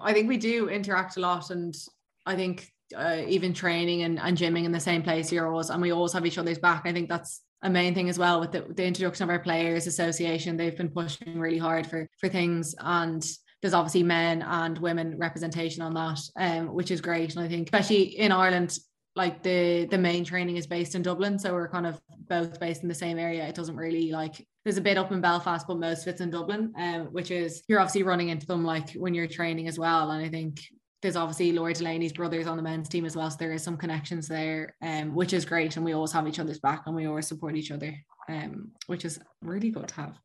I 0.00 0.14
think 0.14 0.28
we 0.28 0.38
do 0.38 0.70
interact 0.70 1.18
a 1.18 1.20
lot, 1.20 1.50
and 1.50 1.76
I 2.24 2.34
think 2.34 2.72
uh, 2.96 3.20
even 3.26 3.52
training 3.52 4.02
and, 4.02 4.18
and 4.18 4.36
gymming 4.36 4.64
in 4.64 4.72
the 4.72 4.80
same 4.80 5.02
place 5.02 5.28
here 5.28 5.46
always, 5.46 5.68
and 5.68 5.82
we 5.82 5.92
always 5.92 6.14
have 6.14 6.24
each 6.24 6.38
other's 6.38 6.58
back. 6.58 6.82
I 6.86 6.92
think 6.92 7.10
that's 7.10 7.42
a 7.62 7.70
main 7.70 7.94
thing 7.94 8.08
as 8.08 8.18
well 8.18 8.40
with 8.40 8.52
the, 8.52 8.66
the 8.74 8.84
introduction 8.84 9.24
of 9.24 9.30
our 9.30 9.38
players 9.38 9.86
association. 9.86 10.56
They've 10.56 10.76
been 10.76 10.90
pushing 10.90 11.38
really 11.38 11.58
hard 11.58 11.86
for 11.86 12.08
for 12.18 12.28
things 12.28 12.74
and 12.78 13.24
there's 13.60 13.74
obviously 13.74 14.02
men 14.02 14.42
and 14.42 14.76
women 14.78 15.16
representation 15.16 15.82
on 15.82 15.94
that 15.94 16.20
um, 16.36 16.74
which 16.74 16.90
is 16.90 17.00
great. 17.00 17.34
And 17.34 17.44
i 17.44 17.48
think 17.48 17.68
especially 17.68 18.02
in 18.18 18.32
ireland 18.32 18.78
like 19.14 19.42
the 19.42 19.86
the 19.86 19.98
main 19.98 20.24
training 20.24 20.56
is 20.56 20.66
based 20.66 20.94
in 20.94 21.02
dublin 21.02 21.38
so 21.38 21.52
we're 21.52 21.68
kind 21.68 21.86
of 21.86 22.00
both 22.28 22.58
based 22.58 22.82
in 22.82 22.88
the 22.88 22.94
same 22.94 23.18
area. 23.18 23.46
It 23.46 23.54
doesn't 23.54 23.76
really 23.76 24.10
like 24.10 24.46
there's 24.64 24.78
a 24.78 24.82
bit 24.82 24.98
up 24.98 25.12
in 25.12 25.20
belfast 25.20 25.66
but 25.66 25.78
most 25.78 26.02
of 26.02 26.08
it's 26.08 26.20
in 26.20 26.30
dublin 26.30 26.72
um, 26.78 27.06
which 27.12 27.30
is 27.30 27.62
you're 27.68 27.80
obviously 27.80 28.02
running 28.02 28.30
into 28.30 28.46
them 28.46 28.64
like 28.64 28.92
when 28.92 29.14
you're 29.14 29.28
training 29.28 29.68
as 29.68 29.78
well. 29.78 30.10
And 30.10 30.24
i 30.24 30.28
think 30.28 30.60
there's 31.02 31.16
obviously 31.16 31.50
Laura 31.50 31.74
Delaney's 31.74 32.12
brothers 32.12 32.46
on 32.46 32.56
the 32.56 32.62
men's 32.62 32.88
team 32.88 33.04
as 33.04 33.16
well. 33.16 33.28
So 33.28 33.36
there 33.38 33.52
is 33.52 33.62
some 33.62 33.76
connections 33.76 34.28
there, 34.28 34.76
um, 34.82 35.14
which 35.14 35.32
is 35.32 35.44
great. 35.44 35.76
And 35.76 35.84
we 35.84 35.92
always 35.92 36.12
have 36.12 36.28
each 36.28 36.38
other's 36.38 36.60
back 36.60 36.84
and 36.86 36.94
we 36.94 37.06
always 37.06 37.26
support 37.26 37.56
each 37.56 37.72
other, 37.72 37.92
um, 38.28 38.70
which 38.86 39.04
is 39.04 39.18
really 39.42 39.70
good 39.70 39.88
to 39.88 39.94
have. 39.96 40.18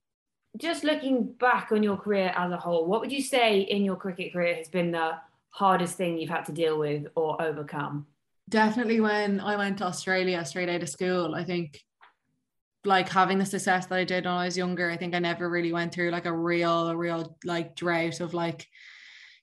Just 0.56 0.84
looking 0.84 1.34
back 1.34 1.72
on 1.72 1.82
your 1.82 1.98
career 1.98 2.32
as 2.36 2.52
a 2.52 2.58
whole, 2.58 2.86
what 2.86 3.02
would 3.02 3.12
you 3.12 3.24
say 3.24 3.62
in 3.62 3.84
your 3.84 3.96
cricket 3.96 4.34
career 4.34 4.56
has 4.56 4.70
been 4.70 4.92
the 4.92 5.14
hardest 5.50 5.98
thing 5.98 6.20
you've 6.20 6.30
had 6.30 6.46
to 6.46 6.52
deal 6.52 6.78
with 6.78 7.08
or 7.16 7.42
overcome? 7.42 8.06
Definitely 8.48 9.02
when 9.02 9.40
I 9.40 9.58
went 9.58 9.80
to 9.80 9.86
Australia 9.86 10.46
straight 10.46 10.70
out 10.70 10.84
of 10.84 10.90
school, 10.90 11.34
I 11.34 11.44
think 11.44 11.82
like 12.86 13.10
having 13.10 13.40
the 13.40 13.46
success 13.46 13.88
that 13.88 13.98
I 13.98 14.04
did 14.04 14.26
when 14.26 14.34
I 14.34 14.46
was 14.46 14.58
younger, 14.58 14.92
I 14.92 14.98
think 14.98 15.16
I 15.16 15.20
never 15.20 15.50
really 15.50 15.74
went 15.74 15.92
through 15.92 16.12
like 16.12 16.26
a 16.26 16.32
real, 16.32 16.90
a 16.90 16.96
real 16.96 17.36
like 17.44 17.76
drought 17.76 18.20
of 18.20 18.36
like 18.36 18.68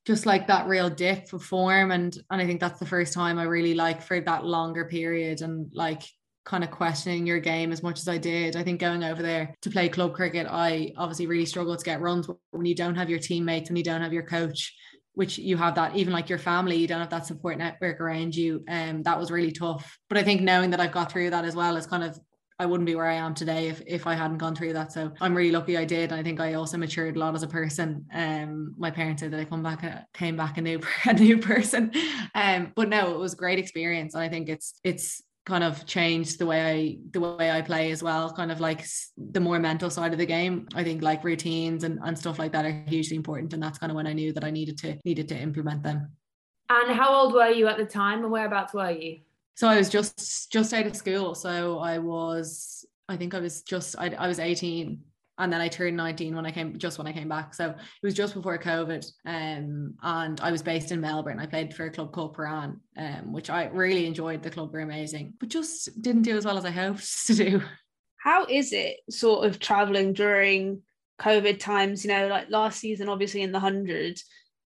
just 0.05 0.27
like 0.27 0.47
that 0.47 0.67
real 0.67 0.91
dip 0.91 1.33
of 1.33 1.43
form 1.43 1.91
and 1.91 2.19
and 2.31 2.41
I 2.41 2.47
think 2.47 2.61
that's 2.61 2.79
the 2.79 2.87
first 2.87 3.13
time 3.13 3.39
I 3.39 3.45
really 3.45 3.75
like 3.75 4.03
for 4.03 4.21
that 4.21 4.45
longer 4.45 4.85
period 4.85 5.41
and 5.41 5.71
like 5.75 6.03
kind 6.45 6.63
of 6.63 6.71
questioning 6.71 7.27
your 7.27 7.41
game 7.41 7.73
as 7.73 7.83
much 7.83 7.99
as 7.99 8.07
I 8.07 8.19
did. 8.19 8.55
I 8.55 8.63
think 8.63 8.81
going 8.81 9.03
over 9.03 9.23
there 9.23 9.55
to 9.63 9.71
play 9.71 9.89
club 9.89 10.15
cricket, 10.15 10.47
I 10.49 10.93
obviously 10.97 11.27
really 11.27 11.47
struggled 11.47 11.79
to 11.79 11.85
get 11.85 12.03
runs 12.03 12.29
when 12.51 12.67
you 12.67 12.75
don't 12.75 12.97
have 12.97 13.09
your 13.09 13.19
teammates 13.19 13.71
and 13.71 13.79
you 13.79 13.85
don't 13.85 14.03
have 14.03 14.13
your 14.13 14.27
coach, 14.27 14.75
which 15.15 15.39
you 15.39 15.57
have 15.57 15.77
that 15.77 15.97
even 15.97 16.13
like 16.13 16.29
your 16.29 16.39
family, 16.39 16.77
you 16.77 16.87
don't 16.87 17.01
have 17.01 17.11
that 17.11 17.27
support 17.27 17.57
network 17.57 17.99
around 17.99 18.37
you. 18.37 18.63
And 18.69 18.97
um, 18.97 19.03
that 19.05 19.19
was 19.19 19.31
really 19.31 19.53
tough. 19.53 19.99
But 20.09 20.19
I 20.19 20.23
think 20.23 20.43
knowing 20.43 20.71
that 20.71 20.81
I've 20.81 20.93
got 20.93 21.11
through 21.11 21.31
that 21.31 21.47
as 21.47 21.57
well 21.57 21.77
is 21.77 21.87
kind 21.87 22.05
of 22.05 22.19
I 22.59 22.67
wouldn't 22.67 22.87
be 22.87 22.95
where 22.95 23.07
I 23.07 23.15
am 23.15 23.35
today 23.35 23.69
if, 23.69 23.83
if 23.87 24.07
I 24.07 24.15
hadn't 24.15 24.39
gone 24.39 24.55
through 24.55 24.75
that. 24.75 24.93
So 24.93 25.11
I'm 25.21 25.35
really 25.35 25.51
lucky 25.51 25.77
I 25.77 25.85
did. 25.85 26.13
I 26.13 26.23
think 26.23 26.41
I 26.41 26.55
also 26.55 26.79
matured 26.79 27.17
a 27.17 27.19
lot 27.19 27.35
as 27.35 27.43
a 27.43 27.49
person. 27.49 28.07
Um, 28.13 28.75
my 28.79 28.91
parents 28.91 29.23
said 29.23 29.33
that 29.33 29.41
I 29.41 29.45
come 29.45 29.63
back, 29.63 29.83
uh, 29.83 30.01
came 30.13 30.37
back 30.37 30.57
a 30.57 30.63
new, 30.63 30.81
a 31.05 31.15
new 31.15 31.39
person. 31.39 31.91
Um, 32.35 32.73
but 32.77 32.89
no, 32.89 33.13
it 33.13 33.19
was 33.19 33.33
a 33.33 33.37
great 33.37 33.59
experience. 33.59 34.15
And 34.15 34.23
I 34.23 34.29
think 34.29 34.49
it's, 34.49 34.79
it's 34.85 35.21
kind 35.47 35.65
of 35.65 35.85
changed 35.85 36.39
the 36.39 36.47
way 36.47 36.63
I, 36.63 36.99
the 37.11 37.21
way 37.21 37.51
I 37.51 37.61
play 37.61 37.91
as 37.91 38.05
well. 38.05 38.33
Kind 38.33 38.53
of 38.53 38.61
like 38.61 38.87
the 39.17 39.41
more 39.41 39.59
mental 39.59 39.91
side 39.91 40.13
of 40.13 40.19
the 40.19 40.27
game. 40.27 40.69
I 40.77 40.85
think 40.85 41.03
like 41.03 41.25
routines 41.25 41.83
and, 41.83 41.99
and 42.05 42.17
stuff 42.17 42.39
like 42.39 42.53
that 42.53 42.65
are 42.65 42.85
hugely 42.87 43.17
important. 43.17 43.53
And 43.53 43.63
that's 43.63 43.79
kind 43.79 43.91
of 43.91 43.97
when 43.97 44.07
I 44.07 44.13
knew 44.13 44.33
that 44.33 44.45
I 44.45 44.51
needed 44.51 44.79
to, 44.79 44.97
needed 45.05 45.29
to 45.29 45.37
implement 45.37 45.83
them. 45.83 46.13
And 46.71 46.97
how 46.97 47.13
old 47.13 47.35
were 47.35 47.51
you 47.51 47.67
at 47.67 47.79
the 47.79 47.85
time 47.85 48.23
and 48.23 48.31
whereabouts 48.31 48.73
were 48.73 48.93
you? 48.93 49.19
So 49.55 49.69
I 49.69 49.77
was 49.77 49.89
just 49.89 50.51
just 50.51 50.73
out 50.73 50.87
of 50.87 50.97
school. 50.97 51.35
So 51.35 51.79
I 51.79 51.99
was, 51.99 52.85
I 53.09 53.17
think 53.17 53.35
I 53.35 53.41
was 53.41 53.63
just, 53.63 53.97
I, 53.99 54.09
I 54.19 54.29
was 54.29 54.39
18 54.39 55.01
and 55.39 55.53
then 55.53 55.61
I 55.61 55.69
turned 55.69 55.97
19 55.97 56.35
when 56.37 56.47
I 56.47 56.53
came 56.53 56.79
just 56.79 56.99
when 56.99 57.07
I 57.07 57.13
came 57.13 57.29
back. 57.29 57.55
So 57.55 57.71
it 57.71 57.77
was 58.03 58.15
just 58.15 58.35
before 58.35 58.59
COVID. 58.59 59.05
Um, 59.27 59.95
and 60.03 60.41
I 60.41 60.53
was 60.53 60.63
based 60.63 60.93
in 60.93 61.01
Melbourne. 61.01 61.41
I 61.41 61.47
played 61.47 61.75
for 61.75 61.87
a 61.87 61.91
club 61.91 62.13
called 62.13 62.37
Prahran, 62.37 62.79
um, 62.97 63.33
which 63.33 63.51
I 63.51 63.65
really 63.67 64.07
enjoyed. 64.07 64.43
The 64.43 64.51
club 64.51 64.73
were 64.73 64.81
amazing, 64.81 65.35
but 65.41 65.49
just 65.49 66.01
didn't 66.01 66.23
do 66.23 66.37
as 66.37 66.45
well 66.45 66.59
as 66.59 66.65
I 66.65 66.71
hoped 66.71 67.05
to 67.27 67.35
do. 67.35 67.63
How 68.19 68.47
is 68.47 68.73
it 68.73 68.99
sort 69.11 69.47
of 69.47 69.59
traveling 69.59 70.13
during 70.13 70.83
COVID 71.21 71.59
times? 71.59 72.05
You 72.05 72.13
know, 72.13 72.29
like 72.29 72.49
last 72.51 72.79
season, 72.79 73.09
obviously 73.09 73.43
in 73.43 73.53
the 73.53 73.61
hundred. 73.61 74.19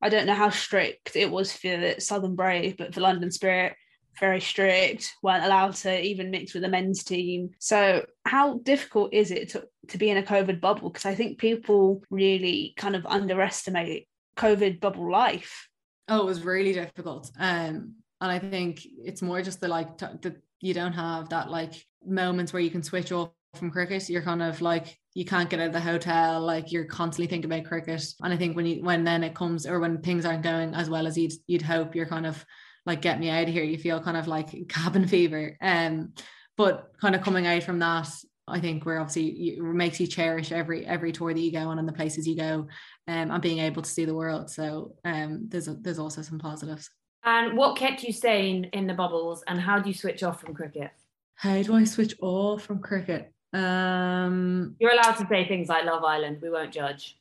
I 0.02 0.10
don't 0.10 0.26
know 0.26 0.34
how 0.34 0.50
strict 0.50 1.16
it 1.16 1.32
was 1.32 1.54
for 1.54 1.78
the 1.78 1.96
Southern 2.00 2.36
Brave, 2.36 2.76
but 2.78 2.94
for 2.94 3.00
London 3.00 3.32
Spirit, 3.32 3.74
very 4.20 4.42
strict, 4.42 5.14
weren't 5.22 5.46
allowed 5.46 5.76
to 5.76 6.02
even 6.02 6.32
mix 6.32 6.54
with 6.54 6.64
the 6.64 6.70
men's 6.70 7.04
team. 7.04 7.52
So, 7.60 8.06
how 8.26 8.60
difficult 8.60 9.14
is 9.14 9.32
it 9.32 9.50
to, 9.50 9.68
to 9.90 9.98
be 9.98 10.10
in 10.10 10.18
a 10.18 10.24
COVID 10.24 10.60
bubble? 10.62 10.90
Because 10.90 11.06
I 11.06 11.16
think 11.16 11.38
people 11.38 12.04
really 12.10 12.74
kind 12.78 12.96
of 12.96 13.06
underestimate 13.06 14.08
COVID 14.38 14.80
bubble 14.80 15.12
life. 15.12 15.70
Oh, 16.08 16.22
it 16.22 16.26
was 16.26 16.44
really 16.44 16.74
difficult. 16.74 17.32
Um, 17.40 17.96
and 18.22 18.32
I 18.32 18.40
think 18.40 18.86
it's 19.04 19.22
more 19.22 19.42
just 19.42 19.62
the 19.62 19.68
like 19.68 19.98
that 19.98 20.36
you 20.62 20.74
don't 20.74 20.94
have 20.94 21.30
that 21.30 21.50
like 21.50 21.74
moments 22.06 22.54
where 22.54 22.62
you 22.62 22.72
can 22.72 22.84
switch 22.84 23.12
off 23.12 23.32
from 23.56 23.70
cricket. 23.70 24.10
You're 24.10 24.22
kind 24.22 24.42
of 24.42 24.62
like 24.62 24.98
you 25.14 25.26
can't 25.26 25.50
get 25.50 25.60
out 25.60 25.68
of 25.68 25.74
the 25.74 25.80
hotel, 25.80 26.42
like 26.42 26.72
you're 26.72 26.86
constantly 26.86 27.28
thinking 27.28 27.52
about 27.52 27.68
cricket. 27.68 28.04
And 28.22 28.34
I 28.34 28.38
think 28.38 28.56
when 28.56 28.66
you 28.66 28.84
when 28.84 29.04
then 29.04 29.24
it 29.24 29.36
comes 29.36 29.68
or 29.68 29.80
when 29.80 30.02
things 30.02 30.26
aren't 30.26 30.44
going 30.44 30.74
as 30.74 30.90
well 30.90 31.06
as 31.08 31.18
you'd 31.18 31.34
you'd 31.48 31.62
hope, 31.62 31.96
you're 31.96 32.06
kind 32.06 32.26
of 32.26 32.46
like 32.86 33.02
get 33.02 33.20
me 33.20 33.30
out 33.30 33.48
of 33.48 33.54
here 33.54 33.64
you 33.64 33.78
feel 33.78 34.02
kind 34.02 34.18
of 34.18 34.28
like 34.28 34.68
cabin 34.70 35.08
fever 35.08 35.58
um 35.62 36.14
but 36.58 36.92
kind 37.02 37.16
of 37.16 37.22
coming 37.22 37.48
out 37.48 37.64
from 37.64 37.80
that 37.80 38.10
I 38.48 38.60
think 38.60 38.86
we're 38.86 39.00
obviously 39.00 39.56
it 39.58 39.62
makes 39.62 40.00
you 40.00 40.08
cherish 40.08 40.52
every 40.52 40.86
every 40.86 41.12
tour 41.12 41.34
that 41.34 41.40
you 41.40 41.52
go 41.52 41.70
on 41.70 41.80
and 41.80 41.88
the 41.88 41.94
places 41.94 42.28
you 42.28 42.36
go, 42.36 42.68
um, 43.08 43.32
and 43.32 43.42
being 43.42 43.60
able 43.60 43.82
to 43.82 43.90
see 43.90 44.06
the 44.06 44.16
world. 44.16 44.50
So 44.50 44.96
um, 45.06 45.46
there's 45.48 45.70
there's 45.82 46.00
also 46.00 46.22
some 46.22 46.40
positives. 46.40 46.90
And 47.24 47.58
what 47.58 47.78
kept 47.78 48.04
you 48.04 48.12
sane 48.12 48.66
in 48.74 48.86
the 48.86 48.94
bubbles, 48.94 49.44
and 49.48 49.62
how 49.62 49.80
do 49.80 49.90
you 49.90 49.96
switch 49.96 50.24
off 50.24 50.42
from 50.42 50.54
cricket? 50.54 50.92
How 51.36 51.62
do 51.62 51.74
I 51.74 51.86
switch 51.86 52.16
off 52.22 52.64
from 52.64 52.80
cricket? 52.80 53.32
Um, 53.54 54.76
You're 54.80 54.92
allowed 54.92 55.14
to 55.14 55.28
say 55.28 55.48
things 55.48 55.70
like 55.70 55.86
Love 55.86 56.04
Island. 56.04 56.40
We 56.42 56.50
won't 56.50 56.74
judge. 56.74 57.18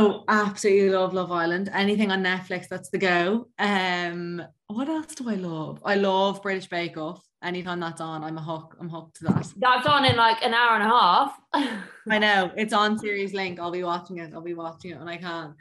Oh, 0.00 0.22
absolutely 0.28 0.90
love 0.90 1.12
Love 1.12 1.32
Island. 1.32 1.70
Anything 1.74 2.12
on 2.12 2.22
Netflix, 2.22 2.68
that's 2.68 2.88
the 2.88 2.98
go. 2.98 3.48
Um, 3.58 4.40
what 4.68 4.88
else 4.88 5.12
do 5.16 5.28
I 5.28 5.34
love? 5.34 5.80
I 5.84 5.96
love 5.96 6.40
British 6.40 6.68
Bake 6.68 6.96
Off. 6.96 7.20
Anytime 7.42 7.80
that's 7.80 8.00
on, 8.00 8.22
I'm 8.22 8.38
a 8.38 8.42
hook. 8.42 8.76
I'm 8.78 8.88
hooked 8.88 9.16
to 9.16 9.24
that. 9.24 9.52
That's 9.56 9.88
on 9.88 10.04
in 10.04 10.14
like 10.14 10.40
an 10.44 10.54
hour 10.54 10.76
and 10.76 10.84
a 10.84 10.88
half. 10.88 11.40
I 12.08 12.18
know 12.18 12.52
it's 12.56 12.72
on 12.72 12.96
Series 12.96 13.32
Link. 13.32 13.58
I'll 13.58 13.72
be 13.72 13.82
watching 13.82 14.18
it. 14.18 14.32
I'll 14.32 14.40
be 14.40 14.54
watching 14.54 14.92
it 14.92 15.00
when 15.00 15.08
I 15.08 15.16
can. 15.16 15.54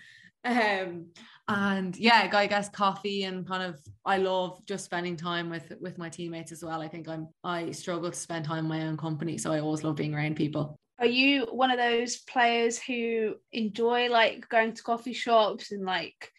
Um, 0.45 1.07
and 1.47 1.97
yeah, 1.97 2.29
I 2.31 2.45
guess 2.45 2.69
coffee 2.69 3.23
and 3.23 3.47
kind 3.47 3.63
of 3.63 3.79
I 4.05 4.17
love 4.17 4.63
just 4.67 4.85
spending 4.85 5.15
time 5.15 5.49
with 5.49 5.73
with 5.81 5.97
my 5.97 6.09
teammates 6.09 6.51
as 6.51 6.63
well. 6.63 6.79
I 6.79 6.87
think 6.87 7.07
I'm 7.07 7.27
I 7.43 7.71
struggle 7.71 8.11
to 8.11 8.17
spend 8.17 8.45
time 8.45 8.65
in 8.65 8.69
my 8.69 8.83
own 8.83 8.97
company, 8.97 9.39
so 9.39 9.51
I 9.51 9.61
always 9.61 9.83
love 9.83 9.95
being 9.95 10.13
around 10.13 10.35
people. 10.35 10.77
Are 10.99 11.05
you 11.05 11.47
one 11.51 11.71
of 11.71 11.77
those 11.77 12.17
players 12.17 12.79
who 12.79 13.35
enjoy 13.51 14.09
like 14.09 14.49
going 14.49 14.73
to 14.73 14.83
coffee 14.83 15.13
shops 15.13 15.71
and 15.71 15.85
like 15.85 16.31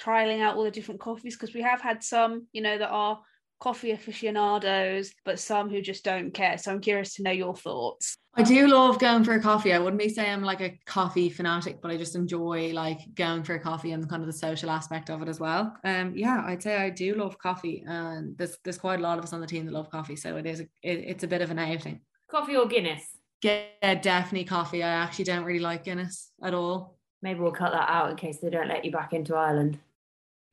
trialing 0.00 0.40
out 0.40 0.56
all 0.56 0.64
the 0.64 0.70
different 0.70 1.00
coffees? 1.00 1.36
Because 1.36 1.54
we 1.54 1.62
have 1.62 1.80
had 1.80 2.02
some, 2.02 2.46
you 2.52 2.62
know, 2.62 2.76
that 2.76 2.90
are 2.90 3.20
coffee 3.60 3.92
aficionados, 3.92 5.12
but 5.24 5.38
some 5.38 5.70
who 5.70 5.80
just 5.80 6.04
don't 6.04 6.32
care. 6.32 6.58
So 6.58 6.72
I'm 6.72 6.80
curious 6.80 7.14
to 7.14 7.22
know 7.22 7.30
your 7.30 7.54
thoughts. 7.54 8.16
I 8.34 8.42
do 8.42 8.68
love 8.68 8.98
going 8.98 9.24
for 9.24 9.34
a 9.34 9.40
coffee. 9.40 9.72
I 9.72 9.78
wouldn't 9.78 10.00
be 10.00 10.08
saying 10.08 10.32
I'm 10.32 10.42
like 10.42 10.60
a 10.60 10.78
coffee 10.86 11.28
fanatic, 11.28 11.82
but 11.82 11.90
I 11.90 11.96
just 11.96 12.14
enjoy 12.14 12.72
like 12.72 13.00
going 13.14 13.42
for 13.42 13.54
a 13.54 13.60
coffee 13.60 13.92
and 13.92 14.08
kind 14.08 14.22
of 14.22 14.28
the 14.28 14.32
social 14.32 14.70
aspect 14.70 15.10
of 15.10 15.20
it 15.20 15.28
as 15.28 15.40
well. 15.40 15.76
Um, 15.84 16.14
yeah, 16.16 16.42
I'd 16.46 16.62
say 16.62 16.76
I 16.76 16.90
do 16.90 17.14
love 17.14 17.38
coffee, 17.38 17.84
and 17.86 18.38
there's 18.38 18.56
there's 18.62 18.78
quite 18.78 19.00
a 19.00 19.02
lot 19.02 19.18
of 19.18 19.24
us 19.24 19.32
on 19.32 19.40
the 19.40 19.48
team 19.48 19.66
that 19.66 19.74
love 19.74 19.90
coffee, 19.90 20.14
so 20.14 20.36
it 20.36 20.46
is 20.46 20.60
a, 20.60 20.62
it, 20.82 20.98
it's 21.06 21.24
a 21.24 21.28
bit 21.28 21.42
of 21.42 21.50
an 21.50 21.58
outing. 21.58 22.00
Coffee 22.30 22.56
or 22.56 22.66
Guinness? 22.66 23.02
Yeah, 23.42 23.94
definitely 23.94 24.44
coffee. 24.44 24.82
I 24.82 24.88
actually 24.88 25.24
don't 25.24 25.44
really 25.44 25.60
like 25.60 25.84
Guinness 25.84 26.30
at 26.42 26.54
all. 26.54 26.98
Maybe 27.22 27.40
we'll 27.40 27.52
cut 27.52 27.72
that 27.72 27.88
out 27.88 28.10
in 28.10 28.16
case 28.16 28.38
they 28.38 28.50
don't 28.50 28.68
let 28.68 28.84
you 28.84 28.92
back 28.92 29.12
into 29.12 29.34
Ireland. 29.34 29.78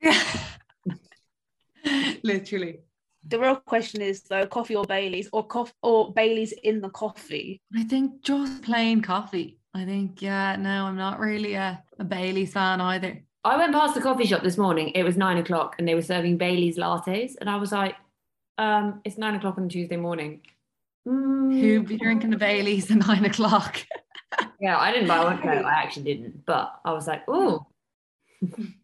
Yeah, 0.00 0.22
literally. 2.22 2.80
The 3.26 3.38
real 3.38 3.56
question 3.56 4.00
is 4.00 4.22
though, 4.22 4.46
coffee 4.46 4.76
or 4.76 4.84
Bailey's, 4.84 5.28
or 5.32 5.46
coffee 5.46 5.72
or 5.82 6.12
Bailey's 6.12 6.52
in 6.52 6.80
the 6.80 6.90
coffee. 6.90 7.60
I 7.74 7.84
think 7.84 8.22
just 8.22 8.62
plain 8.62 9.02
coffee. 9.02 9.58
I 9.74 9.84
think 9.84 10.22
yeah. 10.22 10.56
No, 10.56 10.86
I'm 10.86 10.96
not 10.96 11.20
really 11.20 11.54
a, 11.54 11.82
a 11.98 12.04
Bailey's 12.04 12.52
fan 12.52 12.80
either. 12.80 13.22
I 13.44 13.56
went 13.56 13.72
past 13.72 13.94
the 13.94 14.00
coffee 14.00 14.26
shop 14.26 14.42
this 14.42 14.58
morning. 14.58 14.90
It 14.94 15.04
was 15.04 15.16
nine 15.16 15.38
o'clock, 15.38 15.76
and 15.78 15.86
they 15.86 15.94
were 15.94 16.02
serving 16.02 16.38
Bailey's 16.38 16.78
lattes, 16.78 17.32
and 17.40 17.48
I 17.48 17.56
was 17.56 17.72
like, 17.72 17.96
um, 18.56 19.00
"It's 19.04 19.18
nine 19.18 19.34
o'clock 19.34 19.58
on 19.58 19.68
Tuesday 19.68 19.96
morning." 19.96 20.40
Mm. 21.06 21.60
Who'd 21.60 21.86
be 21.88 21.96
drinking 21.96 22.30
the 22.30 22.36
Baileys 22.36 22.90
at 22.90 22.98
nine 22.98 23.24
o'clock? 23.24 23.84
Yeah, 24.60 24.76
I 24.78 24.92
didn't 24.92 25.08
buy 25.08 25.24
one. 25.24 25.40
No, 25.44 25.52
I 25.66 25.72
actually 25.82 26.04
didn't, 26.04 26.44
but 26.44 26.78
I 26.84 26.92
was 26.92 27.06
like, 27.06 27.22
"Oh, 27.28 27.66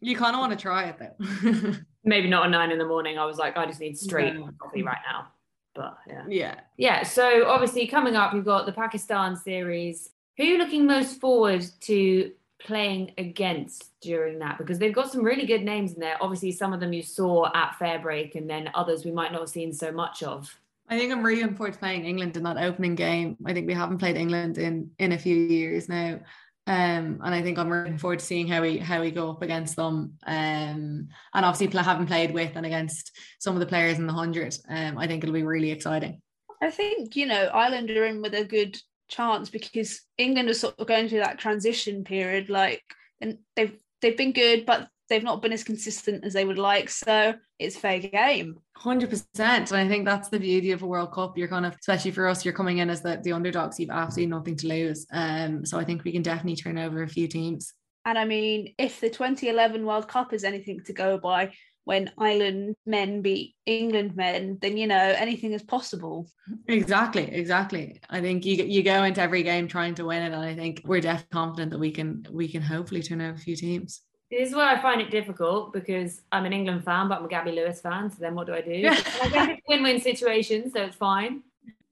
You 0.00 0.16
kind 0.16 0.34
of 0.34 0.40
want 0.40 0.52
to 0.52 0.58
try 0.58 0.84
it 0.84 0.98
though. 0.98 1.74
maybe 2.04 2.28
not 2.28 2.46
at 2.46 2.50
nine 2.50 2.70
in 2.70 2.78
the 2.78 2.86
morning." 2.86 3.18
I 3.18 3.24
was 3.26 3.36
like, 3.38 3.56
"I 3.56 3.66
just 3.66 3.80
need 3.80 3.98
straight 3.98 4.34
No. 4.34 4.50
coffee 4.58 4.82
right 4.82 4.98
now." 5.06 5.28
But 5.74 5.98
yeah. 6.08 6.24
yeah. 6.28 6.54
Yeah, 6.76 7.02
so 7.02 7.46
obviously 7.48 7.86
coming 7.88 8.14
up, 8.14 8.32
you've 8.32 8.44
got 8.44 8.64
the 8.64 8.72
Pakistan 8.72 9.36
series. 9.36 10.10
Who 10.36 10.44
are 10.44 10.46
you 10.46 10.58
looking 10.58 10.86
most 10.86 11.20
forward 11.20 11.64
to 11.82 12.30
playing 12.60 13.12
against 13.18 13.90
during 14.00 14.38
that? 14.38 14.56
Because 14.58 14.78
they've 14.78 14.94
got 14.94 15.10
some 15.10 15.22
really 15.24 15.46
good 15.46 15.62
names 15.62 15.94
in 15.94 16.00
there. 16.00 16.16
Obviously, 16.20 16.52
some 16.52 16.72
of 16.72 16.78
them 16.80 16.92
you 16.92 17.02
saw 17.02 17.46
at 17.54 17.76
Fairbreak, 17.80 18.34
and 18.36 18.48
then 18.48 18.70
others 18.74 19.04
we 19.04 19.10
might 19.10 19.32
not 19.32 19.40
have 19.40 19.50
seen 19.50 19.72
so 19.72 19.90
much 19.92 20.22
of. 20.22 20.56
I 20.94 20.98
think 20.98 21.12
I'm 21.12 21.56
forward 21.56 21.72
to 21.72 21.78
playing 21.78 22.04
England 22.04 22.36
in 22.36 22.44
that 22.44 22.56
opening 22.56 22.94
game. 22.94 23.36
I 23.44 23.52
think 23.52 23.66
we 23.66 23.74
haven't 23.74 23.98
played 23.98 24.16
England 24.16 24.58
in 24.58 24.90
in 24.98 25.12
a 25.12 25.18
few 25.18 25.34
years 25.34 25.88
now. 25.88 26.20
Um, 26.66 27.20
and 27.22 27.34
I 27.34 27.42
think 27.42 27.58
I'm 27.58 27.68
looking 27.68 27.98
forward 27.98 28.20
to 28.20 28.24
seeing 28.24 28.46
how 28.46 28.62
we 28.62 28.78
how 28.78 29.00
we 29.00 29.10
go 29.10 29.30
up 29.30 29.42
against 29.42 29.74
them. 29.74 30.14
Um, 30.24 31.08
and 31.34 31.44
obviously 31.44 31.68
pl- 31.68 31.82
having 31.82 32.06
played 32.06 32.32
with 32.32 32.52
and 32.54 32.64
against 32.64 33.10
some 33.40 33.54
of 33.54 33.60
the 33.60 33.66
players 33.66 33.98
in 33.98 34.06
the 34.06 34.12
hundred, 34.12 34.56
um, 34.68 34.96
I 34.96 35.08
think 35.08 35.24
it'll 35.24 35.34
be 35.34 35.42
really 35.42 35.72
exciting. 35.72 36.22
I 36.62 36.70
think, 36.70 37.16
you 37.16 37.26
know, 37.26 37.50
Ireland 37.52 37.90
are 37.90 38.06
in 38.06 38.22
with 38.22 38.34
a 38.34 38.44
good 38.44 38.78
chance 39.08 39.50
because 39.50 40.00
England 40.16 40.48
are 40.48 40.54
sort 40.54 40.78
of 40.78 40.86
going 40.86 41.08
through 41.08 41.20
that 41.20 41.38
transition 41.38 42.04
period, 42.04 42.48
like 42.48 42.82
and 43.20 43.38
they've 43.56 43.76
they've 44.00 44.16
been 44.16 44.32
good, 44.32 44.64
but 44.64 44.88
they've 45.08 45.22
not 45.22 45.42
been 45.42 45.52
as 45.52 45.64
consistent 45.64 46.24
as 46.24 46.32
they 46.32 46.44
would 46.44 46.58
like. 46.58 46.88
So 46.90 47.34
it's 47.58 47.76
fair 47.76 47.98
game. 47.98 48.58
Hundred 48.76 49.10
percent, 49.10 49.70
and 49.70 49.80
I 49.80 49.88
think 49.88 50.04
that's 50.04 50.28
the 50.28 50.40
beauty 50.40 50.72
of 50.72 50.82
a 50.82 50.86
World 50.86 51.12
Cup. 51.12 51.38
You're 51.38 51.48
kind 51.48 51.66
of, 51.66 51.76
especially 51.78 52.10
for 52.10 52.26
us, 52.26 52.44
you're 52.44 52.54
coming 52.54 52.78
in 52.78 52.90
as 52.90 53.02
the, 53.02 53.20
the 53.22 53.32
underdogs. 53.32 53.78
You've 53.78 53.90
absolutely 53.90 54.30
nothing 54.30 54.56
to 54.56 54.68
lose. 54.68 55.06
Um, 55.12 55.64
so 55.64 55.78
I 55.78 55.84
think 55.84 56.04
we 56.04 56.12
can 56.12 56.22
definitely 56.22 56.56
turn 56.56 56.78
over 56.78 57.02
a 57.02 57.08
few 57.08 57.28
teams. 57.28 57.72
And 58.04 58.18
I 58.18 58.24
mean, 58.24 58.74
if 58.78 59.00
the 59.00 59.08
2011 59.08 59.86
World 59.86 60.08
Cup 60.08 60.32
is 60.32 60.44
anything 60.44 60.80
to 60.84 60.92
go 60.92 61.16
by, 61.16 61.52
when 61.84 62.10
Ireland 62.18 62.76
men 62.86 63.22
beat 63.22 63.54
England 63.66 64.16
men, 64.16 64.58
then 64.60 64.76
you 64.76 64.86
know 64.86 64.96
anything 64.96 65.52
is 65.52 65.62
possible. 65.62 66.28
Exactly, 66.66 67.30
exactly. 67.30 68.00
I 68.08 68.20
think 68.20 68.44
you 68.44 68.64
you 68.64 68.82
go 68.82 69.04
into 69.04 69.20
every 69.20 69.42
game 69.42 69.68
trying 69.68 69.94
to 69.96 70.04
win 70.04 70.22
it, 70.22 70.32
and 70.32 70.44
I 70.44 70.54
think 70.54 70.82
we're 70.84 71.00
definitely 71.00 71.32
confident 71.32 71.70
that 71.72 71.78
we 71.78 71.90
can 71.90 72.26
we 72.30 72.48
can 72.48 72.62
hopefully 72.62 73.02
turn 73.02 73.20
over 73.20 73.34
a 73.34 73.38
few 73.38 73.56
teams. 73.56 74.00
This 74.38 74.48
is 74.50 74.54
where 74.54 74.66
I 74.68 74.80
find 74.80 75.00
it 75.00 75.10
difficult 75.10 75.72
because 75.72 76.22
I'm 76.32 76.44
an 76.44 76.52
England 76.52 76.84
fan, 76.84 77.08
but 77.08 77.18
I'm 77.18 77.24
a 77.24 77.28
Gaby 77.28 77.52
Lewis 77.52 77.80
fan. 77.80 78.10
So 78.10 78.16
then 78.20 78.34
what 78.34 78.46
do 78.46 78.54
I 78.54 78.60
do? 78.60 78.70
Yeah. 78.86 78.90
I 79.22 79.28
guess 79.28 79.48
it's 79.50 79.60
a 79.60 79.62
win-win 79.68 80.00
situation, 80.00 80.70
so 80.70 80.82
it's 80.82 80.96
fine. 80.96 81.42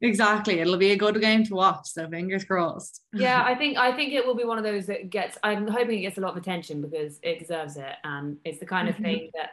Exactly, 0.01 0.59
it'll 0.59 0.77
be 0.77 0.91
a 0.91 0.97
good 0.97 1.21
game 1.21 1.45
to 1.45 1.55
watch. 1.55 1.87
So 1.87 2.09
fingers 2.09 2.45
crossed. 2.45 3.03
Yeah, 3.15 3.45
I 3.45 3.55
think 3.55 3.79
I 3.79 3.93
think 3.93 4.13
it 4.13 4.27
will 4.27 4.35
be 4.35 4.45
one 4.45 4.59
of 4.59 4.65
those 4.65 4.87
that 4.87 5.11
gets. 5.11 5.39
I'm 5.45 5.69
hoping 5.69 5.99
it 5.99 6.03
gets 6.03 6.19
a 6.19 6.21
lot 6.21 6.33
of 6.33 6.37
attention 6.37 6.81
because 6.83 7.21
it 7.23 7.39
deserves 7.39 7.77
it, 7.77 7.95
and 8.03 8.37
it's 8.45 8.59
the 8.59 8.67
kind 8.67 8.89
of 8.89 8.97
Mhm. 8.97 9.03
thing 9.03 9.31
that 9.35 9.51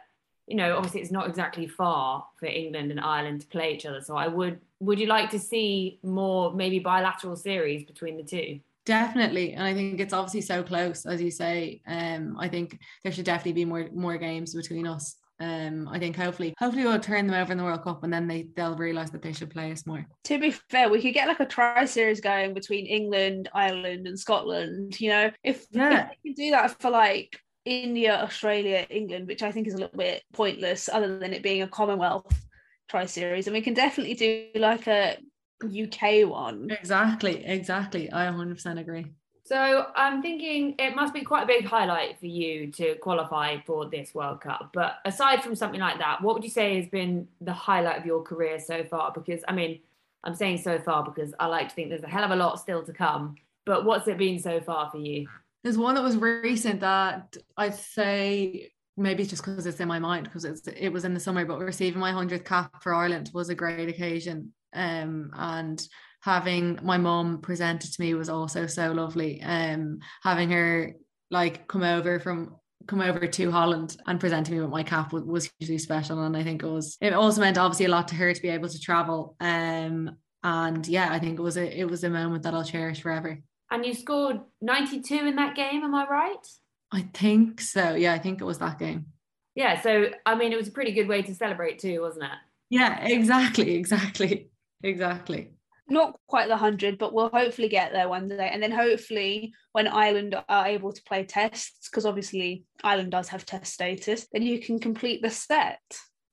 you 0.48 0.56
know. 0.56 0.76
Obviously, 0.76 1.00
it's 1.02 1.12
not 1.12 1.28
exactly 1.28 1.68
far 1.68 2.26
for 2.40 2.46
England 2.46 2.90
and 2.90 2.98
Ireland 2.98 3.42
to 3.42 3.46
play 3.46 3.72
each 3.74 3.86
other. 3.86 4.00
So 4.00 4.16
I 4.16 4.26
would. 4.26 4.58
Would 4.80 4.98
you 4.98 5.06
like 5.06 5.30
to 5.30 5.38
see 5.38 6.00
more 6.02 6.52
maybe 6.52 6.80
bilateral 6.80 7.36
series 7.36 7.84
between 7.84 8.16
the 8.16 8.24
two? 8.24 8.58
Definitely, 8.86 9.52
and 9.52 9.62
I 9.62 9.74
think 9.74 10.00
it's 10.00 10.12
obviously 10.12 10.40
so 10.40 10.62
close, 10.62 11.06
as 11.06 11.20
you 11.20 11.30
say. 11.30 11.82
Um, 11.86 12.36
I 12.38 12.48
think 12.48 12.78
there 13.02 13.12
should 13.12 13.26
definitely 13.26 13.52
be 13.52 13.64
more 13.64 13.88
more 13.92 14.16
games 14.16 14.54
between 14.54 14.86
us. 14.86 15.16
Um, 15.38 15.88
I 15.88 15.98
think 15.98 16.16
hopefully, 16.16 16.54
hopefully 16.58 16.84
we'll 16.84 16.98
turn 17.00 17.26
them 17.26 17.40
over 17.40 17.52
in 17.52 17.58
the 17.58 17.64
World 17.64 17.82
Cup, 17.82 18.04
and 18.04 18.12
then 18.12 18.26
they 18.26 18.48
they'll 18.56 18.76
realize 18.76 19.10
that 19.10 19.22
they 19.22 19.32
should 19.32 19.50
play 19.50 19.72
us 19.72 19.86
more. 19.86 20.06
To 20.24 20.38
be 20.38 20.50
fair, 20.50 20.88
we 20.88 21.00
could 21.00 21.14
get 21.14 21.28
like 21.28 21.40
a 21.40 21.46
tri 21.46 21.84
series 21.84 22.20
going 22.20 22.54
between 22.54 22.86
England, 22.86 23.48
Ireland, 23.54 24.06
and 24.06 24.18
Scotland. 24.18 25.00
You 25.00 25.10
know, 25.10 25.30
if, 25.44 25.66
Yeah. 25.70 26.10
if 26.10 26.16
we 26.24 26.30
can 26.30 26.44
do 26.44 26.50
that 26.52 26.80
for 26.80 26.90
like 26.90 27.38
India, 27.64 28.20
Australia, 28.22 28.86
England, 28.90 29.28
which 29.28 29.42
I 29.42 29.52
think 29.52 29.66
is 29.66 29.74
a 29.74 29.78
little 29.78 29.98
bit 29.98 30.22
pointless, 30.32 30.88
other 30.90 31.18
than 31.18 31.32
it 31.32 31.42
being 31.42 31.62
a 31.62 31.68
Commonwealth 31.68 32.46
tri 32.88 33.06
series, 33.06 33.46
and 33.46 33.54
we 33.54 33.62
can 33.62 33.74
definitely 33.74 34.14
do 34.14 34.46
like 34.56 34.86
a 34.88 35.16
UK 35.64 36.28
one. 36.28 36.70
Exactly, 36.70 37.44
exactly. 37.44 38.10
I 38.12 38.26
100% 38.26 38.78
agree. 38.78 39.06
So 39.44 39.86
I'm 39.96 40.22
thinking 40.22 40.76
it 40.78 40.94
must 40.94 41.12
be 41.12 41.22
quite 41.22 41.42
a 41.42 41.46
big 41.46 41.64
highlight 41.64 42.20
for 42.20 42.26
you 42.26 42.70
to 42.72 42.94
qualify 42.96 43.58
for 43.66 43.90
this 43.90 44.14
World 44.14 44.40
Cup. 44.40 44.70
But 44.72 44.98
aside 45.04 45.42
from 45.42 45.56
something 45.56 45.80
like 45.80 45.98
that, 45.98 46.22
what 46.22 46.34
would 46.34 46.44
you 46.44 46.50
say 46.50 46.76
has 46.76 46.88
been 46.88 47.26
the 47.40 47.52
highlight 47.52 47.98
of 47.98 48.06
your 48.06 48.22
career 48.22 48.60
so 48.60 48.84
far? 48.84 49.10
Because 49.12 49.42
I 49.48 49.52
mean, 49.52 49.80
I'm 50.22 50.36
saying 50.36 50.58
so 50.58 50.78
far 50.78 51.04
because 51.04 51.34
I 51.40 51.46
like 51.46 51.68
to 51.68 51.74
think 51.74 51.88
there's 51.88 52.04
a 52.04 52.08
hell 52.08 52.22
of 52.22 52.30
a 52.30 52.36
lot 52.36 52.60
still 52.60 52.84
to 52.84 52.92
come. 52.92 53.34
But 53.66 53.84
what's 53.84 54.06
it 54.06 54.18
been 54.18 54.38
so 54.38 54.60
far 54.60 54.88
for 54.90 54.98
you? 54.98 55.26
There's 55.64 55.76
one 55.76 55.96
that 55.96 56.02
was 56.04 56.16
recent 56.16 56.80
that 56.80 57.36
I'd 57.56 57.74
say 57.74 58.70
maybe 58.96 59.24
just 59.24 59.44
because 59.44 59.66
it's 59.66 59.80
in 59.80 59.88
my 59.88 59.98
mind 59.98 60.24
because 60.24 60.44
it's 60.44 60.66
it 60.68 60.90
was 60.90 61.04
in 61.04 61.14
the 61.14 61.20
summer, 61.20 61.44
but 61.44 61.58
receiving 61.58 62.00
my 62.00 62.12
hundredth 62.12 62.44
cap 62.44 62.82
for 62.82 62.94
Ireland 62.94 63.30
was 63.34 63.48
a 63.48 63.54
great 63.54 63.88
occasion. 63.88 64.52
Um, 64.72 65.30
and 65.34 65.86
having 66.22 66.78
my 66.82 66.98
mum 66.98 67.40
presented 67.40 67.92
to 67.92 68.00
me 68.00 68.14
was 68.14 68.28
also 68.28 68.66
so 68.66 68.92
lovely. 68.92 69.42
Um, 69.42 70.00
having 70.22 70.50
her 70.50 70.94
like 71.30 71.68
come 71.68 71.82
over 71.82 72.20
from 72.20 72.56
come 72.86 73.00
over 73.00 73.26
to 73.26 73.50
Holland 73.50 73.96
and 74.06 74.18
present 74.18 74.50
me 74.50 74.60
with 74.60 74.70
my 74.70 74.82
cap 74.82 75.12
was, 75.12 75.24
was 75.24 75.50
hugely 75.58 75.78
special, 75.78 76.22
and 76.24 76.36
I 76.36 76.42
think 76.42 76.62
it 76.62 76.68
was 76.68 76.96
it 77.00 77.12
also 77.12 77.40
meant 77.40 77.58
obviously 77.58 77.86
a 77.86 77.90
lot 77.90 78.08
to 78.08 78.14
her 78.16 78.32
to 78.32 78.42
be 78.42 78.48
able 78.48 78.68
to 78.68 78.80
travel. 78.80 79.36
Um, 79.40 80.16
and 80.42 80.86
yeah, 80.86 81.12
I 81.12 81.18
think 81.18 81.38
it 81.38 81.42
was 81.42 81.56
a 81.56 81.80
it 81.80 81.88
was 81.88 82.04
a 82.04 82.10
moment 82.10 82.42
that 82.44 82.54
I'll 82.54 82.64
cherish 82.64 83.02
forever. 83.02 83.38
And 83.70 83.86
you 83.86 83.94
scored 83.94 84.40
92 84.60 85.14
in 85.14 85.36
that 85.36 85.54
game, 85.54 85.84
am 85.84 85.94
I 85.94 86.06
right? 86.06 86.46
I 86.92 87.02
think 87.14 87.60
so. 87.60 87.94
Yeah, 87.94 88.12
I 88.12 88.18
think 88.18 88.40
it 88.40 88.44
was 88.44 88.58
that 88.58 88.80
game. 88.80 89.06
Yeah, 89.54 89.80
so 89.80 90.10
I 90.26 90.34
mean, 90.34 90.52
it 90.52 90.56
was 90.56 90.68
a 90.68 90.72
pretty 90.72 90.92
good 90.92 91.08
way 91.08 91.22
to 91.22 91.34
celebrate 91.34 91.78
too, 91.78 92.00
wasn't 92.00 92.24
it? 92.24 92.38
Yeah, 92.70 93.04
exactly, 93.04 93.74
exactly, 93.76 94.49
exactly. 94.82 95.52
not 95.88 96.18
quite 96.28 96.46
the 96.46 96.52
100, 96.52 96.98
but 96.98 97.12
we'll 97.12 97.30
hopefully 97.30 97.68
get 97.68 97.92
there 97.92 98.08
one 98.08 98.28
day. 98.28 98.50
And 98.52 98.62
then 98.62 98.70
hopefully, 98.72 99.52
when 99.72 99.88
Ireland 99.88 100.36
are 100.48 100.66
able 100.66 100.92
to 100.92 101.02
play 101.02 101.24
tests, 101.24 101.88
because 101.88 102.06
obviously 102.06 102.64
Ireland 102.82 103.10
does 103.10 103.28
have 103.28 103.44
test 103.44 103.74
status, 103.74 104.26
then 104.32 104.42
you 104.42 104.60
can 104.60 104.78
complete 104.78 105.22
the 105.22 105.30
set. 105.30 105.80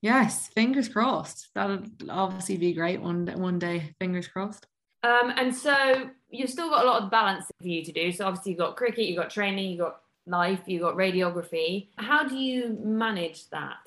Yes, 0.02 0.48
fingers 0.50 0.88
crossed. 0.88 1.50
That'll 1.56 1.84
obviously 2.10 2.58
be 2.58 2.74
great 2.74 3.02
one 3.02 3.26
day, 3.26 3.36
one 3.36 3.60
day. 3.60 3.96
Fingers 4.00 4.28
crossed. 4.28 4.68
Um, 5.04 5.34
and 5.36 5.56
so 5.56 6.10
you've 6.30 6.50
still 6.50 6.70
got 6.70 6.84
a 6.84 6.88
lot 6.88 7.04
of 7.04 7.12
balance 7.12 7.46
for 7.62 7.68
you 7.68 7.84
to 7.84 7.92
do. 7.92 8.12
So 8.12 8.26
obviously 8.26 8.52
you've 8.52 8.60
got 8.60 8.76
cricket, 8.76 9.06
you've 9.06 9.18
got 9.18 9.30
training, 9.30 9.72
you've 9.72 9.80
got 9.80 10.02
life, 10.26 10.62
you've 10.66 10.82
got 10.82 10.96
radiography. 10.96 11.90
How 11.98 12.28
do 12.28 12.36
you 12.36 12.78
manage 12.84 13.50
that? 13.50 13.78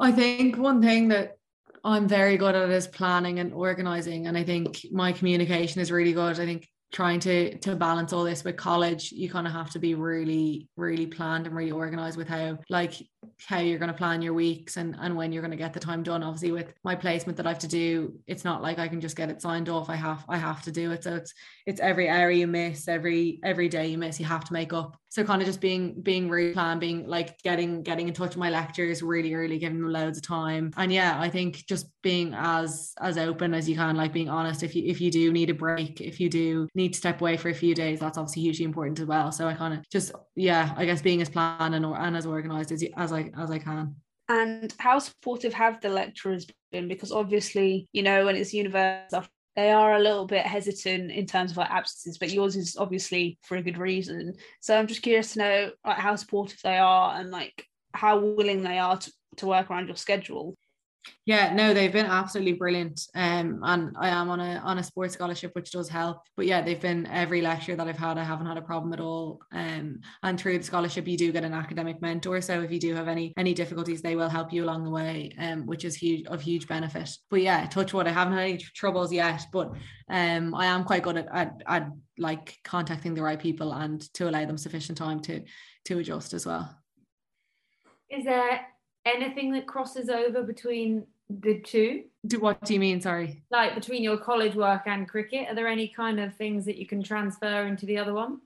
I 0.00 0.12
think 0.12 0.56
one 0.56 0.80
thing 0.80 1.08
that 1.08 1.37
I'm 1.84 2.08
very 2.08 2.36
good 2.36 2.54
at 2.54 2.68
is 2.70 2.86
planning 2.86 3.38
and 3.38 3.52
organizing. 3.52 4.26
And 4.26 4.36
I 4.36 4.44
think 4.44 4.86
my 4.90 5.12
communication 5.12 5.80
is 5.80 5.90
really 5.90 6.12
good. 6.12 6.40
I 6.40 6.46
think 6.46 6.68
trying 6.90 7.20
to 7.20 7.56
to 7.58 7.76
balance 7.76 8.14
all 8.14 8.24
this 8.24 8.44
with 8.44 8.56
college 8.56 9.12
you 9.12 9.28
kind 9.28 9.46
of 9.46 9.52
have 9.52 9.68
to 9.70 9.78
be 9.78 9.94
really 9.94 10.66
really 10.76 11.06
planned 11.06 11.46
and 11.46 11.54
really 11.54 11.70
organized 11.70 12.16
with 12.16 12.26
how 12.26 12.56
like 12.70 12.94
how 13.46 13.58
you're 13.58 13.78
going 13.78 13.90
to 13.90 13.96
plan 13.96 14.22
your 14.22 14.32
weeks 14.32 14.78
and 14.78 14.96
and 15.00 15.14
when 15.14 15.30
you're 15.30 15.42
going 15.42 15.50
to 15.50 15.56
get 15.56 15.74
the 15.74 15.80
time 15.80 16.02
done 16.02 16.22
obviously 16.22 16.50
with 16.50 16.72
my 16.84 16.94
placement 16.94 17.36
that 17.36 17.46
I 17.46 17.50
have 17.50 17.58
to 17.58 17.68
do 17.68 18.18
it's 18.26 18.44
not 18.44 18.62
like 18.62 18.78
I 18.78 18.88
can 18.88 19.02
just 19.02 19.16
get 19.16 19.28
it 19.28 19.42
signed 19.42 19.68
off 19.68 19.90
I 19.90 19.96
have 19.96 20.24
I 20.30 20.38
have 20.38 20.62
to 20.62 20.72
do 20.72 20.90
it 20.92 21.04
so 21.04 21.16
it's 21.16 21.34
it's 21.66 21.80
every 21.80 22.08
hour 22.08 22.30
you 22.30 22.46
miss 22.46 22.88
every 22.88 23.38
every 23.44 23.68
day 23.68 23.88
you 23.88 23.98
miss 23.98 24.18
you 24.18 24.26
have 24.26 24.44
to 24.44 24.52
make 24.54 24.72
up 24.72 24.96
so 25.10 25.24
kind 25.24 25.40
of 25.40 25.46
just 25.46 25.60
being 25.60 26.00
being 26.02 26.28
really 26.28 26.52
planned 26.52 26.80
being 26.80 27.06
like 27.06 27.40
getting 27.42 27.82
getting 27.82 28.08
in 28.08 28.14
touch 28.14 28.30
with 28.30 28.36
my 28.36 28.50
lecturers 28.50 29.02
really 29.02 29.34
early 29.34 29.58
giving 29.58 29.80
them 29.80 29.90
loads 29.90 30.18
of 30.18 30.26
time 30.26 30.72
and 30.76 30.92
yeah 30.92 31.18
I 31.18 31.28
think 31.28 31.66
just 31.66 31.86
being 32.02 32.34
as 32.34 32.92
as 33.00 33.18
open 33.18 33.54
as 33.54 33.68
you 33.68 33.76
can 33.76 33.96
like 33.96 34.12
being 34.12 34.28
honest 34.28 34.62
if 34.62 34.74
you 34.74 34.84
if 34.86 35.00
you 35.00 35.10
do 35.10 35.32
need 35.32 35.50
a 35.50 35.54
break 35.54 36.00
if 36.00 36.20
you 36.20 36.28
do 36.28 36.68
need 36.74 36.92
to 36.92 36.98
step 36.98 37.20
away 37.20 37.36
for 37.36 37.48
a 37.48 37.54
few 37.54 37.74
days 37.74 38.00
that's 38.00 38.18
obviously 38.18 38.42
hugely 38.42 38.64
important 38.64 38.98
as 39.00 39.06
well 39.06 39.32
so 39.32 39.46
I 39.46 39.54
kind 39.54 39.74
of 39.74 39.88
just 39.90 40.12
yeah 40.36 40.74
I 40.76 40.84
guess 40.84 41.02
being 41.02 41.22
as 41.22 41.28
planned 41.28 41.74
and, 41.74 41.84
and 41.84 42.16
as 42.16 42.26
organized 42.26 42.72
as, 42.72 42.84
as 42.96 43.12
I 43.12 43.30
as 43.38 43.50
I 43.50 43.58
can. 43.58 43.96
And 44.30 44.74
how 44.78 44.98
supportive 44.98 45.54
have 45.54 45.80
the 45.80 45.88
lecturers 45.88 46.46
been? 46.70 46.86
Because 46.86 47.12
obviously, 47.12 47.88
you 47.92 48.02
know, 48.02 48.26
when 48.26 48.36
it's 48.36 48.52
university 48.52 49.16
they 49.58 49.72
are 49.72 49.94
a 49.94 49.98
little 49.98 50.24
bit 50.24 50.46
hesitant 50.46 51.10
in 51.10 51.26
terms 51.26 51.50
of 51.50 51.56
like 51.56 51.68
absences, 51.68 52.16
but 52.16 52.30
yours 52.30 52.54
is 52.54 52.76
obviously 52.76 53.40
for 53.42 53.56
a 53.56 53.62
good 53.62 53.76
reason. 53.76 54.34
So 54.60 54.78
I'm 54.78 54.86
just 54.86 55.02
curious 55.02 55.32
to 55.32 55.40
know 55.40 55.70
like 55.84 55.98
how 55.98 56.14
supportive 56.14 56.60
they 56.62 56.78
are 56.78 57.18
and 57.18 57.32
like 57.32 57.66
how 57.92 58.20
willing 58.20 58.62
they 58.62 58.78
are 58.78 58.98
to, 58.98 59.12
to 59.38 59.46
work 59.48 59.68
around 59.68 59.88
your 59.88 59.96
schedule. 59.96 60.54
Yeah, 61.24 61.52
no, 61.52 61.74
they've 61.74 61.92
been 61.92 62.06
absolutely 62.06 62.54
brilliant. 62.54 63.02
Um, 63.14 63.60
and 63.62 63.94
I 63.98 64.08
am 64.08 64.30
on 64.30 64.40
a 64.40 64.56
on 64.64 64.78
a 64.78 64.82
sports 64.82 65.14
scholarship, 65.14 65.54
which 65.54 65.70
does 65.70 65.88
help. 65.88 66.22
But 66.36 66.46
yeah, 66.46 66.62
they've 66.62 66.80
been 66.80 67.06
every 67.06 67.42
lecture 67.42 67.76
that 67.76 67.86
I've 67.86 67.98
had, 67.98 68.18
I 68.18 68.24
haven't 68.24 68.46
had 68.46 68.56
a 68.56 68.62
problem 68.62 68.92
at 68.92 69.00
all. 69.00 69.40
Um, 69.52 70.00
and 70.22 70.40
through 70.40 70.58
the 70.58 70.64
scholarship, 70.64 71.06
you 71.06 71.16
do 71.16 71.32
get 71.32 71.44
an 71.44 71.52
academic 71.52 72.00
mentor. 72.00 72.40
So 72.40 72.62
if 72.62 72.70
you 72.70 72.80
do 72.80 72.94
have 72.94 73.08
any 73.08 73.34
any 73.36 73.54
difficulties, 73.54 74.00
they 74.00 74.16
will 74.16 74.28
help 74.28 74.52
you 74.52 74.64
along 74.64 74.84
the 74.84 74.90
way, 74.90 75.32
um, 75.38 75.66
which 75.66 75.84
is 75.84 75.96
huge 75.96 76.26
of 76.26 76.40
huge 76.40 76.66
benefit. 76.66 77.10
But 77.30 77.42
yeah, 77.42 77.66
touch 77.66 77.92
wood, 77.92 78.06
I 78.06 78.12
haven't 78.12 78.34
had 78.34 78.42
any 78.42 78.58
troubles 78.58 79.12
yet, 79.12 79.42
but 79.52 79.72
um, 80.08 80.54
I 80.54 80.66
am 80.66 80.84
quite 80.84 81.02
good 81.02 81.18
at, 81.18 81.28
at 81.30 81.62
at 81.66 81.90
like 82.16 82.56
contacting 82.64 83.14
the 83.14 83.22
right 83.22 83.38
people 83.38 83.72
and 83.72 84.00
to 84.14 84.28
allow 84.28 84.44
them 84.44 84.58
sufficient 84.58 84.98
time 84.98 85.20
to 85.20 85.42
to 85.84 85.98
adjust 85.98 86.32
as 86.32 86.46
well. 86.46 86.74
Is 88.10 88.24
there 88.24 88.66
anything 89.14 89.52
that 89.52 89.66
crosses 89.66 90.08
over 90.08 90.42
between 90.42 91.06
the 91.28 91.60
two? 91.60 92.04
Do 92.26 92.40
what 92.40 92.62
do 92.64 92.74
you 92.74 92.80
mean? 92.80 93.00
Sorry. 93.00 93.42
Like 93.50 93.74
between 93.74 94.02
your 94.02 94.16
college 94.16 94.54
work 94.54 94.82
and 94.86 95.08
cricket, 95.08 95.48
are 95.48 95.54
there 95.54 95.68
any 95.68 95.88
kind 95.88 96.20
of 96.20 96.34
things 96.34 96.64
that 96.64 96.76
you 96.76 96.86
can 96.86 97.02
transfer 97.02 97.66
into 97.66 97.86
the 97.86 97.98
other 97.98 98.14
one? 98.14 98.40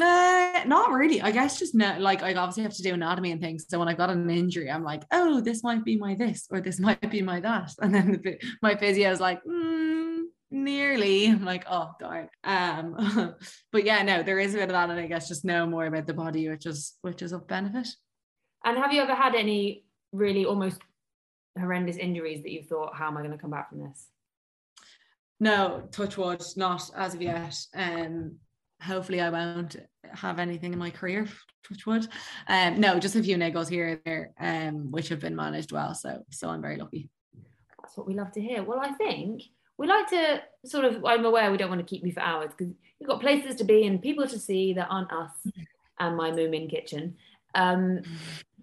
Uh, 0.00 0.62
not 0.66 0.90
really. 0.90 1.22
I 1.22 1.30
guess 1.30 1.58
just 1.58 1.74
no, 1.74 1.96
like 1.98 2.22
I 2.22 2.34
obviously 2.34 2.64
have 2.64 2.74
to 2.74 2.82
do 2.82 2.92
anatomy 2.92 3.32
and 3.32 3.40
things. 3.40 3.64
So 3.68 3.78
when 3.78 3.88
I've 3.88 3.96
got 3.96 4.10
an 4.10 4.28
injury, 4.28 4.70
I'm 4.70 4.84
like, 4.84 5.04
oh, 5.10 5.40
this 5.40 5.62
might 5.62 5.84
be 5.84 5.96
my 5.96 6.14
this 6.14 6.46
or 6.50 6.60
this 6.60 6.78
might 6.86 7.10
be 7.10 7.22
my 7.22 7.40
that. 7.40 7.72
And 7.80 7.94
then 7.94 8.20
the, 8.22 8.38
my 8.60 8.76
physio 8.76 9.10
is 9.10 9.20
like, 9.20 9.42
mm, 9.44 10.24
nearly. 10.50 11.26
I'm 11.26 11.44
like, 11.44 11.64
oh 11.70 11.92
darn. 11.98 12.28
Um, 12.44 13.34
but 13.72 13.84
yeah, 13.84 14.02
no, 14.02 14.22
there 14.22 14.38
is 14.38 14.54
a 14.54 14.58
bit 14.58 14.64
of 14.64 14.70
that, 14.70 14.90
and 14.90 15.00
I 15.00 15.06
guess 15.06 15.28
just 15.28 15.44
know 15.44 15.66
more 15.66 15.86
about 15.86 16.06
the 16.06 16.14
body, 16.14 16.48
which 16.48 16.66
is 16.66 16.94
which 17.00 17.22
is 17.22 17.32
of 17.32 17.46
benefit. 17.46 17.88
And 18.66 18.76
have 18.76 18.92
you 18.92 19.00
ever 19.00 19.14
had 19.14 19.36
any 19.36 19.84
really 20.12 20.44
almost 20.44 20.80
horrendous 21.58 21.96
injuries 21.96 22.42
that 22.42 22.50
you 22.50 22.62
thought, 22.62 22.96
how 22.96 23.06
am 23.06 23.16
I 23.16 23.20
going 23.20 23.32
to 23.32 23.38
come 23.38 23.50
back 23.50 23.70
from 23.70 23.80
this? 23.80 24.08
No, 25.38 25.84
touch 25.92 26.18
wood, 26.18 26.42
not 26.56 26.90
as 26.96 27.14
of 27.14 27.22
yet. 27.22 27.56
Um, 27.74 28.36
hopefully 28.82 29.20
I 29.20 29.30
won't 29.30 29.76
have 30.12 30.40
anything 30.40 30.72
in 30.72 30.78
my 30.80 30.90
career, 30.90 31.28
touch 31.66 31.86
wood. 31.86 32.08
Um, 32.48 32.80
no, 32.80 32.98
just 32.98 33.14
a 33.14 33.22
few 33.22 33.36
niggles 33.36 33.68
here 33.68 33.88
and 33.88 34.00
there, 34.04 34.32
um, 34.40 34.90
which 34.90 35.08
have 35.10 35.20
been 35.20 35.36
managed 35.36 35.70
well. 35.70 35.94
So, 35.94 36.24
so 36.30 36.48
I'm 36.48 36.60
very 36.60 36.76
lucky. 36.76 37.08
That's 37.80 37.96
what 37.96 38.08
we 38.08 38.14
love 38.14 38.32
to 38.32 38.40
hear. 38.40 38.64
Well, 38.64 38.80
I 38.80 38.92
think 38.92 39.42
we 39.78 39.86
like 39.86 40.08
to 40.08 40.42
sort 40.64 40.86
of. 40.86 41.04
I'm 41.04 41.24
aware 41.24 41.52
we 41.52 41.56
don't 41.56 41.70
want 41.70 41.86
to 41.86 41.86
keep 41.86 42.04
you 42.04 42.12
for 42.12 42.20
hours 42.20 42.50
because 42.56 42.74
you've 42.98 43.08
got 43.08 43.20
places 43.20 43.54
to 43.56 43.64
be 43.64 43.86
and 43.86 44.02
people 44.02 44.26
to 44.26 44.38
see 44.40 44.72
that 44.72 44.88
aren't 44.90 45.12
us 45.12 45.30
and 46.00 46.16
my 46.16 46.30
Moomin 46.32 46.68
kitchen. 46.68 47.14
Um, 47.54 48.02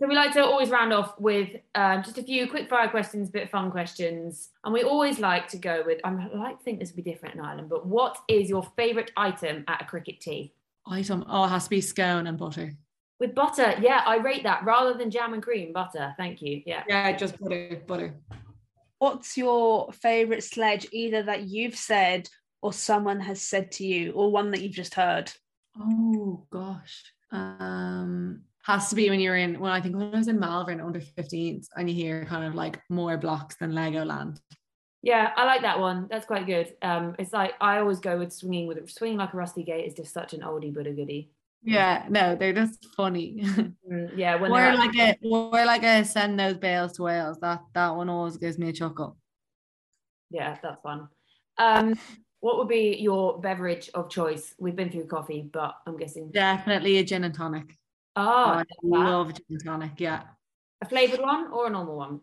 so 0.03 0.09
we 0.09 0.15
like 0.15 0.33
to 0.33 0.43
always 0.43 0.69
round 0.69 0.91
off 0.91 1.17
with 1.17 1.51
um, 1.75 2.03
just 2.03 2.17
a 2.17 2.23
few 2.23 2.49
quick 2.49 2.69
fire 2.69 2.89
questions, 2.89 3.29
bit 3.29 3.49
fun 3.49 3.71
questions, 3.71 4.49
and 4.65 4.73
we 4.73 4.83
always 4.83 5.17
like 5.17 5.47
to 5.47 5.57
go 5.57 5.81
with. 5.85 6.01
I 6.03 6.11
like 6.35 6.57
to 6.57 6.63
think 6.65 6.81
this 6.81 6.89
would 6.93 7.05
be 7.05 7.09
different 7.09 7.35
in 7.35 7.39
Ireland, 7.39 7.69
but 7.69 7.85
what 7.85 8.17
is 8.27 8.49
your 8.49 8.69
favourite 8.75 9.13
item 9.15 9.63
at 9.69 9.81
a 9.81 9.85
cricket 9.85 10.19
tea? 10.19 10.55
Item? 10.85 11.23
Oh, 11.29 11.45
it 11.45 11.47
has 11.47 11.63
to 11.63 11.69
be 11.69 11.79
scone 11.79 12.27
and 12.27 12.37
butter. 12.37 12.73
With 13.21 13.33
butter, 13.33 13.75
yeah, 13.79 14.03
I 14.05 14.17
rate 14.17 14.43
that 14.43 14.65
rather 14.65 14.93
than 14.93 15.09
jam 15.09 15.33
and 15.35 15.41
cream. 15.41 15.71
Butter, 15.71 16.13
thank 16.17 16.41
you. 16.41 16.61
Yeah, 16.65 16.83
yeah, 16.89 17.13
just 17.13 17.39
butter, 17.39 17.81
butter. 17.87 18.13
What's 18.99 19.37
your 19.37 19.89
favourite 19.93 20.43
sledge, 20.43 20.85
either 20.91 21.23
that 21.23 21.43
you've 21.43 21.77
said 21.77 22.27
or 22.61 22.73
someone 22.73 23.21
has 23.21 23.41
said 23.41 23.71
to 23.73 23.85
you, 23.85 24.11
or 24.11 24.29
one 24.29 24.51
that 24.51 24.61
you've 24.61 24.73
just 24.73 24.95
heard? 24.95 25.31
Oh 25.79 26.45
gosh. 26.51 27.05
Um 27.31 28.41
has 28.63 28.89
to 28.89 28.95
be 28.95 29.09
when 29.09 29.19
you're 29.19 29.35
in 29.35 29.59
when 29.59 29.71
I 29.71 29.81
think 29.81 29.95
when 29.95 30.13
I 30.13 30.17
was 30.17 30.27
in 30.27 30.39
Malvern 30.39 30.81
under 30.81 30.99
15s 30.99 31.67
and 31.75 31.89
you 31.89 31.95
hear 31.95 32.25
kind 32.25 32.45
of 32.45 32.55
like 32.55 32.81
more 32.89 33.17
blocks 33.17 33.55
than 33.57 33.73
Legoland. 33.73 34.39
Yeah, 35.01 35.31
I 35.35 35.43
like 35.43 35.61
that 35.63 35.79
one. 35.79 36.07
That's 36.09 36.25
quite 36.25 36.45
good. 36.45 36.73
Um, 36.81 37.13
it's 37.19 37.33
like 37.33 37.53
I 37.59 37.79
always 37.79 37.99
go 37.99 38.17
with 38.17 38.31
swinging 38.31 38.67
with 38.67 38.89
swinging 38.89 39.17
like 39.17 39.33
a 39.33 39.37
rusty 39.37 39.63
gate 39.63 39.85
is 39.85 39.93
just 39.93 40.13
such 40.13 40.33
an 40.33 40.41
oldie 40.41 40.73
but 40.73 40.87
a 40.87 40.91
goodie. 40.91 41.29
Yeah, 41.61 42.05
no, 42.09 42.35
they're 42.35 42.53
just 42.53 42.87
funny. 42.95 43.43
Mm, 43.83 44.17
yeah, 44.17 44.35
when 44.35 44.49
we're 44.49 44.73
like 44.75 44.95
a 44.95 45.17
we're 45.21 45.65
like 45.65 45.83
a 45.83 46.05
send 46.05 46.39
those 46.39 46.55
bails 46.55 46.93
to 46.93 47.03
Wales. 47.03 47.37
That 47.41 47.59
that 47.73 47.93
one 47.93 48.09
always 48.09 48.37
gives 48.37 48.57
me 48.57 48.69
a 48.69 48.73
chuckle. 48.73 49.17
Yeah, 50.31 50.57
that's 50.63 50.81
fun. 50.81 51.09
Um, 51.57 51.99
what 52.39 52.57
would 52.57 52.69
be 52.69 52.95
your 52.97 53.41
beverage 53.41 53.89
of 53.93 54.09
choice? 54.09 54.55
We've 54.57 54.75
been 54.75 54.89
through 54.89 55.07
coffee, 55.07 55.49
but 55.51 55.75
I'm 55.85 55.97
guessing 55.97 56.31
definitely 56.31 56.97
a 56.99 57.03
gin 57.03 57.25
and 57.25 57.35
tonic. 57.35 57.77
Oh, 58.15 58.61
I 58.61 58.65
love 58.83 59.33
gin 59.33 59.45
and 59.49 59.63
tonic. 59.63 59.99
Yeah. 59.99 60.23
A 60.81 60.87
flavored 60.87 61.21
one 61.21 61.51
or 61.51 61.67
a 61.67 61.69
normal 61.69 61.97
one? 61.97 62.19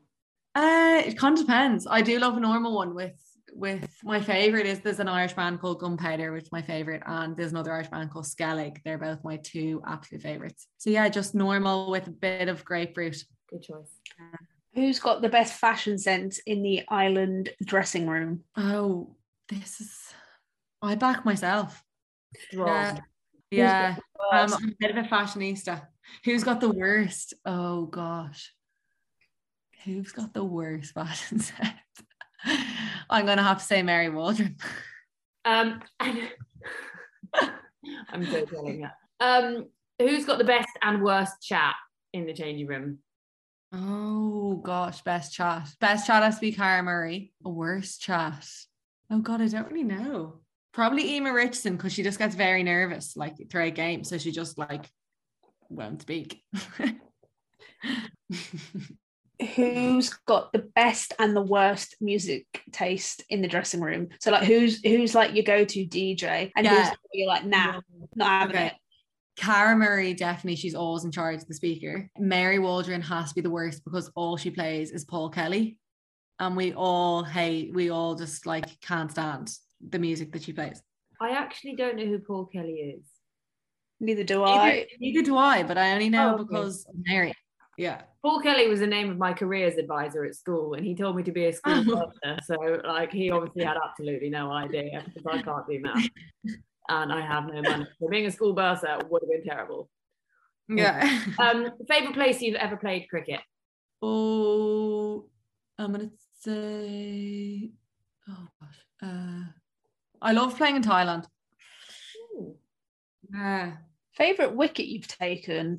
Uh, 0.55 1.03
it 1.05 1.19
kind 1.19 1.39
of 1.39 1.45
depends. 1.45 1.87
I 1.87 2.03
do 2.03 2.19
love 2.19 2.37
a 2.37 2.41
normal 2.41 2.75
one 2.75 2.95
with 2.95 3.17
with 3.53 3.89
my 4.05 4.21
favorite 4.21 4.67
is 4.67 4.81
there's 4.81 5.01
an 5.01 5.09
Irish 5.09 5.33
brand 5.33 5.61
called 5.61 5.81
Gunpowder, 5.81 6.33
which 6.33 6.45
is 6.45 6.53
my 6.53 6.63
favorite, 6.63 7.03
and 7.07 7.37
there's 7.37 7.51
another 7.51 7.73
Irish 7.73 7.89
brand 7.89 8.11
called 8.11 8.25
Skellig. 8.25 8.79
They're 8.85 8.99
both 8.99 9.25
my 9.25 9.39
two 9.39 9.83
absolute 9.87 10.23
favorites. 10.23 10.67
So 10.79 10.91
yeah, 10.91 11.09
just 11.09 11.35
normal 11.35 11.91
with 11.91 12.07
a 12.07 12.13
bit 12.13 12.49
of 12.49 12.65
grapefruit. 12.65 13.25
Good 13.49 13.63
choice. 13.63 13.99
Who's 14.75 15.01
got 15.01 15.21
the 15.21 15.29
best 15.29 15.55
fashion 15.55 15.99
sense 15.99 16.39
in 16.47 16.63
the 16.63 16.83
Ireland 16.89 17.51
dressing 17.65 18.07
room? 18.09 18.45
Oh, 18.57 19.17
this 19.49 19.81
is 19.81 20.15
I 20.81 20.95
back 20.95 21.25
myself. 21.25 21.83
Yeah, 22.53 22.99
yeah. 23.51 23.97
Um, 24.33 24.53
I'm 24.53 24.69
a 24.71 24.75
bit 24.79 24.97
of 24.97 25.05
a 25.05 25.09
fashionista. 25.09 25.87
Who's 26.25 26.45
got 26.45 26.61
the 26.61 26.71
worst? 26.71 27.35
Oh 27.45 27.87
gosh. 27.87 28.53
Who's 29.85 30.13
got 30.13 30.35
the 30.35 30.45
worst 30.45 30.93
fashion 30.93 31.39
set? 31.41 31.75
I'm 33.09 33.27
gonna 33.27 33.43
have 33.43 33.59
to 33.59 33.65
say 33.65 33.83
Mary 33.83 34.09
Waldron. 34.09 34.57
Um, 35.45 35.81
I'm 36.01 36.31
so 38.27 38.45
telling 38.45 38.83
that. 38.83 38.95
Um, 39.21 39.67
who's 39.99 40.25
got 40.25 40.39
the 40.39 40.45
best 40.45 40.69
and 40.83 41.03
worst 41.03 41.43
chat 41.43 41.75
in 42.13 42.27
the 42.27 42.35
changing 42.35 42.67
room? 42.67 42.99
Oh 43.73 44.57
gosh, 44.57 45.03
best 45.03 45.33
chat. 45.33 45.69
Best 45.81 46.07
chat 46.07 46.23
has 46.23 46.37
to 46.37 46.41
be 46.41 46.53
Cara 46.53 46.83
Murray. 46.83 47.33
Worst 47.43 48.03
chat. 48.03 48.47
Oh 49.11 49.21
god, 49.21 49.41
I 49.41 49.47
don't 49.47 49.71
really 49.71 49.85
know. 49.85 50.40
Probably 50.73 51.17
Emma 51.17 51.33
Richardson 51.33 51.77
because 51.77 51.93
she 51.93 52.03
just 52.03 52.19
gets 52.19 52.35
very 52.35 52.63
nervous 52.63 53.17
like 53.17 53.37
throughout 53.51 53.75
games, 53.75 54.09
so 54.09 54.19
she 54.19 54.31
just 54.31 54.57
like 54.59 54.89
won't 55.69 56.03
speak. 56.03 56.43
who's 59.55 60.11
got 60.27 60.53
the 60.53 60.69
best 60.75 61.15
and 61.19 61.35
the 61.35 61.43
worst 61.43 61.97
music 62.01 62.47
taste 62.73 63.23
in 63.31 63.43
the 63.43 63.49
dressing 63.49 63.81
room. 63.81 64.09
So 64.21 64.31
like 64.31 64.45
who's 64.45 64.81
who's 64.85 65.15
like 65.15 65.35
your 65.35 65.45
go-to 65.45 65.87
DJ 65.87 66.51
and 66.55 66.65
Yeah. 66.67 66.89
who's 66.89 66.97
you're 67.13 67.29
like, 67.29 67.45
nah, 67.45 67.81
not 68.15 68.29
having 68.29 68.57
Okay. 68.57 68.67
it. 68.67 68.75
Cara 69.37 69.75
Murray, 69.77 70.13
definitely, 70.13 70.57
she's 70.57 70.75
always 70.75 71.05
in 71.05 71.11
charge 71.11 71.41
of 71.41 71.49
the 71.49 71.55
speaker. 71.55 72.11
Mary 72.19 72.59
Waldron 72.59 73.01
has 73.01 73.31
to 73.31 73.35
be 73.35 73.41
the 73.41 73.51
worst 73.51 73.83
because 73.85 74.11
all 74.15 74.37
she 74.37 74.51
plays 74.51 74.91
is 74.91 75.05
Paul 75.05 75.31
Kelly. 75.31 75.79
And 76.39 76.57
we 76.57 76.75
all 76.75 77.23
hate, 77.25 77.73
we 77.73 77.91
all 77.91 78.15
just 78.15 78.45
like 78.47 78.81
can't 78.81 79.11
stand 79.11 79.51
the 79.89 79.99
music 79.99 80.33
that 80.33 80.43
she 80.43 80.53
plays. 80.53 80.83
I 81.21 81.31
actually 81.31 81.77
don't 81.77 81.97
know 81.97 82.07
who 82.07 82.19
Paul 82.19 82.47
Kelly 82.47 82.97
is. 82.99 83.05
Neither 84.01 84.25
do 84.25 84.43
I. 84.45 84.87
neither 84.99 85.23
do 85.23 85.37
I, 85.37 85.63
but 85.63 85.77
I 85.77 85.93
only 85.93 86.09
know 86.09 86.31
Oh, 86.31 86.35
okay. 86.37 86.45
because 86.49 86.85
of 86.87 86.95
Mary. 87.05 87.35
Yeah. 87.77 88.03
Paul 88.23 88.41
Kelly 88.41 88.69
was 88.69 88.81
the 88.81 88.87
name 88.87 89.11
of 89.11 89.17
my 89.19 89.33
careers 89.33 89.77
advisor 89.77 90.25
at 90.25 90.35
school, 90.35 90.75
and 90.75 90.85
he 90.85 90.95
told 90.95 91.17
me 91.17 91.23
to 91.23 91.33
be 91.33 91.47
a 91.47 91.53
school 91.53 91.75
Oh. 91.97 92.11
bursar. 92.25 92.39
So, 92.45 92.55
like, 92.87 93.13
he 93.13 93.31
obviously 93.31 93.65
had 93.65 93.77
absolutely 93.83 94.31
no 94.31 94.51
idea 94.51 95.03
because 95.05 95.27
I 95.27 95.43
can't 95.43 95.67
do 95.69 95.81
math 95.81 96.09
and 96.89 97.13
I 97.13 97.21
have 97.21 97.45
no 97.47 97.63
money. 97.63 97.87
So, 98.01 98.09
being 98.09 98.27
a 98.27 98.31
school 98.31 98.53
bursar 98.55 98.99
would 99.11 99.23
have 99.23 99.31
been 99.31 99.45
terrible. 99.45 99.91
Yeah. 100.69 101.25
Um, 101.39 101.71
favorite 101.89 102.15
place 102.15 102.41
you've 102.41 102.55
ever 102.57 102.77
played 102.77 103.09
cricket? 103.09 103.41
oh, 104.03 105.27
I'm 105.79 105.93
going 105.93 106.09
to 106.11 106.15
say, 106.41 107.71
oh 108.29 108.47
gosh. 108.61 108.79
Uh, 109.03 109.45
I 110.23 110.33
love 110.33 110.57
playing 110.57 110.77
in 110.77 110.83
Thailand. 110.83 111.27
Ooh. 112.35 112.57
Yeah. 113.33 113.73
Favorite 114.15 114.55
wicket 114.55 114.87
you've 114.87 115.09
taken? 115.09 115.79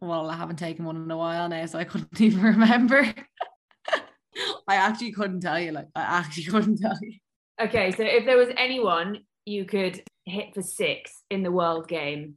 Well, 0.00 0.30
I 0.30 0.36
haven't 0.36 0.56
taken 0.56 0.84
one 0.84 0.96
in 0.96 1.10
a 1.10 1.16
while 1.16 1.48
now, 1.48 1.64
so 1.66 1.78
I 1.78 1.84
couldn't 1.84 2.20
even 2.20 2.42
remember. 2.42 3.12
I 4.68 4.76
actually 4.76 5.12
couldn't 5.12 5.40
tell 5.40 5.58
you. 5.58 5.72
Like, 5.72 5.88
I 5.94 6.02
actually 6.02 6.44
couldn't 6.50 6.78
tell 6.78 6.98
you. 7.00 7.18
Okay, 7.60 7.92
so 7.92 8.02
if 8.02 8.24
there 8.24 8.36
was 8.36 8.48
anyone 8.56 9.20
you 9.44 9.64
could 9.64 10.02
hit 10.24 10.54
for 10.54 10.62
six 10.62 11.22
in 11.30 11.42
the 11.42 11.50
world 11.50 11.88
game, 11.88 12.34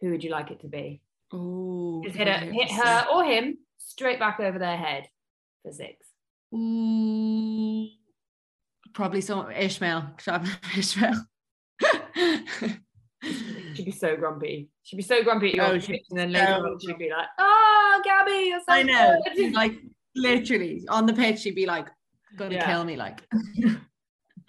who 0.00 0.10
would 0.10 0.24
you 0.24 0.30
like 0.30 0.50
it 0.50 0.60
to 0.60 0.68
be? 0.68 1.00
Oh, 1.32 2.02
Just 2.04 2.16
hit, 2.16 2.28
her, 2.28 2.38
hit 2.38 2.70
her 2.70 3.06
or 3.12 3.24
him 3.24 3.58
straight 3.78 4.18
back 4.18 4.38
over 4.40 4.58
their 4.58 4.76
head 4.76 5.08
for 5.62 5.72
six. 5.72 6.06
Ooh, 6.54 7.88
probably 8.92 9.20
some 9.20 9.50
Ismail. 9.50 10.10
Ismail. 10.76 11.14
She'd 13.74 13.84
be 13.84 13.90
so 13.92 14.16
grumpy. 14.16 14.68
She'd 14.82 14.96
be 14.96 15.02
so 15.02 15.22
grumpy 15.22 15.48
at 15.50 15.54
you 15.54 15.62
Oh, 15.62 15.78
she'd 15.78 16.02
and 16.10 16.18
then 16.18 16.32
so 16.32 16.38
later 16.40 16.52
on 16.66 16.78
she'd 16.80 16.98
be 16.98 17.08
like, 17.10 17.28
"Oh, 17.38 18.02
Gaby, 18.04 18.48
you're 18.48 18.58
so 18.60 18.64
I 18.68 18.82
know. 18.82 19.16
good." 19.36 19.52
Like 19.54 19.74
literally 20.16 20.84
on 20.88 21.06
the 21.06 21.12
pitch, 21.12 21.40
she'd 21.40 21.54
be 21.54 21.66
like, 21.66 21.86
gonna 22.36 22.54
Yeah. 22.56 22.66
kill 22.66 22.84
me. 22.84 22.96
Like, 22.96 23.20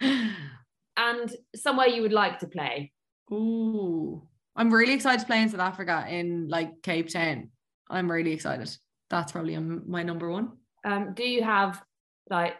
and 0.00 1.36
somewhere 1.54 1.86
you 1.88 2.02
would 2.02 2.12
like 2.12 2.38
to 2.40 2.46
play. 2.48 2.92
ooh, 3.32 4.22
I'm 4.56 4.72
really 4.72 4.92
excited 4.92 5.20
to 5.20 5.26
play 5.26 5.40
in 5.42 5.48
South 5.48 5.60
Africa 5.60 6.04
in 6.08 6.48
like 6.48 6.82
Cape 6.82 7.08
Town. 7.08 7.50
I'm 7.88 8.10
really 8.10 8.32
excited. 8.32 8.70
That's 9.10 9.32
probably 9.32 9.54
um, 9.56 9.82
my 9.86 10.02
number 10.02 10.30
one. 10.30 10.52
Um, 10.84 11.14
do 11.14 11.22
you 11.24 11.42
have 11.42 11.82
like 12.28 12.54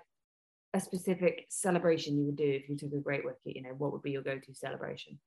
a 0.74 0.80
specific 0.80 1.46
celebration 1.48 2.18
you 2.18 2.24
would 2.26 2.36
do 2.36 2.44
if 2.44 2.68
you 2.68 2.76
took 2.76 2.92
a 2.92 2.98
great 2.98 3.24
wicket? 3.24 3.56
You 3.56 3.62
know, 3.62 3.74
what 3.78 3.92
would 3.92 4.02
be 4.02 4.10
your 4.10 4.22
go-to 4.22 4.54
celebration? 4.54 5.18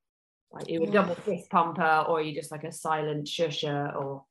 Like 0.52 0.70
you 0.70 0.80
would 0.82 0.94
double 0.94 1.16
fist 1.16 1.50
pumper, 1.50 2.06
or 2.08 2.22
you 2.22 2.34
just 2.36 2.52
like 2.52 2.64
a 2.64 2.72
silent 2.72 3.26
shusher, 3.28 3.96
or 3.96 4.24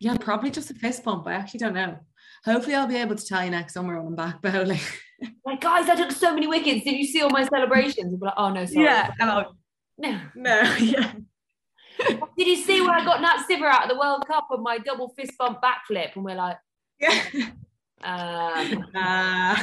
Yeah, 0.00 0.16
probably 0.20 0.50
just 0.50 0.70
a 0.70 0.74
fist 0.74 1.02
bump. 1.04 1.26
I 1.26 1.32
actually 1.32 1.58
don't 1.60 1.74
know. 1.74 1.98
Hopefully, 2.44 2.74
I'll 2.76 2.86
be 2.86 2.96
able 2.96 3.16
to 3.16 3.24
tell 3.26 3.42
you 3.44 3.50
next 3.50 3.74
summer 3.74 3.96
when 3.98 4.06
I'm 4.08 4.14
back 4.16 4.40
bowling. 4.46 4.78
like, 5.44 5.60
guys, 5.60 5.88
I 5.88 5.96
took 5.96 6.12
so 6.12 6.32
many 6.34 6.46
wickets. 6.46 6.84
Did 6.84 6.96
you 6.96 7.06
see 7.06 7.22
all 7.22 7.30
my 7.30 7.44
celebrations? 7.44 8.12
And 8.12 8.20
like, 8.20 8.34
oh 8.36 8.52
no, 8.52 8.64
sorry. 8.66 8.86
and 9.20 9.30
I'll- 9.30 9.56
No. 9.98 10.20
no, 10.36 10.60
yeah. 10.80 11.12
Did 12.36 12.46
you 12.48 12.56
see 12.56 12.80
when 12.80 12.90
I 12.90 13.04
got 13.04 13.20
Nat 13.20 13.44
Sciver 13.48 13.66
out 13.70 13.84
of 13.84 13.88
the 13.88 13.98
World 13.98 14.26
Cup 14.26 14.48
on 14.50 14.62
my 14.62 14.78
double 14.78 15.08
fist 15.16 15.32
bump 15.38 15.60
backflip? 15.62 16.14
And 16.16 16.24
we're 16.24 16.34
like, 16.36 16.58
Yeah. 17.00 17.22
Um, 18.04 18.86
Uh, 18.94 19.56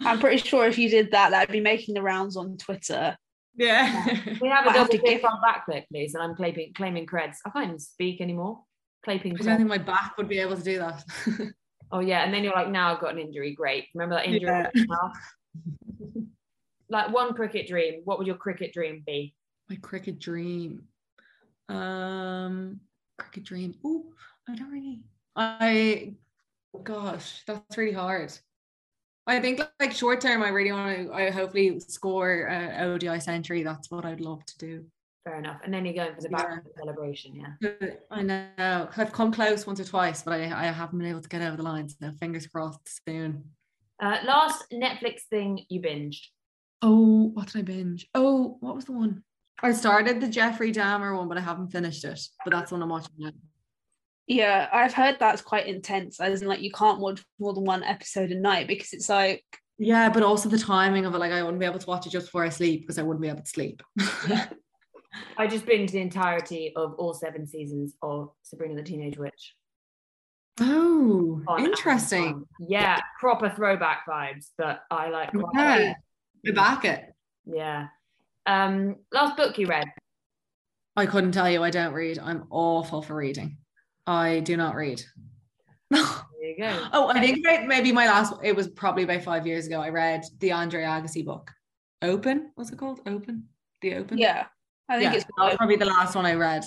I'm 0.00 0.18
pretty 0.18 0.38
sure 0.38 0.66
if 0.66 0.78
you 0.78 0.88
did 0.88 1.10
that, 1.10 1.30
that'd 1.30 1.52
be 1.52 1.60
making 1.60 1.94
the 1.94 2.00
rounds 2.02 2.36
on 2.36 2.56
Twitter. 2.56 3.16
yeah. 3.54 4.06
we 4.40 4.48
have 4.48 4.64
a 4.64 4.70
Might 4.70 4.76
have 4.76 4.88
double 4.88 4.92
to 4.92 4.98
fist 4.98 5.04
give- 5.04 5.22
bump 5.22 5.40
backflip, 5.46 5.84
please. 5.92 6.14
And 6.14 6.22
I'm 6.22 6.34
claiming 6.34 6.72
claiming 6.74 7.06
creds. 7.06 7.36
I 7.44 7.50
can't 7.50 7.66
even 7.66 7.78
speak 7.78 8.20
anymore. 8.22 8.60
Claiming 9.04 9.34
I 9.34 9.36
don't 9.36 9.46
creds. 9.46 9.56
think 9.58 9.68
my 9.68 9.78
back 9.78 10.14
would 10.16 10.28
be 10.28 10.38
able 10.38 10.56
to 10.56 10.62
do 10.62 10.78
that. 10.78 11.04
Oh 11.92 11.98
yeah, 11.98 12.22
and 12.22 12.32
then 12.32 12.44
you're 12.44 12.54
like, 12.54 12.68
now 12.70 12.94
I've 12.94 13.00
got 13.00 13.14
an 13.14 13.18
injury. 13.18 13.52
Great. 13.52 13.86
Remember 13.96 14.14
that 14.14 14.26
injury? 14.26 14.46
Yeah. 14.46 14.68
Like 16.88 17.12
one 17.12 17.34
cricket 17.34 17.66
dream. 17.66 18.02
What 18.04 18.18
would 18.18 18.26
your 18.28 18.36
cricket 18.36 18.72
dream 18.72 19.02
be? 19.06 19.34
my 19.68 19.74
cricket 19.76 20.18
dream. 20.20 20.84
Um, 21.68 22.80
cricket 23.18 23.44
dream. 23.44 23.74
Oh, 23.84 24.04
I 24.48 24.54
don't 24.54 24.70
really. 24.70 25.02
I, 25.36 26.14
gosh, 26.78 27.42
that's 27.46 27.76
really 27.76 27.92
hard. 27.92 28.32
I 29.26 29.40
think 29.40 29.60
like 29.78 29.92
short 29.92 30.20
term, 30.20 30.42
I 30.42 30.48
really 30.48 30.72
want 30.72 30.96
to. 31.08 31.12
I 31.12 31.30
hopefully 31.30 31.78
score 31.80 32.46
a 32.46 32.84
ODI 32.84 33.20
century. 33.20 33.62
That's 33.62 33.90
what 33.90 34.04
I'd 34.04 34.20
love 34.20 34.44
to 34.46 34.58
do. 34.58 34.84
Fair 35.24 35.38
enough. 35.38 35.60
And 35.62 35.72
then 35.72 35.84
you're 35.84 35.94
going 35.94 36.14
for 36.14 36.22
the 36.22 36.30
back 36.30 36.48
Yeah. 36.50 36.72
celebration, 36.78 37.34
yeah. 37.36 37.90
I 38.10 38.22
know 38.22 38.88
I've 38.96 39.12
come 39.12 39.30
close 39.32 39.66
once 39.66 39.78
or 39.78 39.84
twice, 39.84 40.22
but 40.22 40.32
I, 40.32 40.44
I 40.44 40.72
haven't 40.72 40.98
been 40.98 41.08
able 41.08 41.20
to 41.20 41.28
get 41.28 41.42
over 41.42 41.56
the 41.56 41.62
line. 41.62 41.88
So 41.88 42.10
fingers 42.18 42.46
crossed 42.46 42.80
soon. 43.06 43.44
Uh, 44.02 44.16
last 44.24 44.64
Netflix 44.72 45.20
thing 45.28 45.64
you 45.68 45.80
binged. 45.80 46.22
Oh, 46.80 47.30
what 47.34 47.48
did 47.48 47.58
I 47.58 47.62
binge? 47.62 48.08
Oh, 48.14 48.56
what 48.60 48.74
was 48.74 48.86
the 48.86 48.92
one? 48.92 49.22
I 49.62 49.72
started 49.72 50.22
the 50.22 50.28
Jeffrey 50.28 50.72
Dahmer 50.72 51.14
one, 51.14 51.28
but 51.28 51.36
I 51.36 51.42
haven't 51.42 51.68
finished 51.70 52.04
it. 52.06 52.18
But 52.42 52.52
that's 52.52 52.72
one 52.72 52.82
I'm 52.82 52.88
watching 52.88 53.12
now. 53.18 53.30
Yeah, 54.30 54.68
I've 54.72 54.94
heard 54.94 55.16
that's 55.18 55.42
quite 55.42 55.66
intense. 55.66 56.20
As 56.20 56.40
in, 56.40 56.46
like, 56.46 56.60
you 56.60 56.70
can't 56.70 57.00
watch 57.00 57.20
more 57.40 57.52
than 57.52 57.64
one 57.64 57.82
episode 57.82 58.30
a 58.30 58.38
night 58.38 58.68
because 58.68 58.92
it's 58.92 59.08
like, 59.08 59.42
Yeah, 59.76 60.08
but 60.08 60.22
also 60.22 60.48
the 60.48 60.56
timing 60.56 61.04
of 61.04 61.16
it, 61.16 61.18
like 61.18 61.32
I 61.32 61.42
wouldn't 61.42 61.58
be 61.58 61.66
able 61.66 61.80
to 61.80 61.86
watch 61.88 62.06
it 62.06 62.10
just 62.10 62.28
before 62.28 62.44
I 62.44 62.48
sleep 62.48 62.82
because 62.82 62.96
I 62.96 63.02
wouldn't 63.02 63.22
be 63.22 63.28
able 63.28 63.40
to 63.40 63.46
sleep. 63.46 63.82
I 65.36 65.48
just 65.48 65.66
binged 65.66 65.90
the 65.90 65.98
entirety 65.98 66.72
of 66.76 66.94
all 66.94 67.12
seven 67.12 67.44
seasons 67.44 67.96
of 68.02 68.30
Sabrina 68.42 68.76
the 68.76 68.84
Teenage 68.84 69.18
Witch. 69.18 69.56
oh, 70.60 71.42
on 71.48 71.64
interesting. 71.64 72.22
Amazon. 72.22 72.46
Yeah, 72.68 73.00
proper 73.18 73.50
throwback 73.50 74.06
vibes, 74.08 74.50
but 74.56 74.84
I 74.92 75.08
like 75.08 75.32
quite 75.32 75.50
Yeah, 75.56 75.94
I 76.46 76.52
back 76.52 76.84
it. 76.84 77.02
Yeah. 77.46 77.88
Um, 78.46 78.94
last 79.10 79.36
book 79.36 79.58
you 79.58 79.66
read. 79.66 79.88
I 80.94 81.06
couldn't 81.06 81.32
tell 81.32 81.50
you. 81.50 81.64
I 81.64 81.70
don't 81.70 81.94
read. 81.94 82.20
I'm 82.20 82.44
awful 82.50 83.02
for 83.02 83.16
reading. 83.16 83.56
I 84.10 84.40
do 84.40 84.56
not 84.56 84.74
read. 84.74 85.00
oh, 85.94 86.26
There 86.40 86.48
you 86.50 86.56
go. 86.58 86.88
Oh, 86.92 87.08
I 87.08 87.20
think 87.20 87.46
about 87.46 87.68
maybe 87.68 87.92
my 87.92 88.06
last. 88.06 88.34
It 88.42 88.56
was 88.56 88.66
probably 88.66 89.04
about 89.04 89.22
five 89.22 89.46
years 89.46 89.68
ago. 89.68 89.80
I 89.80 89.90
read 89.90 90.24
the 90.40 90.50
Andre 90.50 90.82
Agassi 90.82 91.24
book. 91.24 91.48
Open. 92.02 92.50
What's 92.56 92.72
it 92.72 92.78
called? 92.78 93.00
Open. 93.06 93.44
The 93.82 93.94
Open. 93.94 94.18
yeah, 94.18 94.46
I 94.88 94.98
think 94.98 95.12
yeah. 95.12 95.18
it's 95.18 95.24
that 95.24 95.44
was 95.44 95.54
probably 95.54 95.76
the 95.76 95.84
last 95.84 96.16
one 96.16 96.26
I 96.26 96.34
read. 96.34 96.64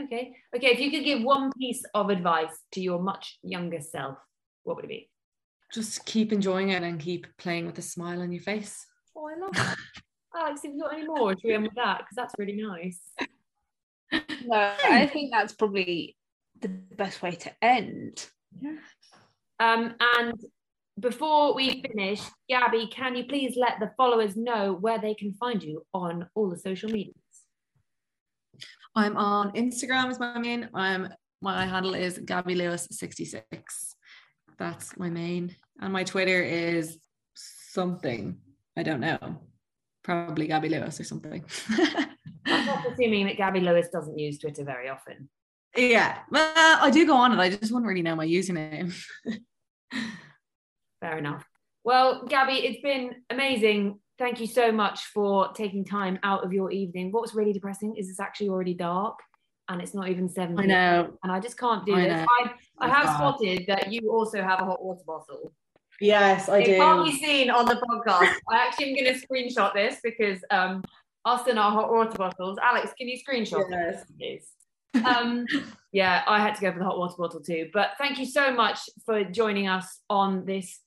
Okay. 0.00 0.34
Okay. 0.54 0.66
If 0.68 0.78
you 0.78 0.92
could 0.92 1.04
give 1.04 1.22
one 1.22 1.50
piece 1.58 1.82
of 1.94 2.10
advice 2.10 2.56
to 2.72 2.80
your 2.80 3.02
much 3.02 3.38
younger 3.42 3.80
self, 3.80 4.16
what 4.62 4.76
would 4.76 4.84
it 4.84 4.88
be? 4.88 5.10
Just 5.72 6.06
keep 6.06 6.32
enjoying 6.32 6.70
it 6.70 6.84
and 6.84 7.00
keep 7.00 7.26
playing 7.38 7.66
with 7.66 7.76
a 7.78 7.82
smile 7.82 8.22
on 8.22 8.30
your 8.30 8.42
face. 8.42 8.86
Oh, 9.16 9.28
I 9.28 9.40
love 9.40 9.52
that. 9.54 9.76
Alex, 10.36 10.60
have 10.62 10.74
you 10.74 10.80
got 10.80 10.94
any 10.94 11.06
more? 11.06 11.32
Should 11.32 11.44
we 11.44 11.54
end 11.54 11.64
with 11.64 11.74
that? 11.74 11.98
Because 11.98 12.14
that's 12.14 12.34
really 12.38 12.56
nice. 12.62 13.00
No. 14.44 14.74
I 14.84 15.06
think 15.06 15.30
that's 15.32 15.54
probably 15.54 16.16
the 16.60 16.68
best 16.68 17.22
way 17.22 17.32
to 17.32 17.52
end. 17.62 18.26
Yeah. 18.60 18.76
Um, 19.60 19.94
and 20.16 20.34
before 20.98 21.54
we 21.54 21.82
finish, 21.82 22.20
Gaby, 22.48 22.88
can 22.88 23.16
you 23.16 23.24
please 23.24 23.56
let 23.56 23.80
the 23.80 23.92
followers 23.96 24.36
know 24.36 24.72
where 24.72 24.98
they 24.98 25.14
can 25.14 25.34
find 25.34 25.62
you 25.62 25.84
on 25.92 26.28
all 26.34 26.50
the 26.50 26.58
social 26.58 26.90
medias? 26.90 27.14
I'm 28.94 29.16
on 29.16 29.52
Instagram 29.52 30.10
as 30.10 30.20
my 30.20 30.38
main. 30.38 30.68
I'm 30.74 31.08
my 31.42 31.66
handle 31.66 31.94
is 31.94 32.18
Gaby 32.18 32.54
Lewis 32.54 32.88
66. 32.90 33.96
That's 34.58 34.96
my 34.96 35.10
main. 35.10 35.54
And 35.80 35.92
my 35.92 36.04
Twitter 36.04 36.42
is 36.42 36.98
something. 37.34 38.38
I 38.76 38.82
don't 38.82 39.00
know. 39.00 39.42
Probably 40.02 40.46
Gaby 40.46 40.70
Lewis 40.70 41.00
or 41.00 41.04
something. 41.04 41.44
I'm 42.68 42.92
assuming 42.92 43.26
that 43.26 43.36
Gaby 43.36 43.60
Lewis 43.60 43.88
doesn't 43.92 44.18
use 44.18 44.38
Twitter 44.38 44.64
very 44.64 44.88
often. 44.88 45.28
yeah. 45.76 46.18
Well, 46.30 46.52
I 46.56 46.90
do 46.90 47.06
go 47.06 47.14
on 47.14 47.32
it. 47.32 47.38
I 47.38 47.50
just 47.50 47.72
wouldn't 47.72 47.86
really 47.88 48.02
know 48.02 48.16
my 48.16 48.26
username. 48.26 48.94
Fair 51.00 51.18
enough. 51.18 51.44
Well, 51.84 52.24
Gaby, 52.26 52.54
it's 52.66 52.80
been 52.82 53.16
amazing. 53.30 53.98
Thank 54.18 54.40
you 54.40 54.46
so 54.46 54.72
much 54.72 55.00
for 55.12 55.52
taking 55.52 55.84
time 55.84 56.18
out 56.22 56.44
of 56.44 56.52
your 56.52 56.70
evening. 56.70 57.10
What's 57.12 57.34
really 57.34 57.52
depressing 57.52 57.96
is 57.96 58.08
it's 58.08 58.20
actually 58.20 58.48
already 58.48 58.74
dark. 58.74 59.18
and 59.68 59.80
it's 59.82 59.94
not 59.94 60.08
even 60.08 60.28
7 60.28 60.58
I 60.58 60.64
know. 60.66 61.18
And 61.22 61.32
I 61.32 61.40
just 61.40 61.58
can't 61.58 61.84
do 61.86 61.94
I 61.94 62.02
this. 62.02 62.26
I, 62.40 62.50
I 62.78 62.88
have 62.88 63.08
spotted 63.16 63.64
that 63.66 63.90
you 63.92 64.10
also 64.12 64.42
have 64.42 64.60
a 64.60 64.64
hot 64.64 64.82
water 64.84 65.02
bottle. 65.06 65.52
Yes, 66.00 66.48
I 66.48 66.58
It 66.58 66.76
can't 66.76 67.06
do. 67.06 67.10
be 67.12 67.18
seen 67.18 67.50
on 67.50 67.66
the 67.66 67.76
podcast. 67.76 68.34
I 68.50 68.56
actually 68.66 68.90
am 68.90 69.04
going 69.04 69.14
to 69.18 69.26
screenshot 69.26 69.72
this 69.74 70.00
because 70.02 70.40
um, 70.50 70.82
us 71.24 71.46
and 71.48 71.58
our 71.58 71.70
hot 71.70 71.90
water 71.90 72.16
bottles. 72.16 72.58
Alex, 72.62 72.92
can 72.98 73.08
you 73.08 73.18
screenshot 73.18 73.64
Yes. 73.70 74.04
this, 74.04 74.04
please? 74.18 75.04
Um, 75.04 75.46
yeah, 75.92 76.22
I 76.26 76.40
had 76.40 76.54
to 76.56 76.60
go 76.60 76.72
for 76.72 76.78
the 76.78 76.84
hot 76.84 76.98
water 76.98 77.14
bottle 77.18 77.40
too. 77.40 77.70
But 77.72 77.90
thank 77.98 78.18
you 78.18 78.26
so 78.26 78.52
much 78.52 78.78
for 79.04 79.24
joining 79.24 79.68
us 79.68 80.00
on 80.10 80.44
this 80.44 80.80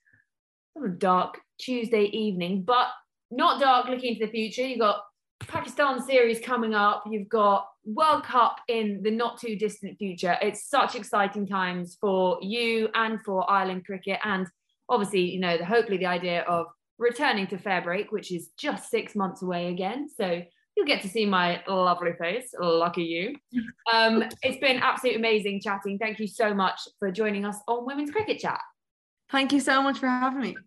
sort 0.73 0.89
of 0.89 0.99
dark 0.99 1.39
Tuesday 1.59 2.03
evening, 2.05 2.63
but 2.63 2.87
not 3.31 3.59
dark 3.59 3.87
looking 3.87 4.13
into 4.13 4.25
the 4.25 4.31
future. 4.31 4.65
You've 4.65 4.79
got 4.79 5.01
Pakistan 5.41 6.01
series 6.01 6.39
coming 6.39 6.73
up. 6.73 7.03
You've 7.09 7.29
got 7.29 7.67
World 7.85 8.23
Cup 8.23 8.57
in 8.67 9.01
the 9.03 9.11
not 9.11 9.39
too 9.39 9.55
distant 9.55 9.97
future. 9.97 10.37
It's 10.41 10.69
such 10.69 10.95
exciting 10.95 11.47
times 11.47 11.97
for 11.99 12.37
you 12.41 12.89
and 12.93 13.21
for 13.23 13.49
Ireland 13.49 13.85
cricket. 13.85 14.19
And 14.23 14.47
obviously, 14.89 15.31
you 15.31 15.39
know, 15.39 15.57
the, 15.57 15.65
hopefully 15.65 15.97
the 15.97 16.05
idea 16.05 16.41
of 16.43 16.67
returning 16.97 17.47
to 17.47 17.57
Fairbreak, 17.57 18.11
which 18.11 18.31
is 18.31 18.49
just 18.57 18.89
six 18.89 19.15
months 19.15 19.41
away 19.41 19.67
again. 19.67 20.09
So 20.09 20.41
you'll 20.75 20.85
get 20.85 21.01
to 21.01 21.09
see 21.09 21.25
my 21.25 21.61
lovely 21.67 22.13
face. 22.13 22.53
Lucky 22.59 23.03
you. 23.03 23.35
Um, 23.93 24.25
it's 24.43 24.59
been 24.59 24.79
absolutely 24.79 25.17
amazing 25.17 25.61
chatting. 25.61 25.97
Thank 25.97 26.19
you 26.19 26.27
so 26.27 26.53
much 26.53 26.77
for 26.99 27.09
joining 27.09 27.45
us 27.45 27.55
on 27.69 27.85
Women's 27.85 28.11
Cricket 28.11 28.37
Chat. 28.37 28.59
Thank 29.31 29.53
you 29.53 29.61
so 29.61 29.81
much 29.81 29.99
for 29.99 30.07
having 30.07 30.41
me. 30.41 30.57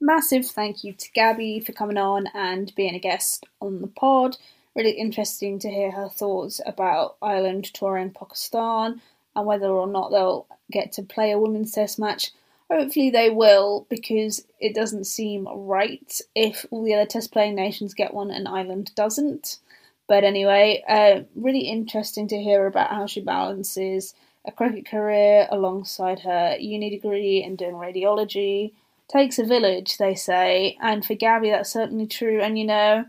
Massive 0.00 0.46
thank 0.46 0.84
you 0.84 0.92
to 0.92 1.10
Gaby 1.12 1.58
for 1.58 1.72
coming 1.72 1.98
on 1.98 2.28
and 2.32 2.72
being 2.76 2.94
a 2.94 3.00
guest 3.00 3.44
on 3.60 3.80
the 3.80 3.88
pod. 3.88 4.36
Really 4.76 4.92
interesting 4.92 5.58
to 5.60 5.68
hear 5.68 5.90
her 5.90 6.08
thoughts 6.08 6.60
about 6.64 7.16
Ireland 7.20 7.72
touring 7.74 8.12
Pakistan 8.12 9.00
and 9.34 9.46
whether 9.46 9.66
or 9.66 9.88
not 9.88 10.10
they'll 10.10 10.46
get 10.70 10.92
to 10.92 11.02
play 11.02 11.32
a 11.32 11.38
women's 11.38 11.72
test 11.72 11.98
match. 11.98 12.30
Hopefully 12.70 13.10
they 13.10 13.30
will 13.30 13.86
because 13.90 14.46
it 14.58 14.74
doesn't 14.74 15.04
seem 15.04 15.46
right 15.46 16.20
if 16.34 16.64
all 16.70 16.82
the 16.82 16.94
other 16.94 17.06
test 17.06 17.32
playing 17.32 17.54
nations 17.54 17.94
get 17.94 18.14
one 18.14 18.30
and 18.30 18.48
Ireland 18.48 18.92
doesn't. 18.94 19.58
But 20.06 20.24
anyway, 20.24 20.82
uh, 20.88 21.22
really 21.34 21.68
interesting 21.68 22.28
to 22.28 22.42
hear 22.42 22.66
about 22.66 22.90
how 22.90 23.06
she 23.06 23.20
balances 23.20 24.14
a 24.46 24.52
cricket 24.52 24.86
career 24.86 25.48
alongside 25.50 26.20
her 26.20 26.56
uni 26.58 26.90
degree 26.90 27.42
and 27.42 27.56
doing 27.56 27.74
radiology 27.74 28.72
takes 29.08 29.38
a 29.38 29.44
village, 29.44 29.98
they 29.98 30.14
say, 30.14 30.76
and 30.80 31.04
for 31.04 31.14
Gaby, 31.14 31.50
that's 31.50 31.72
certainly 31.72 32.06
true. 32.06 32.40
And 32.40 32.58
you 32.58 32.64
know, 32.64 33.04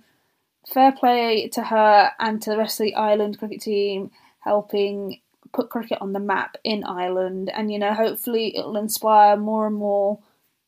fair 0.68 0.92
play 0.92 1.48
to 1.50 1.64
her 1.64 2.12
and 2.20 2.42
to 2.42 2.50
the 2.50 2.58
rest 2.58 2.80
of 2.80 2.86
the 2.86 2.96
Ireland 2.96 3.40
cricket 3.40 3.62
team 3.62 4.12
helping 4.40 5.20
put 5.56 5.70
cricket 5.70 6.00
on 6.02 6.14
the 6.14 6.20
map 6.20 6.58
in 6.64 6.84
Ireland. 6.84 7.52
And 7.56 7.72
you 7.72 7.80
know, 7.80 7.94
hopefully, 7.94 8.56
it'll 8.56 8.78
inspire 8.78 9.38
more 9.38 9.66
and 9.66 9.76
more 9.76 10.20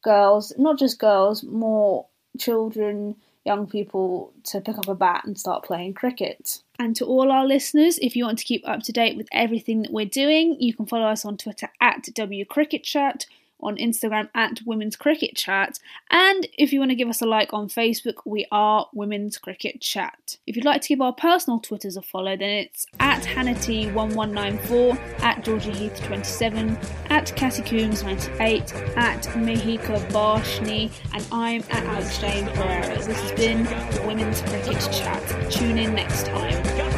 girls, 0.03 0.53
not 0.57 0.79
just 0.79 0.99
girls, 0.99 1.43
more 1.43 2.07
children, 2.39 3.15
young 3.45 3.67
people 3.67 4.33
to 4.43 4.61
pick 4.61 4.77
up 4.77 4.88
a 4.88 4.95
bat 4.95 5.23
and 5.25 5.39
start 5.39 5.63
playing 5.63 5.93
cricket. 5.93 6.61
And 6.79 6.95
to 6.97 7.05
all 7.05 7.31
our 7.31 7.45
listeners, 7.45 7.97
if 7.99 8.15
you 8.15 8.25
want 8.25 8.39
to 8.39 8.45
keep 8.45 8.67
up 8.67 8.83
to 8.83 8.91
date 8.91 9.17
with 9.17 9.27
everything 9.31 9.81
that 9.81 9.91
we're 9.91 10.05
doing, 10.05 10.57
you 10.59 10.73
can 10.73 10.85
follow 10.85 11.07
us 11.07 11.25
on 11.25 11.38
Twitter 11.38 11.69
at 11.81 12.03
WCricketChat 12.03 13.25
on 13.60 13.78
Instagram 13.78 14.30
at 14.36 14.62
Women's 14.66 14.95
Cricket 14.95 15.36
Chat. 15.36 15.80
And 16.10 16.47
if 16.58 16.72
you 16.72 16.80
want 16.80 16.91
to 16.91 16.95
give 16.95 17.10
us 17.10 17.22
a 17.22 17.26
like 17.26 17.53
on 17.53 17.68
Facebook, 17.70 18.16
we 18.26 18.45
are 18.51 18.88
Women's 18.93 19.38
Cricket 19.38 19.82
Chat. 19.82 20.38
If 20.45 20.55
you'd 20.55 20.66
like 20.66 20.82
to 20.82 20.88
give 20.89 21.01
our 21.01 21.14
personal 21.14 21.60
Twitters 21.60 21.97
a 21.97 22.01
follow, 22.01 22.36
then 22.38 22.49
it's 22.49 22.88
at 22.99 23.24
Hannity1194, 23.24 25.22
at 25.22 25.43
Georgie 25.43 25.72
Heath27, 25.72 27.10
at 27.10 27.36
Cassie 27.36 27.64
Coombs98, 27.64 28.97
at 28.97 29.24
Mehika 29.24 29.99
Barshni, 30.12 30.91
and 31.14 31.26
I'm 31.32 31.62
at 31.70 31.84
Alex 31.84 32.20
Jane 32.20 32.45
Pereira. 32.47 32.95
This 32.97 33.20
has 33.20 33.32
been 33.34 33.66
Women's 34.05 34.41
Cricket 34.41 34.80
Chat. 34.91 35.51
Tune 35.51 35.78
in 35.78 35.93
next 35.93 36.26
time. 36.26 36.96